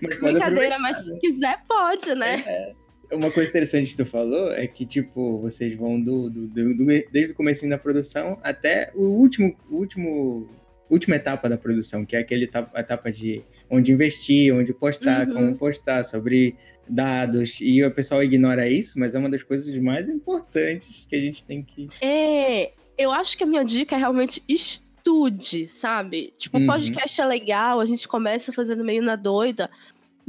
mas 0.02 0.20
Brincadeira, 0.20 0.80
mas 0.80 1.06
se 1.06 1.20
quiser, 1.20 1.64
pode, 1.68 2.16
né? 2.16 2.44
É 2.48 2.87
uma 3.12 3.32
coisa 3.32 3.50
interessante 3.50 3.92
que 3.92 3.98
tu 3.98 4.06
falou 4.06 4.52
é 4.52 4.68
que, 4.68 4.86
tipo, 4.86 5.40
vocês 5.40 5.76
vão 5.76 6.00
do, 6.00 6.30
do, 6.30 6.48
do, 6.48 6.76
do 6.76 6.86
desde 6.86 7.32
o 7.32 7.36
começo 7.36 7.68
da 7.68 7.78
produção 7.78 8.40
até 8.44 8.92
o 8.96 9.04
último, 9.04 9.56
último, 9.70 10.48
última 10.90 11.16
etapa 11.16 11.48
da 11.48 11.58
produção, 11.58 12.06
que 12.06 12.16
é 12.16 12.20
aquele 12.20 12.46
etapa, 12.46 12.80
etapa 12.80 13.12
de 13.12 13.42
onde 13.70 13.92
investir, 13.92 14.54
onde 14.54 14.74
postar, 14.74 15.28
uhum. 15.28 15.34
como 15.34 15.58
postar, 15.58 16.04
sobre 16.04 16.56
dados. 16.88 17.60
E 17.62 17.84
o 17.84 17.92
pessoal 17.92 18.24
ignora 18.24 18.70
isso, 18.70 19.00
mas 19.00 19.16
é 19.16 19.20
uma 19.20 19.30
das 19.30 19.44
coisas 19.44 19.76
mais 19.78 20.10
importantes 20.10 21.06
que 21.08 21.16
a 21.16 21.20
gente 21.20 21.44
tem 21.44 21.64
que. 21.64 21.88
É, 22.02 22.72
eu 22.98 23.12
acho 23.12 23.38
que 23.38 23.44
a 23.44 23.48
minha 23.48 23.64
dica 23.64 23.96
é 23.96 24.00
realmente 24.00 24.44
estude, 24.48 25.68
sabe? 25.68 26.34
Tipo, 26.38 26.58
o 26.58 26.62
uhum. 26.62 26.68
podcast 26.68 27.22
é 27.22 27.26
legal, 27.26 27.80
a 27.80 27.86
gente 27.86 28.08
começa 28.08 28.52
fazendo 28.52 28.84
meio 28.84 29.02
na 29.02 29.16
doida, 29.16 29.70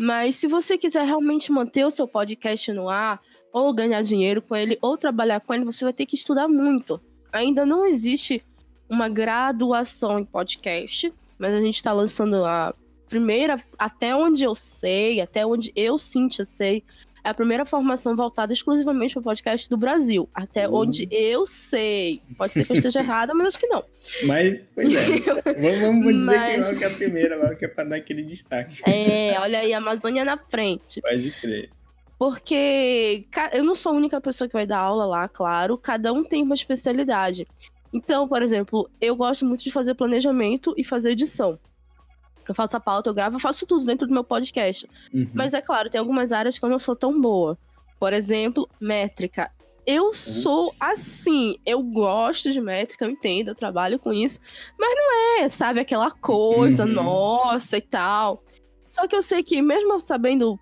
mas 0.01 0.37
se 0.37 0.47
você 0.47 0.79
quiser 0.79 1.05
realmente 1.05 1.51
manter 1.51 1.85
o 1.85 1.91
seu 1.91 2.07
podcast 2.07 2.73
no 2.73 2.89
ar, 2.89 3.21
ou 3.53 3.75
ganhar 3.75 4.01
dinheiro 4.01 4.41
com 4.41 4.55
ele, 4.55 4.79
ou 4.81 4.97
trabalhar 4.97 5.41
com 5.41 5.53
ele, 5.53 5.65
você 5.65 5.85
vai 5.85 5.93
ter 5.93 6.07
que 6.07 6.15
estudar 6.15 6.47
muito. 6.47 7.01
Ainda 7.33 7.67
não 7.67 7.85
existe 7.85 8.41
uma 8.89 9.09
graduação 9.09 10.21
em 10.21 10.25
podcast, 10.25 11.13
mas 11.37 11.53
a 11.53 11.61
gente 11.61 11.75
está 11.75 11.93
lançando 11.93 12.45
a 12.45 12.73
primeira, 13.09 13.61
até 13.77 14.15
onde 14.15 14.45
eu 14.45 14.55
sei, 14.55 15.21
até 15.21 15.45
onde 15.45 15.73
eu, 15.75 15.99
Cintia, 15.99 16.45
sei, 16.45 16.85
é 17.29 17.31
a 17.31 17.35
primeira 17.35 17.65
formação 17.65 18.17
voltada 18.17 18.53
exclusivamente 18.53 19.15
para 19.15 19.23
podcast 19.23 19.69
do 19.69 19.77
Brasil. 19.77 20.29
Até 20.35 20.69
uhum. 20.69 20.77
onde 20.77 21.07
eu 21.11 21.47
sei. 21.47 22.23
Pode 22.37 22.55
ser 22.55 22.65
que 22.65 22.73
eu 22.73 22.77
esteja 22.77 23.01
errada, 23.05 23.35
mas 23.35 23.49
acho 23.49 23.59
que 23.59 23.67
não. 23.67 23.85
Mas, 24.25 24.71
pois 24.75 24.95
é. 24.95 25.05
vamos, 25.61 25.81
vamos 25.81 26.15
dizer 26.15 26.25
mas... 26.25 26.69
que, 26.71 26.77
que 26.77 26.85
é 26.85 26.87
a 26.87 26.91
primeira, 26.91 27.37
logo 27.37 27.57
que 27.57 27.65
é 27.65 27.69
para 27.69 27.85
dar 27.85 27.97
aquele 27.97 28.23
destaque. 28.23 28.83
É, 28.89 29.39
olha 29.39 29.61
aí, 29.61 29.73
a 29.73 29.79
Amazônia 29.79 30.25
na 30.25 30.39
frente. 30.39 31.01
Pode 31.01 31.31
crer. 31.33 31.71
Porque 32.19 33.27
eu 33.53 33.63
não 33.63 33.77
sou 33.77 33.93
a 33.93 33.95
única 33.95 34.21
pessoa 34.21 34.49
que 34.49 34.55
vai 34.55 34.67
dar 34.67 34.79
aula 34.79 35.07
lá, 35.07 35.29
claro. 35.29 35.79
Cada 35.79 36.13
um 36.13 36.25
tem 36.25 36.43
uma 36.43 36.55
especialidade. 36.55 37.47
Então, 37.93 38.27
por 38.27 38.43
exemplo, 38.43 38.91
eu 39.01 39.15
gosto 39.15 39.47
muito 39.47 39.63
de 39.63 39.71
fazer 39.71 39.95
planejamento 39.95 40.75
e 40.77 40.83
fazer 40.83 41.13
edição. 41.13 41.59
Eu 42.49 42.55
faço 42.55 42.77
a 42.77 42.81
pauta, 42.81 43.11
eu 43.11 43.15
gravo, 43.15 43.37
eu 43.37 43.41
faço 43.41 43.67
tudo 43.67 43.85
dentro 43.85 44.07
do 44.07 44.15
meu 44.15 44.25
podcast. 44.25 44.89
Uhum. 45.13 45.31
Mas 45.35 45.55
é 45.55 45.61
claro, 45.61 45.91
tem 45.91 45.99
algumas 45.99 46.33
áreas 46.33 46.59
que 46.59 46.65
eu 46.65 46.69
não 46.69 46.79
sou 46.79 46.97
tão 46.97 47.21
boa. 47.21 47.59
Por 47.99 48.13
exemplo, 48.13 48.69
métrica. 48.81 49.51
Eu 49.87 50.13
sou 50.13 50.71
assim, 50.81 51.57
eu 51.65 51.83
gosto 51.83 52.53
de 52.53 52.61
métrica, 52.61 53.07
eu 53.07 53.11
entendo, 53.11 53.49
eu 53.49 53.55
trabalho 53.55 53.99
com 53.99 54.13
isso, 54.13 54.39
mas 54.79 54.95
não 54.95 55.41
é, 55.41 55.49
sabe, 55.49 55.81
aquela 55.81 56.11
coisa 56.11 56.85
uhum. 56.85 56.93
nossa 56.93 57.79
e 57.79 57.81
tal. 57.81 58.43
Só 58.89 59.07
que 59.07 59.17
eu 59.17 59.23
sei 59.23 59.43
que, 59.43 59.63
mesmo 59.63 59.99
sabendo 59.99 60.59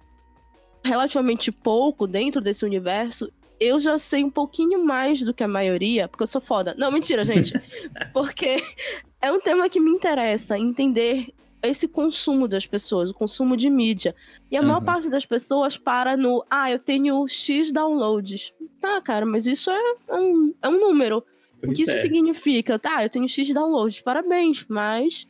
relativamente 0.84 1.50
pouco 1.50 2.06
dentro 2.06 2.40
desse 2.40 2.64
universo, 2.64 3.30
eu 3.58 3.80
já 3.80 3.98
sei 3.98 4.22
um 4.22 4.30
pouquinho 4.30 4.84
mais 4.84 5.24
do 5.24 5.34
que 5.34 5.42
a 5.42 5.48
maioria, 5.48 6.08
porque 6.08 6.22
eu 6.22 6.28
sou 6.28 6.40
foda. 6.40 6.74
Não, 6.78 6.90
mentira, 6.90 7.24
gente. 7.24 7.52
porque 8.12 8.62
é 9.20 9.32
um 9.32 9.40
tema 9.40 9.68
que 9.68 9.80
me 9.80 9.90
interessa, 9.90 10.58
entender 10.58 11.28
esse 11.68 11.88
consumo 11.88 12.46
das 12.46 12.66
pessoas, 12.66 13.10
o 13.10 13.14
consumo 13.14 13.56
de 13.56 13.68
mídia. 13.68 14.14
E 14.50 14.56
a 14.56 14.60
uhum. 14.60 14.66
maior 14.66 14.84
parte 14.84 15.08
das 15.08 15.26
pessoas 15.26 15.76
para 15.76 16.16
no, 16.16 16.44
ah, 16.50 16.70
eu 16.70 16.78
tenho 16.78 17.26
X 17.26 17.72
downloads. 17.72 18.52
Tá, 18.80 19.00
cara, 19.00 19.24
mas 19.26 19.46
isso 19.46 19.70
é 19.70 19.94
um, 20.10 20.54
é 20.62 20.68
um 20.68 20.80
número. 20.80 21.24
Pois 21.60 21.72
o 21.72 21.74
que 21.74 21.82
é. 21.82 21.84
isso 21.84 22.02
significa? 22.02 22.78
Tá, 22.78 23.02
eu 23.02 23.10
tenho 23.10 23.28
X 23.28 23.52
downloads, 23.52 24.00
parabéns, 24.00 24.64
mas. 24.68 25.26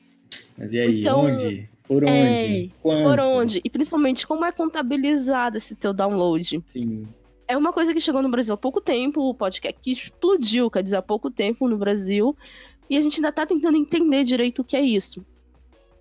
Mas 0.56 0.72
e 0.72 0.80
aí, 0.80 1.00
então, 1.00 1.20
onde? 1.20 1.68
Por 1.86 2.02
onde? 2.02 2.10
É, 2.10 2.68
por 2.82 3.20
onde? 3.20 3.60
E 3.64 3.70
principalmente, 3.70 4.26
como 4.26 4.44
é 4.44 4.52
contabilizado 4.52 5.56
esse 5.56 5.74
teu 5.74 5.92
download? 5.92 6.62
Sim. 6.72 7.06
É 7.48 7.56
uma 7.56 7.72
coisa 7.72 7.94
que 7.94 8.00
chegou 8.00 8.22
no 8.22 8.28
Brasil 8.28 8.54
há 8.54 8.56
pouco 8.56 8.80
tempo, 8.80 9.20
o 9.20 9.34
podcast 9.34 9.78
que 9.80 9.92
explodiu, 9.92 10.68
quer 10.68 10.82
dizer, 10.82 10.96
há 10.96 11.02
pouco 11.02 11.30
tempo 11.30 11.68
no 11.68 11.78
Brasil. 11.78 12.36
E 12.90 12.96
a 12.96 13.00
gente 13.00 13.16
ainda 13.16 13.30
tá 13.30 13.46
tentando 13.46 13.76
entender 13.76 14.24
direito 14.24 14.62
o 14.62 14.64
que 14.64 14.76
é 14.76 14.80
isso. 14.80 15.24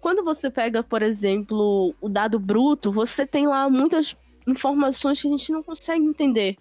Quando 0.05 0.23
você 0.23 0.51
pega, 0.51 0.83
por 0.83 1.01
exemplo, 1.01 1.95
o 1.99 2.07
dado 2.07 2.37
bruto, 2.37 2.91
você 2.91 3.25
tem 3.25 3.47
lá 3.47 3.67
muitas 3.67 4.15
informações 4.45 5.19
que 5.19 5.27
a 5.27 5.31
gente 5.31 5.51
não 5.51 5.63
consegue 5.63 6.05
entender. 6.05 6.57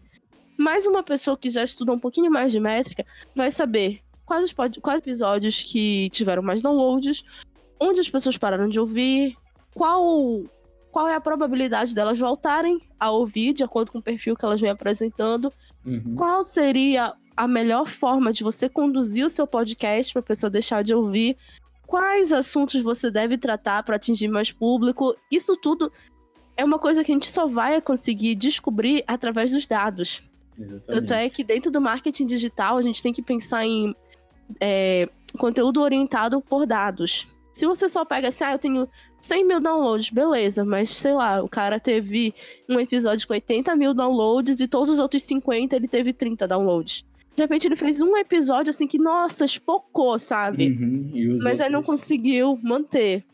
Mas 0.57 0.87
uma 0.87 1.03
pessoa 1.03 1.37
que 1.37 1.51
já 1.51 1.63
estuda 1.63 1.93
um 1.93 1.99
pouquinho 1.99 2.33
mais 2.33 2.51
de 2.51 2.59
métrica 2.59 3.05
vai 3.37 3.51
saber 3.51 4.01
quais, 4.25 4.47
os 4.47 4.79
quais 4.81 5.03
episódios 5.03 5.63
que 5.63 6.09
tiveram 6.09 6.43
mais 6.43 6.63
downloads, 6.63 7.23
onde 7.79 8.01
as 8.01 8.09
pessoas 8.09 8.39
pararam 8.39 8.67
de 8.67 8.81
ouvir, 8.81 9.37
qual, 9.75 10.43
qual 10.91 11.07
é 11.07 11.15
a 11.15 11.21
probabilidade 11.21 11.95
delas 11.95 12.19
voltarem 12.19 12.81
a 12.99 13.11
ouvir 13.11 13.53
de 13.53 13.63
acordo 13.63 13.93
com 13.93 13.99
o 13.99 14.03
perfil 14.03 14.35
que 14.35 14.45
elas 14.47 14.59
vêm 14.59 14.71
apresentando, 14.71 15.53
uhum. 15.85 16.15
qual 16.17 16.43
seria 16.43 17.13
a 17.37 17.47
melhor 17.47 17.87
forma 17.87 18.33
de 18.33 18.43
você 18.43 18.71
conduzir 18.71 19.27
o 19.27 19.29
seu 19.29 19.47
podcast 19.47 20.15
para 20.15 20.21
a 20.21 20.25
pessoa 20.25 20.49
deixar 20.49 20.83
de 20.83 20.95
ouvir 20.95 21.37
quais 21.87 22.33
assuntos 22.33 22.81
você 22.83 23.11
deve 23.11 23.39
tratar 23.39 23.83
para 23.83 23.97
atingir 23.97 24.29
mais 24.29 24.51
público. 24.51 25.17
Isso 25.31 25.57
tudo 25.57 25.93
é 26.57 26.65
uma 26.65 26.79
coisa 26.79 27.03
que 27.03 27.11
a 27.11 27.15
gente 27.15 27.29
só 27.29 27.47
vai 27.47 27.81
conseguir 27.81 28.35
descobrir 28.35 29.05
através 29.07 29.53
dos 29.53 29.67
dados. 29.67 30.23
Exatamente. 30.59 30.87
Tanto 30.87 31.13
é 31.13 31.29
que 31.29 31.43
dentro 31.43 31.71
do 31.71 31.81
marketing 31.81 32.27
digital 32.27 32.79
a 32.79 32.83
gente 32.83 33.03
tem 33.03 33.13
que 33.13 33.23
pensar 33.23 33.67
em 33.67 33.95
é, 34.61 35.09
conteúdo 35.39 35.83
orientado 35.83 36.41
por 36.41 36.67
dados. 36.67 37.27
Se 37.53 37.67
você 37.67 37.89
só 37.89 38.05
pega 38.05 38.29
assim, 38.29 38.45
ah, 38.45 38.53
eu 38.53 38.59
tenho 38.59 38.89
100 39.21 39.45
mil 39.47 39.61
downloads, 39.61 40.11
beleza, 40.11 40.65
mas 40.65 40.91
sei 40.91 41.15
lá, 41.15 41.43
o 41.43 41.49
cara 41.49 41.79
teve 41.79 42.35
um 42.69 42.79
episódio 42.81 43.27
com 43.27 43.33
80 43.33 43.75
mil 43.77 43.95
downloads 43.95 44.61
e 44.61 44.69
todos 44.69 44.95
os 44.95 44.99
outros 44.99 45.23
50 45.23 45.75
ele 45.77 45.89
teve 45.89 46.13
30 46.13 46.47
downloads. 46.49 47.05
De 47.35 47.43
repente 47.43 47.67
ele 47.67 47.77
fez 47.77 48.01
um 48.01 48.17
episódio 48.17 48.71
assim 48.71 48.87
que, 48.87 48.99
nossa, 48.99 49.45
espocou, 49.45 50.19
sabe? 50.19 50.69
Uhum, 50.69 51.39
Mas 51.43 51.61
aí 51.61 51.71
não 51.71 51.83
conseguiu 51.83 52.59
manter. 52.63 53.25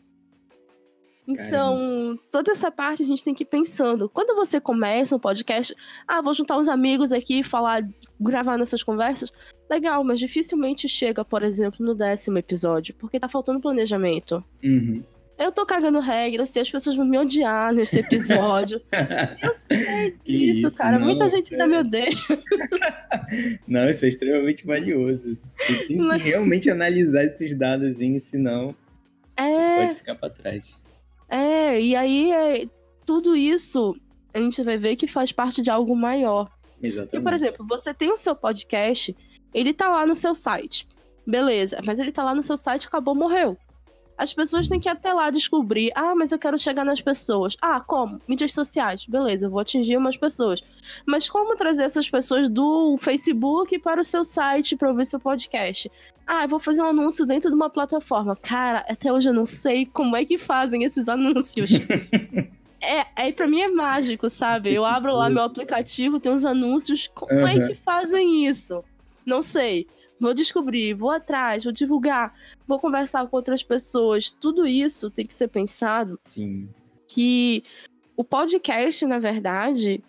Então, 1.27 1.77
Caramba. 1.77 2.19
toda 2.31 2.51
essa 2.51 2.71
parte 2.71 3.03
a 3.03 3.05
gente 3.05 3.23
tem 3.23 3.33
que 3.33 3.43
ir 3.43 3.47
pensando. 3.47 4.09
Quando 4.09 4.35
você 4.35 4.59
começa 4.59 5.15
um 5.15 5.19
podcast, 5.19 5.73
ah, 6.07 6.21
vou 6.21 6.33
juntar 6.33 6.57
uns 6.57 6.67
amigos 6.67 7.11
aqui, 7.11 7.43
falar, 7.43 7.87
gravar 8.19 8.57
nessas 8.57 8.83
conversas, 8.83 9.31
legal, 9.69 10.03
mas 10.03 10.19
dificilmente 10.19 10.87
chega, 10.89 11.23
por 11.23 11.43
exemplo, 11.43 11.85
no 11.85 11.95
décimo 11.95 12.37
episódio, 12.37 12.95
porque 12.95 13.19
tá 13.19 13.29
faltando 13.29 13.61
planejamento. 13.61 14.43
Uhum. 14.63 15.03
Eu 15.41 15.51
tô 15.51 15.65
cagando 15.65 15.99
regra, 15.99 16.43
eu 16.43 16.45
sei, 16.45 16.61
as 16.61 16.69
pessoas 16.69 16.95
vão 16.95 17.03
me 17.03 17.17
odiar 17.17 17.73
nesse 17.73 17.97
episódio. 17.97 18.79
eu 19.41 19.55
sei 19.55 20.15
disso, 20.23 20.67
isso, 20.67 20.77
cara. 20.77 20.99
Não, 20.99 21.07
Muita 21.07 21.27
gente 21.29 21.51
é... 21.51 21.57
já 21.57 21.65
me 21.65 21.77
odeia. 21.77 22.11
não, 23.67 23.89
isso 23.89 24.05
é 24.05 24.07
extremamente 24.07 24.67
valioso. 24.67 25.35
Você 25.57 25.87
tem 25.87 25.97
Mas... 25.97 26.21
que 26.21 26.29
realmente 26.29 26.69
analisar 26.69 27.23
esses 27.23 27.57
dados, 27.57 27.97
senão 28.21 28.75
é... 29.35 29.49
você 29.49 29.87
pode 29.87 29.95
ficar 29.95 30.15
pra 30.15 30.29
trás. 30.29 30.79
É, 31.27 31.81
e 31.81 31.95
aí 31.95 32.31
é, 32.31 32.65
tudo 33.03 33.35
isso 33.35 33.95
a 34.31 34.39
gente 34.39 34.61
vai 34.61 34.77
ver 34.77 34.95
que 34.95 35.07
faz 35.07 35.31
parte 35.31 35.63
de 35.63 35.71
algo 35.71 35.95
maior. 35.95 36.51
Exatamente. 36.83 37.17
E, 37.17 37.19
por 37.19 37.33
exemplo, 37.33 37.65
você 37.67 37.93
tem 37.95 38.11
o 38.11 38.17
seu 38.17 38.35
podcast, 38.35 39.15
ele 39.55 39.73
tá 39.73 39.89
lá 39.89 40.05
no 40.05 40.13
seu 40.13 40.35
site. 40.35 40.87
Beleza, 41.25 41.79
mas 41.83 41.97
ele 41.97 42.11
tá 42.11 42.23
lá 42.23 42.35
no 42.35 42.43
seu 42.43 42.57
site, 42.57 42.85
acabou, 42.85 43.15
morreu. 43.15 43.57
As 44.21 44.35
pessoas 44.35 44.69
têm 44.69 44.79
que 44.79 44.87
ir 44.87 44.91
até 44.91 45.11
lá 45.11 45.31
descobrir. 45.31 45.91
Ah, 45.95 46.13
mas 46.13 46.31
eu 46.31 46.37
quero 46.37 46.55
chegar 46.59 46.85
nas 46.85 47.01
pessoas. 47.01 47.57
Ah, 47.59 47.79
como? 47.79 48.21
Mídias 48.27 48.53
sociais. 48.53 49.03
Beleza, 49.03 49.47
eu 49.47 49.49
vou 49.49 49.59
atingir 49.59 49.97
umas 49.97 50.15
pessoas. 50.15 50.61
Mas 51.07 51.27
como 51.27 51.55
trazer 51.55 51.85
essas 51.85 52.07
pessoas 52.07 52.47
do 52.47 52.97
Facebook 52.99 53.79
para 53.79 53.99
o 53.99 54.03
seu 54.03 54.23
site 54.23 54.75
para 54.75 54.89
ouvir 54.89 55.07
seu 55.07 55.19
podcast? 55.19 55.91
Ah, 56.27 56.43
eu 56.43 56.47
vou 56.47 56.59
fazer 56.59 56.83
um 56.83 56.85
anúncio 56.85 57.25
dentro 57.25 57.49
de 57.49 57.55
uma 57.55 57.67
plataforma. 57.67 58.35
Cara, 58.35 58.85
até 58.87 59.11
hoje 59.11 59.27
eu 59.27 59.33
não 59.33 59.43
sei 59.43 59.87
como 59.87 60.15
é 60.15 60.23
que 60.23 60.37
fazem 60.37 60.83
esses 60.83 61.09
anúncios. 61.09 61.71
é, 62.79 63.27
é, 63.27 63.31
pra 63.31 63.47
mim 63.47 63.61
é 63.61 63.69
mágico, 63.69 64.29
sabe? 64.29 64.71
Eu 64.71 64.85
abro 64.85 65.15
lá 65.15 65.31
meu 65.31 65.41
aplicativo, 65.41 66.19
tem 66.19 66.31
uns 66.31 66.45
anúncios. 66.45 67.09
Como 67.15 67.33
uhum. 67.33 67.47
é 67.47 67.67
que 67.69 67.73
fazem 67.73 68.45
isso? 68.45 68.83
Não 69.25 69.41
sei 69.41 69.87
vou 70.21 70.35
descobrir, 70.35 70.93
vou 70.93 71.09
atrás, 71.09 71.63
vou 71.63 71.73
divulgar, 71.73 72.33
vou 72.67 72.79
conversar 72.79 73.27
com 73.27 73.35
outras 73.35 73.63
pessoas. 73.63 74.29
Tudo 74.29 74.67
isso 74.67 75.09
tem 75.09 75.25
que 75.25 75.33
ser 75.33 75.47
pensado. 75.47 76.19
Sim. 76.23 76.69
Que 77.07 77.63
o 78.15 78.23
podcast, 78.23 79.03
na 79.07 79.17
verdade, 79.17 80.01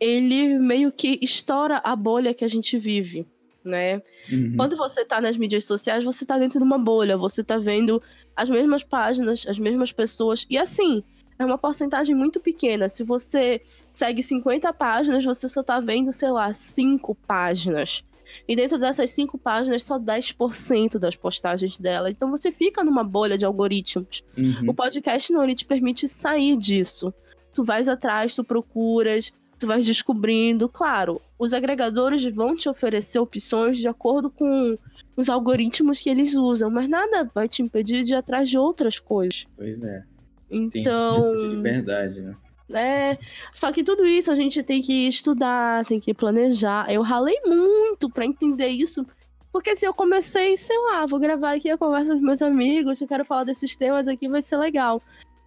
ele 0.00 0.58
meio 0.58 0.90
que 0.90 1.20
estoura 1.22 1.80
a 1.84 1.94
bolha 1.94 2.34
que 2.34 2.44
a 2.44 2.48
gente 2.48 2.76
vive, 2.76 3.24
né? 3.64 4.02
Uhum. 4.30 4.54
Quando 4.56 4.76
você 4.76 5.04
tá 5.04 5.20
nas 5.20 5.36
mídias 5.36 5.64
sociais, 5.64 6.02
você 6.02 6.26
tá 6.26 6.36
dentro 6.36 6.58
de 6.58 6.64
uma 6.64 6.78
bolha, 6.78 7.16
você 7.16 7.44
tá 7.44 7.56
vendo 7.56 8.02
as 8.34 8.50
mesmas 8.50 8.82
páginas, 8.82 9.46
as 9.46 9.58
mesmas 9.58 9.92
pessoas. 9.92 10.44
E 10.50 10.58
assim, 10.58 11.04
é 11.38 11.44
uma 11.44 11.56
porcentagem 11.56 12.14
muito 12.14 12.40
pequena. 12.40 12.88
Se 12.88 13.04
você 13.04 13.62
segue 13.92 14.20
50 14.20 14.72
páginas, 14.72 15.24
você 15.24 15.48
só 15.48 15.62
tá 15.62 15.78
vendo, 15.78 16.10
sei 16.12 16.30
lá, 16.30 16.52
5 16.52 17.14
páginas. 17.14 18.02
E 18.46 18.56
dentro 18.56 18.78
dessas 18.78 19.10
cinco 19.10 19.38
páginas, 19.38 19.82
só 19.82 19.98
10% 19.98 20.98
das 20.98 21.16
postagens 21.16 21.78
dela. 21.78 22.10
Então 22.10 22.30
você 22.30 22.50
fica 22.50 22.84
numa 22.84 23.04
bolha 23.04 23.38
de 23.38 23.44
algoritmos. 23.44 24.22
Uhum. 24.36 24.70
O 24.70 24.74
podcast 24.74 25.32
não, 25.32 25.42
ele 25.42 25.54
te 25.54 25.64
permite 25.64 26.08
sair 26.08 26.56
disso. 26.56 27.12
Tu 27.52 27.62
vais 27.62 27.88
atrás, 27.88 28.34
tu 28.34 28.42
procuras, 28.42 29.32
tu 29.58 29.66
vais 29.66 29.86
descobrindo. 29.86 30.68
Claro, 30.68 31.20
os 31.38 31.52
agregadores 31.52 32.24
vão 32.24 32.54
te 32.56 32.68
oferecer 32.68 33.18
opções 33.18 33.78
de 33.78 33.88
acordo 33.88 34.30
com 34.30 34.76
os 35.16 35.28
algoritmos 35.28 36.00
que 36.00 36.10
eles 36.10 36.34
usam, 36.34 36.70
mas 36.70 36.88
nada 36.88 37.30
vai 37.34 37.48
te 37.48 37.62
impedir 37.62 38.04
de 38.04 38.12
ir 38.12 38.16
atrás 38.16 38.48
de 38.48 38.58
outras 38.58 38.98
coisas. 38.98 39.46
Pois 39.56 39.82
é. 39.82 40.04
Então. 40.50 41.22
Tem 41.22 41.32
tipo 41.32 41.48
de 41.48 41.56
liberdade, 41.56 42.20
né? 42.20 42.36
É, 42.70 43.18
só 43.52 43.70
que 43.70 43.84
tudo 43.84 44.06
isso 44.06 44.32
a 44.32 44.34
gente 44.34 44.62
tem 44.62 44.80
que 44.80 45.06
estudar, 45.08 45.84
tem 45.84 46.00
que 46.00 46.14
planejar. 46.14 46.90
Eu 46.90 47.02
ralei 47.02 47.38
muito 47.44 48.08
para 48.08 48.24
entender 48.24 48.68
isso, 48.68 49.06
porque 49.52 49.70
se 49.70 49.84
assim, 49.84 49.86
eu 49.86 49.94
comecei, 49.94 50.56
sei 50.56 50.76
lá, 50.78 51.06
vou 51.06 51.20
gravar 51.20 51.56
aqui 51.56 51.70
a 51.70 51.78
conversa 51.78 52.14
com 52.14 52.20
meus 52.20 52.42
amigos, 52.42 53.00
eu 53.00 53.08
quero 53.08 53.24
falar 53.24 53.44
desses 53.44 53.76
temas 53.76 54.08
aqui, 54.08 54.28
vai 54.28 54.42
ser 54.42 54.56
legal. 54.56 55.00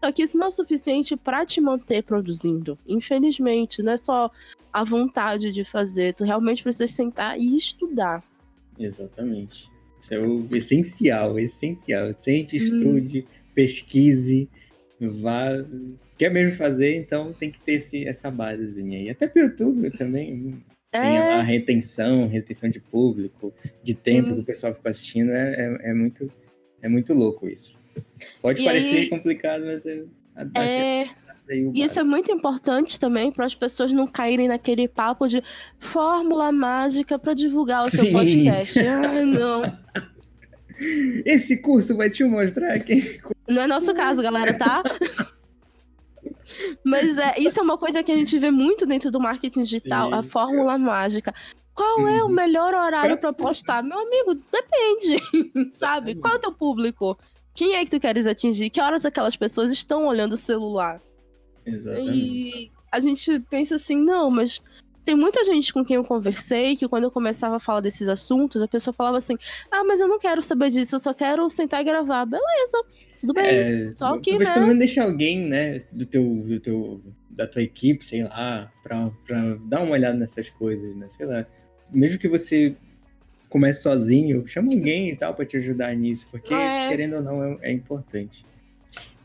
Só 0.03 0.11
que 0.11 0.22
isso 0.22 0.38
não 0.38 0.45
é 0.45 0.47
o 0.47 0.51
suficiente 0.51 1.18
para 1.18 1.45
te 1.45 1.59
manter 1.59 2.03
produzindo. 2.03 2.78
Infelizmente, 2.88 3.82
não 3.82 3.93
é 3.93 3.97
só 3.97 4.32
a 4.72 4.84
vontade 4.84 5.51
de 5.51 5.63
fazer, 5.63 6.13
tu 6.13 6.24
realmente 6.24 6.61
precisa 6.61 6.88
sentar 6.88 7.39
e 7.39 7.57
estudar. 7.57 8.24
Exatamente. 8.78 9.72
Isso 9.99 10.13
é 10.13 10.20
o 10.20 10.55
essencial, 10.55 11.39
essencial. 11.39 12.13
Sente, 12.13 12.57
hum. 12.57 12.59
estude, 12.59 13.28
pesquise, 13.55 14.47
vá 15.00 15.50
quer 16.18 16.32
mesmo 16.32 16.56
fazer, 16.56 16.95
então 16.95 17.32
tem 17.32 17.52
que 17.52 17.60
ter 17.60 17.74
esse, 17.74 18.08
essa 18.08 18.32
basezinha 18.32 18.98
aí. 18.98 19.10
Até 19.10 19.28
pro 19.28 19.43
YouTube 19.43 19.91
também. 19.91 20.62
É. 20.91 21.02
Tem 21.02 21.18
a, 21.18 21.41
retenção, 21.41 22.28
retenção 22.28 22.70
de 22.70 22.80
público, 22.80 23.54
de 23.84 23.93
tempo 23.93 24.30
hum. 24.30 24.36
que 24.36 24.41
o 24.41 24.45
pessoal 24.45 24.74
fica 24.74 24.89
assistindo, 24.89 25.32
é, 25.32 25.54
é, 25.54 25.89
é, 25.91 25.93
muito, 25.93 26.32
é 26.82 26.89
muito 26.89 27.14
louco 27.14 27.48
isso. 27.48 27.78
Pode 28.41 28.62
e 28.62 28.66
parecer 28.66 28.98
aí, 28.98 29.10
complicado, 29.10 29.66
mas 29.66 29.86
é. 29.86 30.04
é... 30.56 31.10
E 31.50 31.84
isso 31.84 31.98
é 31.98 32.04
muito 32.04 32.30
importante 32.30 33.00
também 33.00 33.32
para 33.32 33.45
as 33.45 33.56
pessoas 33.56 33.91
não 33.93 34.06
caírem 34.06 34.50
naquele 34.50 34.86
papo 34.86 35.28
de 35.28 35.41
fórmula 35.80 36.52
mágica 36.52 37.18
para 37.18 37.34
divulgar 37.34 37.86
o 37.86 37.89
Sim. 37.89 37.98
seu 37.98 38.12
podcast. 38.12 38.80
Ai, 38.80 39.26
não. 39.26 39.62
Esse 41.25 41.61
curso 41.61 41.95
vai 41.95 42.09
te 42.09 42.23
mostrar 42.23 42.80
quem. 42.80 43.03
Não 43.47 43.63
é 43.63 43.67
nosso 43.67 43.93
caso, 43.93 44.21
galera, 44.21 44.53
tá? 44.53 44.84
Mas 46.84 47.17
é, 47.17 47.39
isso 47.39 47.59
é 47.59 47.63
uma 47.63 47.78
coisa 47.78 48.03
que 48.03 48.11
a 48.11 48.15
gente 48.15 48.38
vê 48.38 48.51
muito 48.51 48.86
dentro 48.86 49.11
do 49.11 49.19
marketing 49.19 49.61
digital, 49.61 50.09
Sim. 50.09 50.15
a 50.15 50.23
fórmula 50.23 50.78
mágica. 50.78 51.34
Qual 51.73 51.99
uhum. 51.99 52.07
é 52.07 52.23
o 52.23 52.28
uhum. 52.28 52.32
melhor 52.32 52.73
horário 52.73 53.17
para 53.17 53.34
postar? 53.34 53.84
Meu 53.84 53.99
amigo, 53.99 54.36
depende, 54.51 55.71
sabe? 55.75 56.15
Qual 56.15 56.34
é 56.34 56.38
o 56.38 56.39
teu 56.39 56.51
público? 56.51 57.17
Quem 57.53 57.75
é 57.75 57.84
que 57.84 57.91
tu 57.91 57.99
queres 57.99 58.25
atingir? 58.25 58.69
Que 58.69 58.82
horas 58.82 59.05
aquelas 59.05 59.36
pessoas 59.36 59.71
estão 59.71 60.05
olhando 60.07 60.34
o 60.34 60.38
celular? 60.38 61.01
Exatamente. 61.65 62.11
E 62.11 62.71
a 62.91 62.99
gente 62.99 63.39
pensa 63.49 63.75
assim, 63.75 63.97
não, 63.97 64.32
mas 64.32 64.61
tem 65.08 65.16
muita 65.16 65.41
gente 65.45 65.72
com 65.72 65.86
quem 65.86 65.95
eu 65.95 66.03
conversei 66.03 66.76
que 66.76 66.86
quando 66.86 67.05
eu 67.05 67.12
começava 67.12 67.55
a 67.55 67.60
falar 67.62 67.80
desses 67.80 68.10
assuntos, 68.10 68.62
a 68.62 68.68
pessoa 68.68 68.93
falava 68.93 69.18
assim: 69.18 69.38
Ah, 69.72 69.82
mas 69.86 70.01
eu 70.01 70.08
não 70.10 70.20
quero 70.20 70.41
saber 70.41 70.70
disso, 70.70 70.95
eu 70.95 70.99
só 70.99 71.14
quero 71.14 71.49
sentar 71.49 71.80
e 71.80 71.86
gravar. 71.86 72.26
Beleza, 72.26 72.84
tudo 73.18 73.34
bem. 73.34 73.45
É, 73.45 73.95
só 73.95 74.18
que. 74.20 74.32
Talvez 74.32 74.49
né? 74.49 74.53
pelo 74.53 74.68
menos 74.68 74.80
deixar 74.80 75.05
alguém, 75.05 75.39
né, 75.39 75.82
do 75.93 76.05
teu, 76.05 76.43
do 76.45 76.60
teu, 76.60 77.01
da 77.30 77.47
tua 77.47 77.64
equipe, 77.64 78.03
sei 78.03 78.24
lá, 78.24 78.70
pra, 78.84 79.10
pra 79.26 79.55
dar 79.62 79.80
uma 79.80 79.93
olhada 79.93 80.18
nessas 80.18 80.49
coisas, 80.49 80.93
né? 80.93 81.08
Sei 81.08 81.26
lá. 81.26 81.47
Mesmo 81.89 82.20
que 82.20 82.28
você 82.28 82.76
comece 83.47 83.84
sozinho, 83.84 84.45
chama 84.45 84.74
alguém 84.74 85.12
e 85.12 85.16
tal 85.16 85.34
pra 85.34 85.45
te 85.45 85.55
ajudar 85.55 85.95
nisso, 85.95 86.28
porque, 86.30 86.53
é... 86.53 86.89
querendo 86.89 87.16
ou 87.16 87.22
não, 87.22 87.41
é, 87.41 87.58
é 87.62 87.72
importante. 87.72 88.45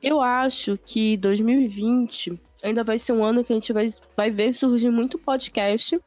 Eu 0.01 0.20
acho 0.20 0.78
que 0.87 1.16
2020 1.16 2.41
ainda 2.63 2.85
vai 2.85 2.99
ser 2.99 3.13
um 3.13 3.25
ano 3.25 3.45
que 3.45 3.53
a 3.53 3.57
gente 3.57 3.73
vai, 3.73 3.89
vai 4.17 4.31
ver 4.31 4.55
surgir 4.55 4.91
muito 4.91 5.19
podcast. 5.19 5.99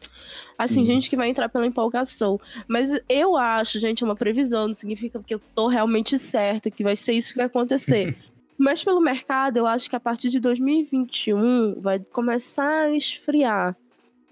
Assim, 0.57 0.75
Sim. 0.75 0.85
gente 0.85 1.09
que 1.09 1.15
vai 1.15 1.29
entrar 1.29 1.49
pela 1.49 1.67
empolgação. 1.67 2.39
Mas 2.67 2.89
eu 3.09 3.35
acho, 3.35 3.79
gente, 3.79 4.03
é 4.03 4.05
uma 4.05 4.15
previsão, 4.15 4.67
não 4.67 4.73
significa 4.73 5.21
que 5.21 5.35
eu 5.35 5.41
tô 5.53 5.67
realmente 5.67 6.17
certa 6.17 6.71
que 6.71 6.83
vai 6.83 6.95
ser 6.95 7.13
isso 7.13 7.33
que 7.33 7.37
vai 7.37 7.47
acontecer. 7.47 8.15
Mas 8.57 8.81
pelo 8.81 9.01
mercado, 9.01 9.57
eu 9.57 9.67
acho 9.67 9.89
que 9.89 9.97
a 9.97 9.99
partir 9.99 10.29
de 10.29 10.39
2021 10.39 11.81
vai 11.81 11.99
começar 11.99 12.85
a 12.85 12.95
esfriar. 12.95 13.75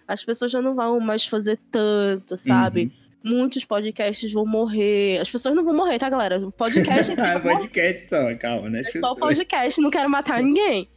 As 0.07 0.23
pessoas 0.23 0.49
já 0.49 0.61
não 0.61 0.75
vão 0.75 0.99
mais 0.99 1.25
fazer 1.25 1.59
tanto, 1.69 2.37
sabe? 2.37 2.83
Uhum 2.83 3.02
muitos 3.23 3.63
podcasts 3.63 4.31
vão 4.31 4.45
morrer. 4.45 5.19
As 5.19 5.29
pessoas 5.29 5.55
não 5.55 5.63
vão 5.63 5.73
morrer, 5.73 5.97
tá, 5.97 6.09
galera? 6.09 6.39
O 6.45 6.51
podcast 6.51 7.13
é 7.13 7.15
ah, 7.23 7.39
podcast 7.39 8.09
só, 8.09 8.35
calma, 8.35 8.69
né? 8.69 8.83
É 8.93 8.99
só 8.99 9.15
podcast, 9.15 9.79
não 9.79 9.89
quero 9.89 10.09
matar 10.09 10.43
ninguém. 10.43 10.89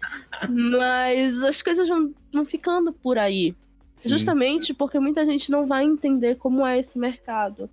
Mas 0.50 1.42
as 1.44 1.62
coisas 1.62 1.88
vão, 1.88 2.12
vão 2.32 2.44
ficando 2.44 2.92
por 2.92 3.16
aí. 3.16 3.54
Sim. 3.94 4.08
Justamente 4.08 4.74
porque 4.74 4.98
muita 4.98 5.24
gente 5.24 5.50
não 5.50 5.66
vai 5.66 5.84
entender 5.84 6.34
como 6.34 6.66
é 6.66 6.78
esse 6.78 6.98
mercado. 6.98 7.70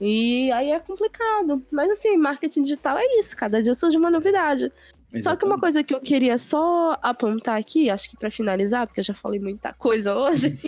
E 0.00 0.50
aí 0.52 0.70
é 0.70 0.80
complicado. 0.80 1.62
Mas 1.70 1.90
assim, 1.90 2.16
marketing 2.16 2.62
digital 2.62 2.96
é 2.98 3.18
isso, 3.18 3.36
cada 3.36 3.62
dia 3.62 3.74
surge 3.74 3.96
uma 3.96 4.10
novidade. 4.10 4.72
Exatamente. 5.12 5.24
Só 5.24 5.36
que 5.36 5.44
uma 5.44 5.60
coisa 5.60 5.84
que 5.84 5.94
eu 5.94 6.00
queria 6.00 6.38
só 6.38 6.98
apontar 7.02 7.58
aqui, 7.58 7.90
acho 7.90 8.08
que 8.08 8.16
para 8.16 8.30
finalizar, 8.30 8.86
porque 8.86 9.00
eu 9.00 9.04
já 9.04 9.14
falei 9.14 9.38
muita 9.38 9.74
coisa 9.74 10.16
hoje, 10.16 10.58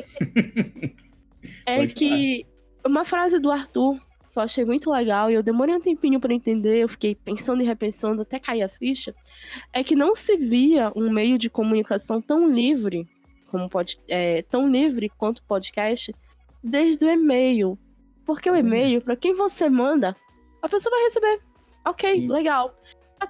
é 1.64 1.78
Pode 1.78 1.94
que 1.94 2.44
falar 2.44 2.53
uma 2.86 3.04
frase 3.04 3.38
do 3.38 3.50
Arthur 3.50 3.98
que 4.30 4.38
eu 4.38 4.42
achei 4.42 4.64
muito 4.64 4.90
legal 4.90 5.30
e 5.30 5.34
eu 5.34 5.42
demorei 5.44 5.76
um 5.76 5.80
tempinho 5.80 6.18
para 6.18 6.34
entender, 6.34 6.82
eu 6.82 6.88
fiquei 6.88 7.14
pensando 7.14 7.62
e 7.62 7.66
repensando 7.66 8.22
até 8.22 8.38
cair 8.40 8.62
a 8.62 8.68
ficha, 8.68 9.14
é 9.72 9.84
que 9.84 9.94
não 9.94 10.16
se 10.16 10.36
via 10.36 10.92
um 10.96 11.08
meio 11.08 11.38
de 11.38 11.48
comunicação 11.48 12.20
tão 12.20 12.48
livre 12.48 13.06
como 13.54 13.70
pode, 13.70 14.00
é, 14.08 14.42
tão 14.42 14.68
livre 14.68 15.08
quanto 15.16 15.38
o 15.38 15.44
podcast 15.44 16.12
desde 16.60 17.04
o 17.04 17.08
e-mail. 17.08 17.78
Porque 18.26 18.50
o 18.50 18.56
e-mail, 18.56 19.00
para 19.00 19.14
quem 19.14 19.32
você 19.32 19.70
manda, 19.70 20.16
a 20.60 20.68
pessoa 20.68 20.90
vai 20.90 21.04
receber. 21.04 21.40
Ok, 21.84 22.10
Sim. 22.10 22.28
legal. 22.28 22.74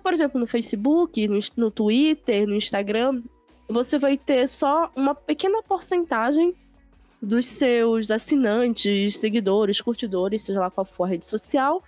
Por 0.02 0.14
exemplo, 0.14 0.40
no 0.40 0.46
Facebook, 0.46 1.28
no, 1.28 1.38
no 1.58 1.70
Twitter, 1.70 2.46
no 2.46 2.54
Instagram, 2.54 3.22
você 3.68 3.98
vai 3.98 4.16
ter 4.16 4.48
só 4.48 4.90
uma 4.96 5.14
pequena 5.14 5.62
porcentagem 5.62 6.54
dos 7.24 7.46
seus 7.46 8.10
assinantes, 8.10 9.16
seguidores, 9.16 9.80
curtidores, 9.80 10.42
seja 10.42 10.60
lá 10.60 10.70
qual 10.70 10.84
for 10.84 11.04
a 11.04 11.08
rede 11.08 11.26
social, 11.26 11.82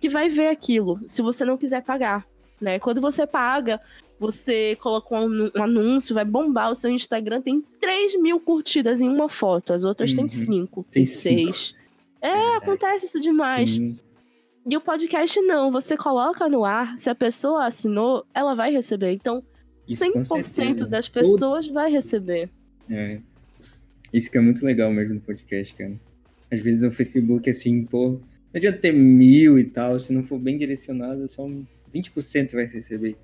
que 0.00 0.08
vai 0.08 0.28
ver 0.28 0.48
aquilo, 0.48 1.00
se 1.06 1.22
você 1.22 1.44
não 1.44 1.56
quiser 1.56 1.82
pagar. 1.82 2.26
né? 2.60 2.78
Quando 2.78 3.00
você 3.00 3.26
paga, 3.26 3.80
você 4.18 4.76
coloca 4.76 5.14
um, 5.14 5.50
um, 5.56 5.62
anúncio, 5.62 6.14
vai 6.14 6.24
bombar 6.24 6.70
o 6.70 6.74
seu 6.74 6.90
Instagram, 6.90 7.40
tem 7.40 7.62
3 7.80 8.20
mil 8.20 8.40
curtidas 8.40 9.00
em 9.00 9.08
uma 9.08 9.28
foto, 9.28 9.72
as 9.72 9.84
outras 9.84 10.10
uhum. 10.10 10.16
tem 10.16 10.28
5, 10.28 10.86
tem 10.90 11.04
6. 11.04 11.74
É, 12.20 12.28
é, 12.28 12.56
acontece 12.56 13.06
isso 13.06 13.20
demais. 13.20 13.72
Sim. 13.72 13.98
E 14.68 14.76
o 14.76 14.80
podcast 14.80 15.40
não, 15.42 15.70
você 15.70 15.96
coloca 15.96 16.48
no 16.48 16.64
ar, 16.64 16.98
se 16.98 17.08
a 17.08 17.14
pessoa 17.14 17.66
assinou, 17.66 18.26
ela 18.34 18.54
vai 18.54 18.72
receber. 18.72 19.12
Então, 19.12 19.42
isso, 19.86 20.04
100% 20.04 20.86
das 20.86 21.08
pessoas 21.08 21.66
Todo... 21.66 21.74
vai 21.74 21.90
receber. 21.90 22.50
É. 22.90 23.20
Isso 24.12 24.30
que 24.30 24.38
é 24.38 24.40
muito 24.40 24.64
legal 24.64 24.92
mesmo 24.92 25.14
no 25.14 25.20
podcast, 25.20 25.74
cara. 25.74 25.94
Às 26.50 26.60
vezes 26.60 26.82
o 26.82 26.90
Facebook, 26.90 27.48
assim, 27.50 27.84
pô, 27.84 28.10
não 28.10 28.20
adianta 28.54 28.78
ter 28.78 28.92
mil 28.92 29.58
e 29.58 29.64
tal, 29.64 29.98
se 29.98 30.12
não 30.12 30.24
for 30.24 30.38
bem 30.38 30.56
direcionado, 30.56 31.28
só 31.28 31.46
20% 31.92 32.52
vai 32.52 32.66
receber. 32.66 33.16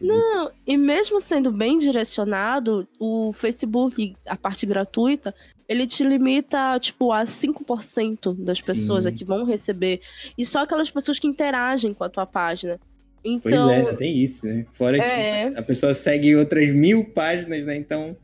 Não, 0.00 0.50
e 0.66 0.76
mesmo 0.76 1.20
sendo 1.20 1.52
bem 1.52 1.78
direcionado, 1.78 2.88
o 2.98 3.32
Facebook, 3.32 4.14
a 4.26 4.36
parte 4.36 4.64
gratuita, 4.64 5.34
ele 5.68 5.86
te 5.86 6.02
limita, 6.02 6.78
tipo, 6.80 7.12
a 7.12 7.24
5% 7.24 8.34
das 8.42 8.60
pessoas 8.60 9.06
que 9.10 9.24
vão 9.24 9.44
receber. 9.44 10.00
E 10.36 10.44
só 10.44 10.60
aquelas 10.60 10.90
pessoas 10.90 11.18
que 11.18 11.26
interagem 11.26 11.92
com 11.94 12.04
a 12.04 12.08
tua 12.08 12.26
página. 12.26 12.80
Então, 13.24 13.68
pois 13.68 13.94
é, 13.94 13.96
tem 13.96 14.18
isso, 14.18 14.44
né? 14.46 14.66
Fora 14.72 14.96
é... 14.98 15.50
que 15.50 15.58
a 15.58 15.62
pessoa 15.62 15.94
segue 15.94 16.34
outras 16.34 16.72
mil 16.72 17.04
páginas, 17.04 17.64
né? 17.64 17.76
Então. 17.76 18.16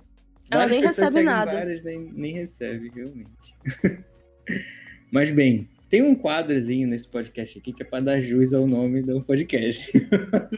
Ela 0.51 0.67
nem 0.67 0.81
recebe 0.81 1.23
nada. 1.23 1.53
Várias, 1.53 1.83
nem, 1.83 2.11
nem 2.13 2.33
recebe, 2.33 2.91
realmente. 2.95 3.55
Mas 5.11 5.31
bem, 5.31 5.69
tem 5.89 6.03
um 6.03 6.15
quadrozinho 6.15 6.87
nesse 6.87 7.09
podcast 7.09 7.59
aqui 7.59 7.73
que 7.73 7.83
é 7.83 7.87
para 7.87 8.05
dar 8.05 8.21
jus 8.21 8.53
ao 8.53 8.67
nome 8.67 9.03
do 9.03 9.23
podcast. 9.23 9.91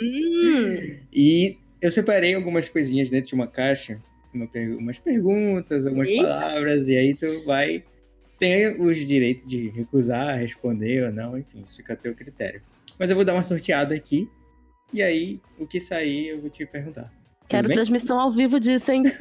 Hum. 0.00 0.96
e 1.12 1.56
eu 1.80 1.90
separei 1.90 2.34
algumas 2.34 2.68
coisinhas 2.68 3.10
dentro 3.10 3.28
de 3.28 3.34
uma 3.34 3.46
caixa, 3.46 3.98
uma, 4.34 4.48
umas 4.78 4.98
perguntas, 4.98 5.86
algumas 5.86 6.08
Eita. 6.08 6.22
palavras, 6.22 6.88
e 6.88 6.96
aí 6.96 7.14
tu 7.14 7.44
vai. 7.44 7.84
Tem 8.38 8.80
os 8.80 8.96
direitos 8.96 9.46
de 9.46 9.68
recusar, 9.68 10.38
responder 10.38 11.04
ou 11.04 11.12
não, 11.12 11.38
enfim, 11.38 11.62
isso 11.62 11.76
fica 11.76 11.92
a 11.92 11.96
teu 11.96 12.14
critério. 12.14 12.62
Mas 12.98 13.10
eu 13.10 13.16
vou 13.16 13.24
dar 13.24 13.34
uma 13.34 13.42
sorteada 13.42 13.94
aqui, 13.94 14.28
e 14.92 15.02
aí 15.02 15.40
o 15.58 15.66
que 15.66 15.78
sair 15.78 16.28
eu 16.28 16.40
vou 16.40 16.48
te 16.48 16.64
perguntar. 16.64 17.12
Quero 17.50 17.68
transmissão 17.68 18.18
ao 18.18 18.32
vivo 18.32 18.58
disso, 18.58 18.90
hein? 18.92 19.02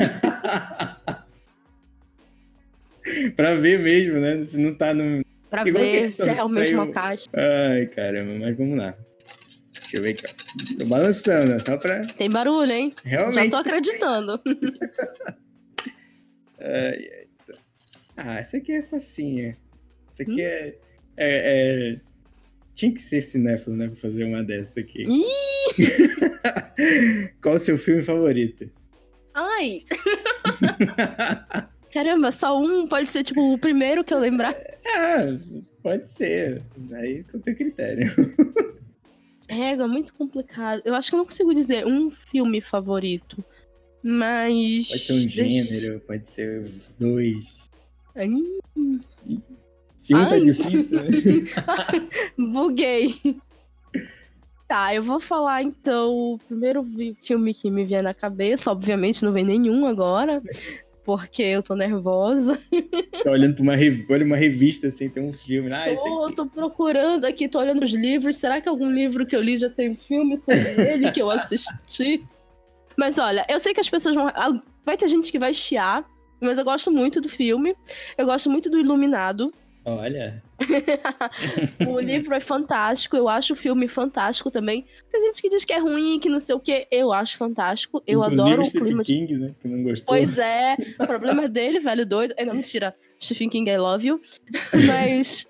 pra 3.36 3.56
ver 3.56 3.80
mesmo, 3.80 4.20
né? 4.20 4.46
Se 4.46 4.58
não 4.58 4.74
tá 4.74 4.94
no, 4.94 5.22
Pra 5.50 5.68
Igual 5.68 5.84
ver 5.84 6.10
se 6.10 6.30
é 6.30 6.44
o 6.44 6.50
mesmo 6.50 6.84
saiu... 6.84 6.92
caixa. 6.92 7.28
Ai, 7.34 7.88
caramba, 7.88 8.38
mas 8.40 8.56
vamos 8.56 8.78
lá. 8.78 8.96
Deixa 9.74 9.98
eu 9.98 10.04
ver 10.04 10.12
aqui, 10.12 10.26
ó. 10.28 10.30
Tô 10.78 10.86
balançando, 10.86 11.60
só 11.66 11.76
pra. 11.78 12.06
Tem 12.06 12.30
barulho, 12.30 12.72
hein? 12.72 12.94
Realmente. 13.04 13.46
Já 13.46 13.50
tô 13.50 13.58
acreditando. 13.58 14.40
ai, 16.62 17.10
ai. 17.12 17.28
Tá. 17.48 17.56
Ah, 18.16 18.38
essa 18.38 18.58
aqui 18.58 18.74
é 18.74 18.84
facinha. 18.84 19.56
Essa 20.14 20.22
aqui 20.22 20.34
hum? 20.34 20.40
é, 20.40 20.76
é, 21.18 21.96
é, 21.98 22.00
Tinha 22.76 22.94
que 22.94 23.02
ser 23.02 23.24
cinéfilo, 23.24 23.76
né? 23.76 23.88
Pra 23.88 23.96
fazer 23.96 24.26
uma 24.26 24.44
dessa 24.44 24.80
aqui. 24.80 25.08
Qual 27.42 27.56
o 27.56 27.60
seu 27.60 27.78
filme 27.78 28.04
favorito? 28.04 28.70
Ai! 29.34 29.84
Caramba, 31.92 32.32
só 32.32 32.60
um 32.60 32.88
pode 32.88 33.10
ser, 33.10 33.24
tipo, 33.24 33.54
o 33.54 33.58
primeiro 33.58 34.04
que 34.04 34.14
eu 34.14 34.20
lembrar. 34.20 34.54
É, 34.54 35.38
pode 35.82 36.08
ser. 36.10 36.62
Aí 36.94 37.24
com 37.24 37.38
o 37.38 37.42
teu 37.42 37.56
critério. 37.56 38.12
É, 39.48 39.72
é 39.72 39.88
muito 39.88 40.14
complicado. 40.14 40.84
Eu 40.86 40.94
acho 40.94 41.10
que 41.10 41.16
eu 41.16 41.18
não 41.18 41.26
consigo 41.26 41.56
dizer 41.56 41.88
um 41.88 42.12
filme 42.12 42.62
favorito. 42.62 43.44
Mas. 44.04 44.90
Pode 44.90 45.02
ser 45.02 45.14
um 45.14 45.30
gênero, 45.30 46.00
pode 46.02 46.30
ser 46.30 46.72
dois. 47.00 47.60
Se 49.96 50.16
um 50.16 50.30
tá 50.30 50.40
difícil, 50.40 51.04
né? 51.04 51.10
Buguei. 52.38 53.16
Tá, 54.70 54.94
eu 54.94 55.02
vou 55.02 55.20
falar 55.20 55.64
então 55.64 56.12
o 56.14 56.38
primeiro 56.38 56.86
filme 57.24 57.56
que 57.56 57.72
me 57.72 57.84
vier 57.84 58.04
na 58.04 58.14
cabeça. 58.14 58.72
Obviamente 58.72 59.26
não 59.26 59.34
vem 59.34 59.44
nenhum 59.44 59.88
agora 59.88 60.44
porque 61.04 61.42
eu 61.42 61.64
tô 61.64 61.76
nervosa. 61.76 62.56
Tá 63.24 63.32
olhando 63.32 63.56
pra 63.56 63.64
uma, 63.64 63.74
olha 63.74 64.24
uma 64.24 64.38
revista, 64.38 64.90
assim, 64.90 65.10
tem 65.10 65.24
um 65.24 65.34
filme. 65.34 65.74
Ah, 65.74 65.86
tô, 65.96 66.32
tô 66.34 66.46
procurando 66.46 67.26
aqui, 67.26 67.50
tô 67.50 67.58
olhando 67.58 67.84
os 67.84 67.92
livros. 67.92 68.38
Será 68.38 68.62
que 68.62 68.70
algum 68.70 68.88
livro 68.88 69.26
que 69.26 69.36
eu 69.36 69.42
li 69.42 69.58
já 69.58 69.72
tem 69.72 69.96
filme 69.96 70.38
sobre 70.38 70.70
ele 70.88 71.12
que 71.12 71.20
eu 71.20 71.32
assisti? 71.32 72.24
Mas 72.96 73.18
olha, 73.18 73.44
eu 73.50 73.60
sei 73.60 73.74
que 73.74 73.82
as 73.82 73.90
pessoas 73.90 74.14
vão. 74.14 74.32
Vai 74.86 74.96
ter 74.96 75.08
gente 75.08 75.32
que 75.32 75.40
vai 75.40 75.52
chiar, 75.52 76.06
mas 76.40 76.60
eu 76.60 76.64
gosto 76.64 76.92
muito 76.92 77.20
do 77.20 77.28
filme. 77.28 77.76
Eu 78.16 78.28
gosto 78.28 78.52
muito 78.52 78.70
do 78.70 78.80
Iluminado. 78.80 79.52
Olha. 79.86 80.44
o 81.88 82.00
livro 82.00 82.34
é 82.34 82.40
fantástico, 82.40 83.16
eu 83.16 83.30
acho 83.30 83.54
o 83.54 83.56
filme 83.56 83.88
fantástico 83.88 84.52
também. 84.52 84.86
Tem 85.10 85.22
gente 85.22 85.42
que 85.42 85.50
diz 85.50 85.64
que 85.64 85.74
é 85.74 85.80
ruim, 85.80 86.20
que 86.20 86.30
não 86.30 86.40
sei 86.40 86.54
o 86.56 86.60
que. 86.60 86.88
Eu 86.92 87.12
acho 87.14 87.38
fantástico. 87.38 88.04
Eu 88.06 88.20
Inclusive, 88.20 88.42
adoro 88.42 88.64
o 88.64 88.72
clima. 88.72 89.04
King, 89.04 89.38
né? 89.38 89.56
Que 89.60 89.68
não 89.68 89.84
gostou. 89.84 90.08
Pois 90.08 90.38
é, 90.38 90.76
o 91.00 91.08
problema 91.08 91.46
é 91.46 91.48
dele, 91.48 91.80
velho 91.80 92.06
doido. 92.06 92.34
É, 92.38 92.46
não, 92.46 92.54
mentira. 92.54 92.96
Stephen 93.22 93.50
King, 93.50 93.70
I 93.70 93.78
love 93.78 94.06
you. 94.06 94.22
Mas. 94.88 95.48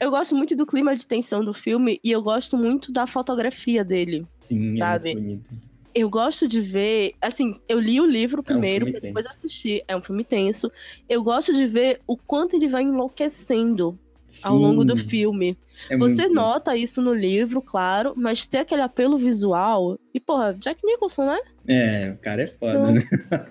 Eu 0.00 0.10
gosto 0.10 0.34
muito 0.34 0.56
do 0.56 0.66
clima 0.66 0.96
de 0.96 1.06
tensão 1.06 1.44
do 1.44 1.54
filme 1.54 2.00
e 2.02 2.10
eu 2.10 2.22
gosto 2.22 2.56
muito 2.56 2.92
da 2.92 3.06
fotografia 3.06 3.84
dele. 3.84 4.26
Sim, 4.40 4.76
sabe? 4.76 5.10
é 5.10 5.14
muito 5.14 5.48
bonito 5.48 5.67
eu 5.94 6.08
gosto 6.08 6.46
de 6.46 6.60
ver. 6.60 7.14
Assim, 7.20 7.54
eu 7.68 7.78
li 7.78 8.00
o 8.00 8.06
livro 8.06 8.42
primeiro, 8.42 8.86
é 8.86 8.96
um 8.96 9.00
depois 9.00 9.26
assistir. 9.26 9.82
É 9.88 9.96
um 9.96 10.00
filme 10.00 10.24
tenso. 10.24 10.70
Eu 11.08 11.22
gosto 11.22 11.52
de 11.52 11.66
ver 11.66 12.00
o 12.06 12.16
quanto 12.16 12.54
ele 12.54 12.68
vai 12.68 12.82
enlouquecendo 12.82 13.98
Sim. 14.26 14.40
ao 14.44 14.56
longo 14.56 14.84
do 14.84 14.96
filme. 14.96 15.56
É 15.88 15.96
Você 15.96 16.22
muito... 16.22 16.34
nota 16.34 16.76
isso 16.76 17.00
no 17.00 17.14
livro, 17.14 17.62
claro, 17.62 18.12
mas 18.16 18.44
tem 18.44 18.60
aquele 18.60 18.82
apelo 18.82 19.16
visual. 19.16 19.98
E, 20.12 20.18
porra, 20.18 20.54
Jack 20.54 20.80
Nicholson, 20.84 21.26
né? 21.26 21.38
É, 21.66 22.10
o 22.10 22.18
cara 22.18 22.42
é 22.42 22.46
foda, 22.46 22.78
então... 22.78 22.92
né? 22.92 23.46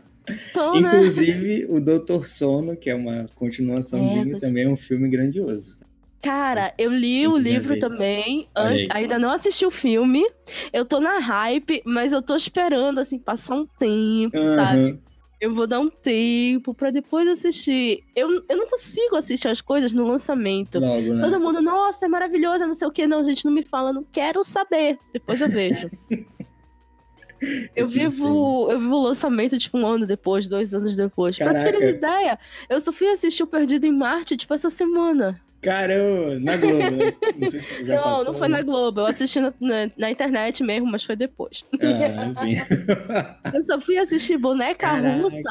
Então, 0.49 0.81
né? 0.81 0.89
Inclusive, 0.89 1.59
né? 1.61 1.67
o 1.69 1.79
Doutor 1.79 2.27
Sono, 2.27 2.75
que 2.75 2.89
é 2.89 2.95
uma 2.95 3.29
continuaçãozinha, 3.35 4.35
é, 4.35 4.39
também 4.39 4.65
é 4.65 4.69
um 4.69 4.75
filme 4.75 5.09
grandioso. 5.09 5.76
Cara, 6.22 6.74
eu 6.78 6.91
li 6.91 7.28
o 7.28 7.38
livro 7.38 7.76
ver. 7.76 7.80
também. 7.80 8.47
ainda 8.89 9.20
não 9.20 9.32
assisti 9.32 9.65
o 9.65 9.72
filme. 9.72 10.26
Eu 10.74 10.86
tô 10.86 10.99
na 10.99 11.20
hype, 11.20 11.82
mas 11.86 12.13
eu 12.13 12.22
tô 12.22 12.36
esperando, 12.36 12.99
assim, 12.99 13.20
passar 13.20 13.55
um 13.55 13.65
tempo, 13.65 14.38
uhum. 14.38 14.47
sabe? 14.47 14.99
Eu 15.39 15.53
vou 15.53 15.68
dar 15.68 15.80
um 15.80 15.89
tempo 15.89 16.74
pra 16.74 16.89
depois 16.89 17.28
assistir. 17.28 18.03
Eu, 18.15 18.43
eu 18.49 18.57
não 18.57 18.68
consigo 18.68 19.15
assistir 19.15 19.47
as 19.47 19.61
coisas 19.61 19.93
no 19.93 20.07
lançamento. 20.07 20.80
Logo, 20.80 21.13
né? 21.13 21.22
Todo 21.22 21.39
mundo, 21.39 21.61
nossa, 21.61 22.05
é 22.05 22.09
maravilhosa, 22.09 22.65
não 22.65 22.74
sei 22.74 22.88
o 22.88 22.91
que. 22.91 23.05
Não, 23.05 23.24
gente, 23.24 23.45
não 23.45 23.51
me 23.51 23.63
fala, 23.63 23.93
não 23.93 24.03
quero 24.03 24.43
saber. 24.43 24.97
Depois 25.13 25.39
eu 25.39 25.47
vejo. 25.47 25.91
eu, 27.76 27.88
vivo, 27.88 28.72
eu 28.72 28.80
vivo 28.80 28.95
o 28.95 29.03
lançamento, 29.03 29.59
tipo, 29.59 29.78
um 29.78 29.86
ano 29.86 30.07
depois, 30.07 30.47
dois 30.47 30.74
anos 30.74 30.95
depois. 30.95 31.38
Caraca. 31.38 31.61
Pra 31.61 31.72
teres 31.72 31.95
ideia, 31.95 32.39
eu 32.68 32.80
só 32.82 32.91
fui 32.91 33.07
assistir 33.07 33.43
o 33.43 33.47
Perdido 33.47 33.86
em 33.86 33.91
Marte, 33.91 34.36
tipo, 34.36 34.55
essa 34.55 34.72
semana. 34.72 35.39
Caramba, 35.62 36.39
na 36.39 36.58
Globo, 36.58 36.91
né? 36.91 37.14
Não, 37.38 37.49
sei 37.49 37.60
se 37.60 37.86
já 37.86 37.95
não, 37.95 38.03
passou, 38.03 38.26
não 38.26 38.34
foi 38.36 38.47
né? 38.47 38.58
na 38.58 38.64
Globo. 38.64 39.01
Eu 39.01 39.05
assisti 39.08 39.39
na, 39.39 39.53
na, 39.60 39.89
na, 39.97 40.12
internet 40.12 40.64
mesmo, 40.64 40.88
mas 40.88 41.03
foi 41.03 41.16
depois. 41.16 41.64
Ah, 41.82 42.32
sim. 42.41 42.55
eu 43.53 43.64
só 43.64 43.80
fui 43.80 43.97
assistir 43.97 44.38
Boneca 44.38 44.88
Caraca. 44.88 45.22
Russa 45.22 45.49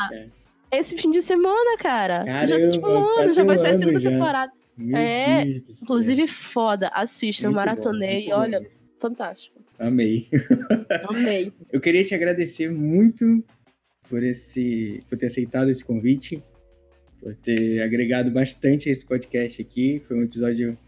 esse 0.70 0.96
fim 0.96 1.10
de 1.10 1.22
semana, 1.22 1.76
cara. 1.78 2.24
Caramba, 2.24 2.46
já 2.46 2.56
tem 2.56 2.70
tipo 2.70 2.88
um 2.88 3.20
ano, 3.20 3.32
já 3.32 3.44
vai 3.44 3.58
ser 3.58 3.68
a 3.68 3.78
segunda 3.78 4.00
já. 4.00 4.10
temporada. 4.10 4.52
Meu 4.76 4.96
é, 4.96 5.44
Deus 5.44 5.82
inclusive 5.82 6.28
foda. 6.28 6.88
Assista, 6.88 7.46
eu 7.46 7.52
maratonei. 7.52 8.26
Bom, 8.26 8.36
olha, 8.36 8.60
bom. 8.60 8.66
fantástico. 8.98 9.56
Amei. 9.78 10.28
Amei. 11.08 11.52
Eu 11.72 11.80
queria 11.80 12.02
te 12.02 12.14
agradecer 12.14 12.70
muito 12.70 13.44
por 14.08 14.22
esse, 14.22 15.02
por 15.08 15.18
ter 15.18 15.26
aceitado 15.26 15.70
esse 15.70 15.84
convite 15.84 16.42
por 17.26 17.34
ter 17.34 17.82
agregado 17.82 18.30
bastante 18.30 18.88
esse 18.88 19.04
podcast 19.04 19.60
aqui. 19.60 20.00
Foi 20.06 20.16
um 20.16 20.22
episódio 20.22 20.78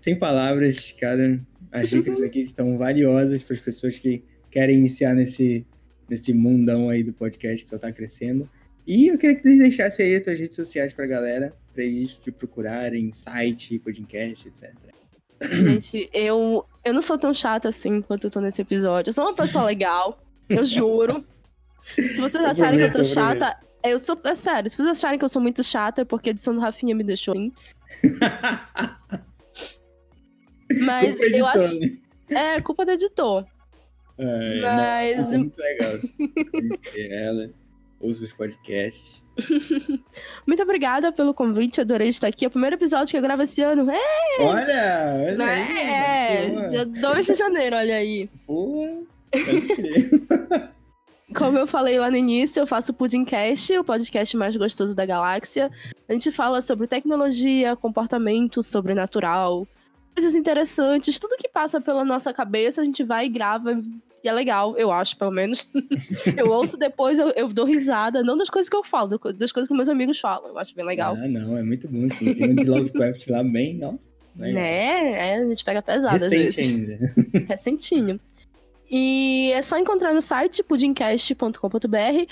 sem 0.00 0.18
palavras, 0.18 0.90
cara. 0.98 1.38
As 1.70 1.90
dicas 1.90 2.18
aqui 2.24 2.40
estão 2.40 2.78
valiosas 2.78 3.42
para 3.42 3.56
as 3.56 3.60
pessoas 3.60 3.98
que 3.98 4.24
querem 4.50 4.78
iniciar 4.78 5.14
nesse, 5.14 5.66
nesse 6.08 6.32
mundão 6.32 6.88
aí 6.88 7.02
do 7.02 7.12
podcast 7.12 7.62
que 7.62 7.68
só 7.68 7.76
está 7.76 7.92
crescendo. 7.92 8.48
E 8.86 9.08
eu 9.08 9.18
queria 9.18 9.36
que 9.36 9.42
você 9.42 9.58
deixasse 9.58 10.02
aí 10.02 10.14
as 10.14 10.24
suas 10.24 10.38
redes 10.38 10.56
sociais 10.56 10.94
para 10.94 11.04
a 11.04 11.08
galera, 11.08 11.52
para 11.74 11.84
eles 11.84 12.16
te 12.16 12.32
procurarem, 12.32 13.12
site, 13.12 13.78
podcast, 13.80 14.48
etc. 14.48 14.72
Gente, 15.42 16.08
eu, 16.14 16.64
eu 16.82 16.94
não 16.94 17.02
sou 17.02 17.18
tão 17.18 17.34
chata 17.34 17.68
assim 17.68 18.00
quanto 18.00 18.28
eu 18.28 18.30
tô 18.30 18.40
nesse 18.40 18.62
episódio. 18.62 19.10
Eu 19.10 19.12
sou 19.12 19.24
uma 19.24 19.34
pessoa 19.34 19.66
legal, 19.66 20.24
eu 20.48 20.64
juro. 20.64 21.22
Se 22.14 22.18
vocês 22.18 22.42
acharem 22.42 22.78
que 22.78 22.86
eu 22.86 22.92
tô 22.94 23.04
chata, 23.04 23.58
eu 23.82 23.98
sou. 23.98 24.18
É 24.24 24.34
sério, 24.34 24.70
se 24.70 24.76
vocês 24.76 24.88
acharem 24.88 25.18
que 25.18 25.24
eu 25.24 25.28
sou 25.28 25.40
muito 25.40 25.62
chata, 25.62 26.02
é 26.02 26.04
porque 26.04 26.30
a 26.30 26.32
edição 26.32 26.54
do 26.54 26.60
Rafinha 26.60 26.94
me 26.94 27.04
deixou 27.04 27.32
assim. 27.32 27.52
Mas 30.84 31.18
eu 31.20 31.46
acho. 31.46 31.80
É, 32.28 32.60
culpa 32.60 32.84
do 32.84 32.92
editor. 32.92 33.44
É, 34.18 34.60
Mas. 34.60 35.34
é 35.34 35.38
muito 35.38 35.58
legal. 35.58 35.92
ela, 36.96 37.50
ouça 37.98 38.24
os 38.24 38.32
podcasts. 38.32 39.20
Muito 40.46 40.62
obrigada 40.62 41.12
pelo 41.12 41.32
convite, 41.32 41.80
adorei 41.80 42.08
estar 42.08 42.28
aqui. 42.28 42.44
É 42.44 42.48
o 42.48 42.50
primeiro 42.50 42.76
episódio 42.76 43.10
que 43.10 43.16
eu 43.16 43.22
gravo 43.22 43.42
esse 43.42 43.62
ano. 43.62 43.90
É! 43.90 44.40
Olha! 44.40 45.36
olha 45.38 45.44
é, 45.44 46.38
aí, 46.38 46.68
dia 46.68 46.84
2 46.84 47.26
de 47.26 47.34
janeiro, 47.34 47.76
olha 47.76 47.96
aí. 47.96 48.28
Pô, 48.46 49.06
Como 51.34 51.58
eu 51.58 51.66
falei 51.66 51.98
lá 51.98 52.10
no 52.10 52.16
início, 52.16 52.60
eu 52.60 52.66
faço 52.66 52.92
o 52.92 52.94
Pudimcast, 52.94 53.76
o 53.78 53.84
podcast 53.84 54.36
mais 54.36 54.56
gostoso 54.56 54.94
da 54.94 55.06
galáxia. 55.06 55.70
A 56.08 56.12
gente 56.12 56.30
fala 56.30 56.60
sobre 56.60 56.86
tecnologia, 56.86 57.76
comportamento 57.76 58.62
sobrenatural, 58.62 59.66
coisas 60.14 60.34
interessantes, 60.34 61.18
tudo 61.18 61.36
que 61.36 61.48
passa 61.48 61.80
pela 61.80 62.04
nossa 62.04 62.32
cabeça, 62.32 62.82
a 62.82 62.84
gente 62.84 63.04
vai 63.04 63.26
e 63.26 63.28
grava 63.28 63.80
e 64.22 64.28
é 64.28 64.32
legal, 64.32 64.76
eu 64.76 64.92
acho, 64.92 65.16
pelo 65.16 65.30
menos. 65.30 65.70
eu 66.36 66.50
ouço 66.50 66.76
depois, 66.76 67.18
eu, 67.18 67.30
eu, 67.30 67.48
dou 67.48 67.64
risada, 67.64 68.22
não 68.22 68.36
das 68.36 68.50
coisas 68.50 68.68
que 68.68 68.76
eu 68.76 68.84
falo, 68.84 69.18
das 69.34 69.50
coisas 69.50 69.66
que 69.66 69.74
meus 69.74 69.88
amigos 69.88 70.20
falam. 70.20 70.50
Eu 70.50 70.58
acho 70.58 70.74
bem 70.74 70.84
legal. 70.84 71.16
Ah, 71.16 71.26
não, 71.26 71.56
é 71.56 71.62
muito 71.62 71.88
bom, 71.88 72.08
sim. 72.10 72.34
Tem 72.34 72.50
um 72.50 72.54
de 72.54 72.64
Lovecraft 72.64 73.28
lá 73.28 73.42
bem, 73.42 73.80
ó. 73.82 73.94
Legal. 74.36 74.62
Né? 74.62 75.12
É, 75.12 75.34
a 75.36 75.48
gente 75.48 75.64
pega 75.64 75.82
pesado 75.82 76.18
Recente 76.18 76.48
às 76.48 76.56
vezes. 76.56 76.72
ainda. 76.72 77.14
Recentinho. 77.48 78.20
E 78.90 79.52
é 79.52 79.62
só 79.62 79.78
encontrar 79.78 80.12
no 80.12 80.20
site 80.20 80.62
pudimcast.com.br 80.64 82.26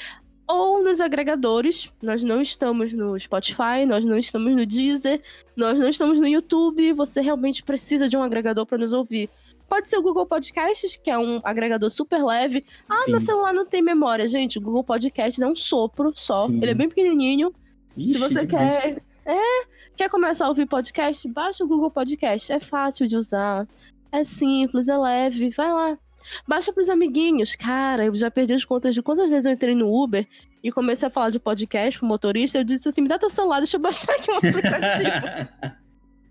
ou 0.48 0.82
nos 0.82 1.00
agregadores. 1.00 1.92
Nós 2.02 2.24
não 2.24 2.40
estamos 2.40 2.92
no 2.92 3.18
Spotify, 3.18 3.84
nós 3.86 4.04
não 4.04 4.18
estamos 4.18 4.56
no 4.56 4.66
Deezer, 4.66 5.20
nós 5.54 5.78
não 5.78 5.88
estamos 5.88 6.18
no 6.18 6.26
YouTube. 6.26 6.92
Você 6.94 7.20
realmente 7.20 7.62
precisa 7.62 8.08
de 8.08 8.16
um 8.16 8.22
agregador 8.22 8.66
para 8.66 8.78
nos 8.78 8.92
ouvir. 8.92 9.30
Pode 9.68 9.86
ser 9.86 9.98
o 9.98 10.02
Google 10.02 10.26
Podcasts, 10.26 10.96
que 10.96 11.10
é 11.10 11.18
um 11.18 11.40
agregador 11.44 11.90
super 11.90 12.24
leve. 12.24 12.64
Ah, 12.88 13.02
Sim. 13.04 13.10
meu 13.10 13.20
celular 13.20 13.52
não 13.52 13.66
tem 13.66 13.82
memória. 13.82 14.26
Gente, 14.26 14.58
o 14.58 14.62
Google 14.62 14.82
Podcasts 14.82 15.40
é 15.40 15.46
um 15.46 15.54
sopro 15.54 16.10
só. 16.16 16.46
Sim. 16.46 16.56
Ele 16.56 16.70
é 16.70 16.74
bem 16.74 16.88
pequenininho. 16.88 17.52
Ixi, 17.96 18.14
Se 18.14 18.18
você 18.18 18.46
quer... 18.46 19.02
É, 19.26 19.66
quer 19.94 20.08
começar 20.08 20.46
a 20.46 20.48
ouvir 20.48 20.64
podcast? 20.64 21.28
Baixa 21.28 21.62
o 21.62 21.68
Google 21.68 21.90
Podcast. 21.90 22.50
É 22.50 22.58
fácil 22.58 23.06
de 23.06 23.14
usar. 23.14 23.68
É 24.10 24.24
simples, 24.24 24.88
é 24.88 24.96
leve. 24.96 25.50
Vai 25.50 25.70
lá. 25.70 25.98
Baixa 26.46 26.72
pros 26.72 26.88
amiguinhos. 26.88 27.54
Cara, 27.54 28.04
eu 28.04 28.14
já 28.14 28.30
perdi 28.30 28.54
as 28.54 28.64
contas 28.64 28.94
de 28.94 29.02
quantas 29.02 29.28
vezes 29.28 29.46
eu 29.46 29.52
entrei 29.52 29.74
no 29.74 29.92
Uber 29.92 30.26
e 30.62 30.72
comecei 30.72 31.08
a 31.08 31.10
falar 31.10 31.30
de 31.30 31.38
podcast 31.38 31.98
pro 31.98 32.08
motorista. 32.08 32.58
Eu 32.58 32.64
disse 32.64 32.88
assim: 32.88 33.00
me 33.00 33.08
dá 33.08 33.18
teu 33.18 33.30
celular, 33.30 33.58
deixa 33.58 33.76
eu 33.76 33.80
baixar 33.80 34.12
aqui 34.12 34.30
o 34.30 34.34
aplicativo. 34.34 35.78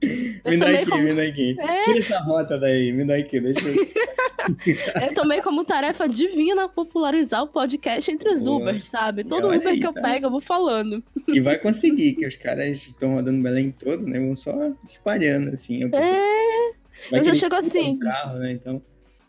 me 0.46 0.58
dá 0.58 0.70
aqui, 0.70 0.86
como... 0.86 1.04
me 1.04 1.14
dá 1.14 1.24
aqui. 1.24 1.56
É... 1.60 1.82
Tira 1.82 2.00
essa 2.00 2.20
rota 2.20 2.60
daí, 2.60 2.92
me 2.92 3.06
dá 3.06 3.16
aqui, 3.16 3.40
deixa 3.40 3.68
eu. 3.68 3.88
eu 5.08 5.14
tomei 5.14 5.42
como 5.42 5.66
tarefa 5.66 6.08
divina 6.08 6.70
popularizar 6.70 7.44
o 7.44 7.48
podcast 7.48 8.10
entre 8.12 8.30
os 8.30 8.44
Boa. 8.44 8.62
Ubers, 8.62 8.86
sabe? 8.86 9.24
Todo 9.24 9.48
Uber 9.48 9.68
aí, 9.68 9.80
que 9.80 9.88
eu 9.88 9.94
tá. 9.94 10.02
pego, 10.02 10.28
eu 10.28 10.32
vou 10.32 10.42
falando. 10.42 11.04
E 11.28 11.40
vai 11.40 11.58
conseguir, 11.58 12.14
que 12.14 12.28
os 12.28 12.38
caras 12.38 12.86
estão 12.86 13.16
rodando 13.16 13.42
Belém 13.42 13.72
todo, 13.72 14.06
né? 14.06 14.20
Vão 14.20 14.36
só 14.36 14.72
espalhando, 14.86 15.50
assim. 15.50 15.84
Eu 15.84 15.90
é. 15.94 16.72
Eu 17.12 17.24
já 17.24 17.36
chego 17.36 17.56
assim. 17.56 17.92
Um 17.92 18.00
carro, 18.00 18.40
né? 18.40 18.52
Então. 18.52 18.82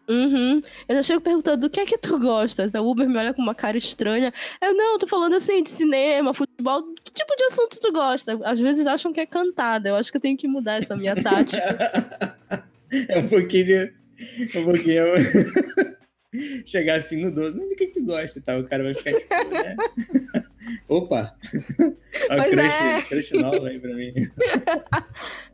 Uhum. 0.09 0.63
Eu 0.89 0.97
já 0.97 1.03
chego 1.03 1.21
perguntando 1.21 1.67
o 1.67 1.71
que 1.71 1.81
é 1.81 1.85
que 1.87 1.99
tu 1.99 2.19
gostas. 2.19 2.75
A 2.75 2.81
Uber 2.81 3.09
me 3.09 3.19
olha 3.19 3.35
com 3.35 3.43
uma 3.43 3.55
cara 3.55 3.77
estranha. 3.77 4.33
Eu, 4.61 4.75
não, 4.75 4.99
tô 4.99 5.07
falando 5.07 5.35
assim 5.35 5.63
de 5.63 5.71
cinema, 5.71 6.33
futebol. 6.33 6.83
Que 7.05 7.13
tipo 7.13 7.37
de 7.37 7.45
assunto 7.45 7.79
tu 7.81 7.93
gosta? 7.93 8.39
Às 8.45 8.59
vezes 8.59 8.87
acham 8.87 9.13
que 9.13 9.21
é 9.21 9.27
cantada. 9.27 9.91
Eu 9.91 9.97
acho 9.97 10.11
que 10.11 10.17
eu 10.17 10.23
tenho 10.23 10.37
que 10.37 10.49
mudar 10.49 10.77
essa 10.77 10.97
minha 10.97 11.15
tática. 11.15 11.61
é 13.09 13.19
um 13.19 13.29
pouquinho. 13.29 13.93
Um 14.57 14.65
pouquinho. 14.65 15.05
Chegar 16.67 16.99
assim 16.99 17.25
no 17.25 17.31
12, 17.31 17.57
mas 17.57 17.69
do 17.71 17.75
que, 17.75 17.87
que 17.87 18.01
tu 18.01 18.05
gosta? 18.05 18.41
Tá? 18.41 18.59
O 18.59 18.65
cara 18.65 18.85
vai 18.85 18.95
ficar 18.95 19.13
tipo, 19.13 19.51
né? 19.51 19.77
Opa! 20.89 21.35
Olha 22.31 22.43
o 22.43 22.51
crush, 22.51 22.83
é. 22.83 23.03
crush 23.03 23.31
novo 23.33 23.65
aí 23.65 23.81
pra 23.81 23.95
mim. 23.95 24.13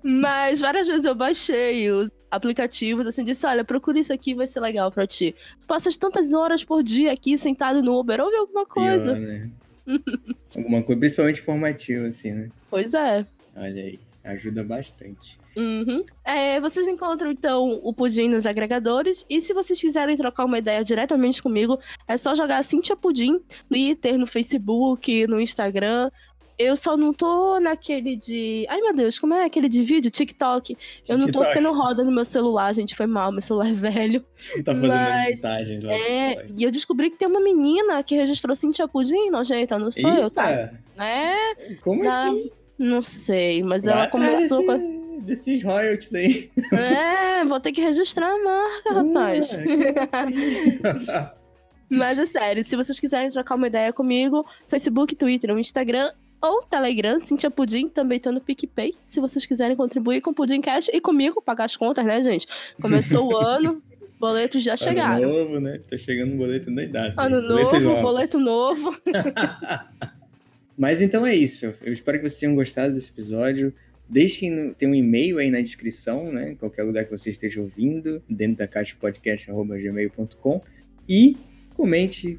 Mas 0.03 0.61
várias 0.61 0.87
vezes 0.89 1.05
eu 1.07 1.15
baixei 1.15 1.93
os 1.93 2.11
aplicativos, 2.35 3.07
assim, 3.07 3.25
disse, 3.25 3.47
olha, 3.47 3.65
procura 3.65 3.99
isso 3.99 4.13
aqui, 4.13 4.35
vai 4.35 4.47
ser 4.47 4.61
legal 4.61 4.91
pra 4.91 5.07
ti. 5.07 5.35
Passas 5.67 5.97
tantas 5.97 6.33
horas 6.33 6.65
por 6.65 6.83
dia 6.83 7.13
aqui 7.13 7.39
sentado 7.39 7.83
no 7.83 7.99
Uber, 7.99 8.21
ouve 8.21 8.37
alguma 8.37 8.67
coisa. 8.67 9.15
Pior, 9.15 9.27
né? 9.27 9.51
alguma 10.57 10.83
coisa, 10.83 10.99
principalmente 11.01 11.41
informativa, 11.41 12.07
assim, 12.07 12.33
né? 12.33 12.51
Pois 12.71 12.95
é. 12.95 13.27
Olha 13.57 13.83
aí, 13.83 13.99
ajuda 14.25 14.65
bastante. 14.65 15.39
Uhum. 15.57 16.05
É, 16.25 16.61
vocês 16.61 16.87
encontram, 16.87 17.31
então, 17.31 17.81
o 17.83 17.93
Pudim 17.93 18.29
nos 18.29 18.47
agregadores. 18.47 19.25
E 19.31 19.41
se 19.41 19.55
vocês 19.55 19.81
quiserem 19.81 20.17
trocar 20.17 20.45
uma 20.45 20.59
ideia 20.59 20.83
diretamente 20.83 21.43
comigo, 21.43 21.79
é 22.09 22.17
só 22.17 22.35
jogar 22.35 22.63
Cintia 22.65 22.97
Pudim 22.97 23.33
no 23.33 23.41
Twitter, 23.69 24.19
no 24.19 24.27
Facebook, 24.27 25.27
no 25.27 25.41
Instagram. 25.41 26.11
Eu 26.59 26.77
só 26.77 26.97
não 26.97 27.13
tô 27.13 27.59
naquele 27.59 28.17
de. 28.17 28.65
Ai, 28.69 28.81
meu 28.81 28.95
Deus, 28.95 29.19
como 29.19 29.35
é 29.35 29.45
aquele 29.45 29.69
de 29.69 29.83
vídeo? 29.83 30.11
TikTok. 30.11 30.75
TikTok. 30.75 31.11
Eu 31.11 31.19
não 31.19 31.27
tô 31.31 31.41
porque 31.41 31.61
não 31.61 31.77
roda 31.77 32.05
no 32.05 32.13
meu 32.13 32.25
celular, 32.25 32.73
gente. 32.73 32.95
Foi 32.95 33.07
mal, 33.07 33.33
meu 33.33 33.43
celular 33.43 33.69
é 33.69 33.73
velho. 33.73 34.25
Tá 34.65 34.73
fazendo 34.73 34.89
Mas, 34.89 35.29
mensagem 35.31 35.81
lá. 35.81 35.93
É, 35.95 36.47
e 36.57 36.63
eu 36.63 36.71
descobri 36.71 37.11
que 37.11 37.17
tem 37.17 37.27
uma 37.27 37.41
menina 37.41 38.03
que 38.03 38.15
registrou 38.15 38.55
Cintia 38.55 38.87
Pudim, 38.87 39.31
nojenta, 39.31 39.79
não 39.79 39.91
sou 39.91 40.11
Eita. 40.11 40.23
eu, 40.23 40.31
tá? 40.31 40.71
É. 40.99 41.75
Como 41.83 42.09
assim? 42.09 42.51
Não 42.79 43.03
sei, 43.03 43.63
mas 43.63 43.85
Vai 43.85 43.95
ela 43.95 44.09
começou 44.09 44.59
desse, 44.59 44.67
com. 44.67 45.21
Desses 45.21 45.63
royalties 45.63 46.15
aí. 46.15 46.51
É, 46.73 47.45
vou 47.45 47.59
ter 47.61 47.73
que 47.73 47.81
registrar 47.81 48.29
a 48.29 48.43
marca, 48.43 48.93
rapaz. 48.93 49.55
assim? 49.55 51.35
Mas 51.89 52.19
é 52.19 52.27
sério, 52.27 52.65
se 52.65 52.75
vocês 52.77 52.99
quiserem 52.99 53.31
trocar 53.31 53.55
uma 53.55 53.67
ideia 53.67 53.93
comigo, 53.93 54.45
Facebook, 54.69 55.15
Twitter 55.15 55.51
ou 55.51 55.59
Instagram, 55.59 56.11
ou 56.45 56.63
Telegram, 56.63 57.19
Cintia 57.19 57.51
Pudim, 57.51 57.89
também 57.89 58.21
tô 58.21 58.31
no 58.31 58.41
PicPay, 58.41 58.95
se 59.07 59.19
vocês 59.19 59.47
quiserem 59.47 59.75
contribuir 59.75 60.21
com 60.21 60.31
o 60.31 60.35
Pudim 60.35 60.61
Cash 60.61 60.91
e 60.93 61.01
comigo, 61.01 61.41
pagar 61.41 61.65
as 61.65 61.77
contas, 61.77 62.05
né, 62.05 62.23
gente? 62.23 62.47
Começou 62.81 63.33
o 63.33 63.37
ano, 63.41 63.83
boletos 64.21 64.63
já 64.63 64.77
chegaram. 64.77 65.27
Ano 65.27 65.39
novo, 65.39 65.61
né? 65.61 65.81
Tá 65.89 65.97
chegando 65.97 66.35
um 66.35 66.37
boleto 66.37 66.71
na 66.71 66.83
idade. 66.83 67.15
Ano 67.17 67.41
né? 67.41 67.49
novo, 67.49 68.03
boleto 68.03 68.39
novo. 68.39 68.95
Mas 70.77 71.01
então 71.01 71.25
é 71.25 71.35
isso. 71.35 71.73
Eu 71.81 71.93
espero 71.93 72.19
que 72.19 72.29
vocês 72.29 72.41
tenham 72.41 72.55
gostado 72.55 72.93
desse 72.93 73.09
episódio. 73.09 73.73
Deixem, 74.07 74.75
tem 74.75 74.87
um 74.87 74.95
e-mail 74.95 75.39
aí 75.39 75.51
na 75.51 75.63
descrição, 75.63 76.31
né? 76.31 76.53
Em 76.53 76.57
qualquer 76.57 76.83
lugar 76.83 77.07
que 77.07 77.11
você 77.11 77.31
esteja 77.31 77.61
ouvindo, 77.61 78.23
dentro 78.29 78.59
da 78.59 78.69
caixa 78.69 78.95
podcast.gmail.com. 79.01 80.61
E 81.09 81.37
comente 81.75 82.39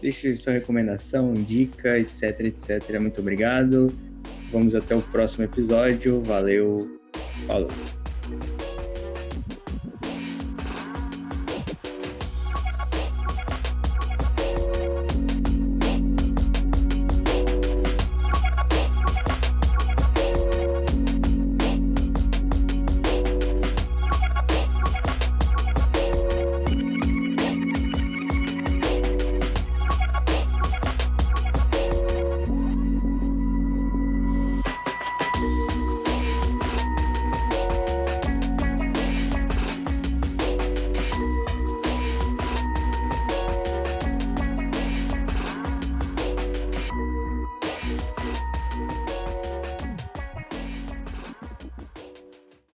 Deixe 0.00 0.34
sua 0.34 0.54
recomendação, 0.54 1.32
dica, 1.34 1.98
etc, 1.98 2.40
etc. 2.40 3.00
Muito 3.00 3.20
obrigado. 3.20 3.92
Vamos 4.52 4.74
até 4.74 4.94
o 4.94 5.02
próximo 5.02 5.44
episódio. 5.44 6.22
Valeu. 6.22 7.00
Falou. 7.46 7.70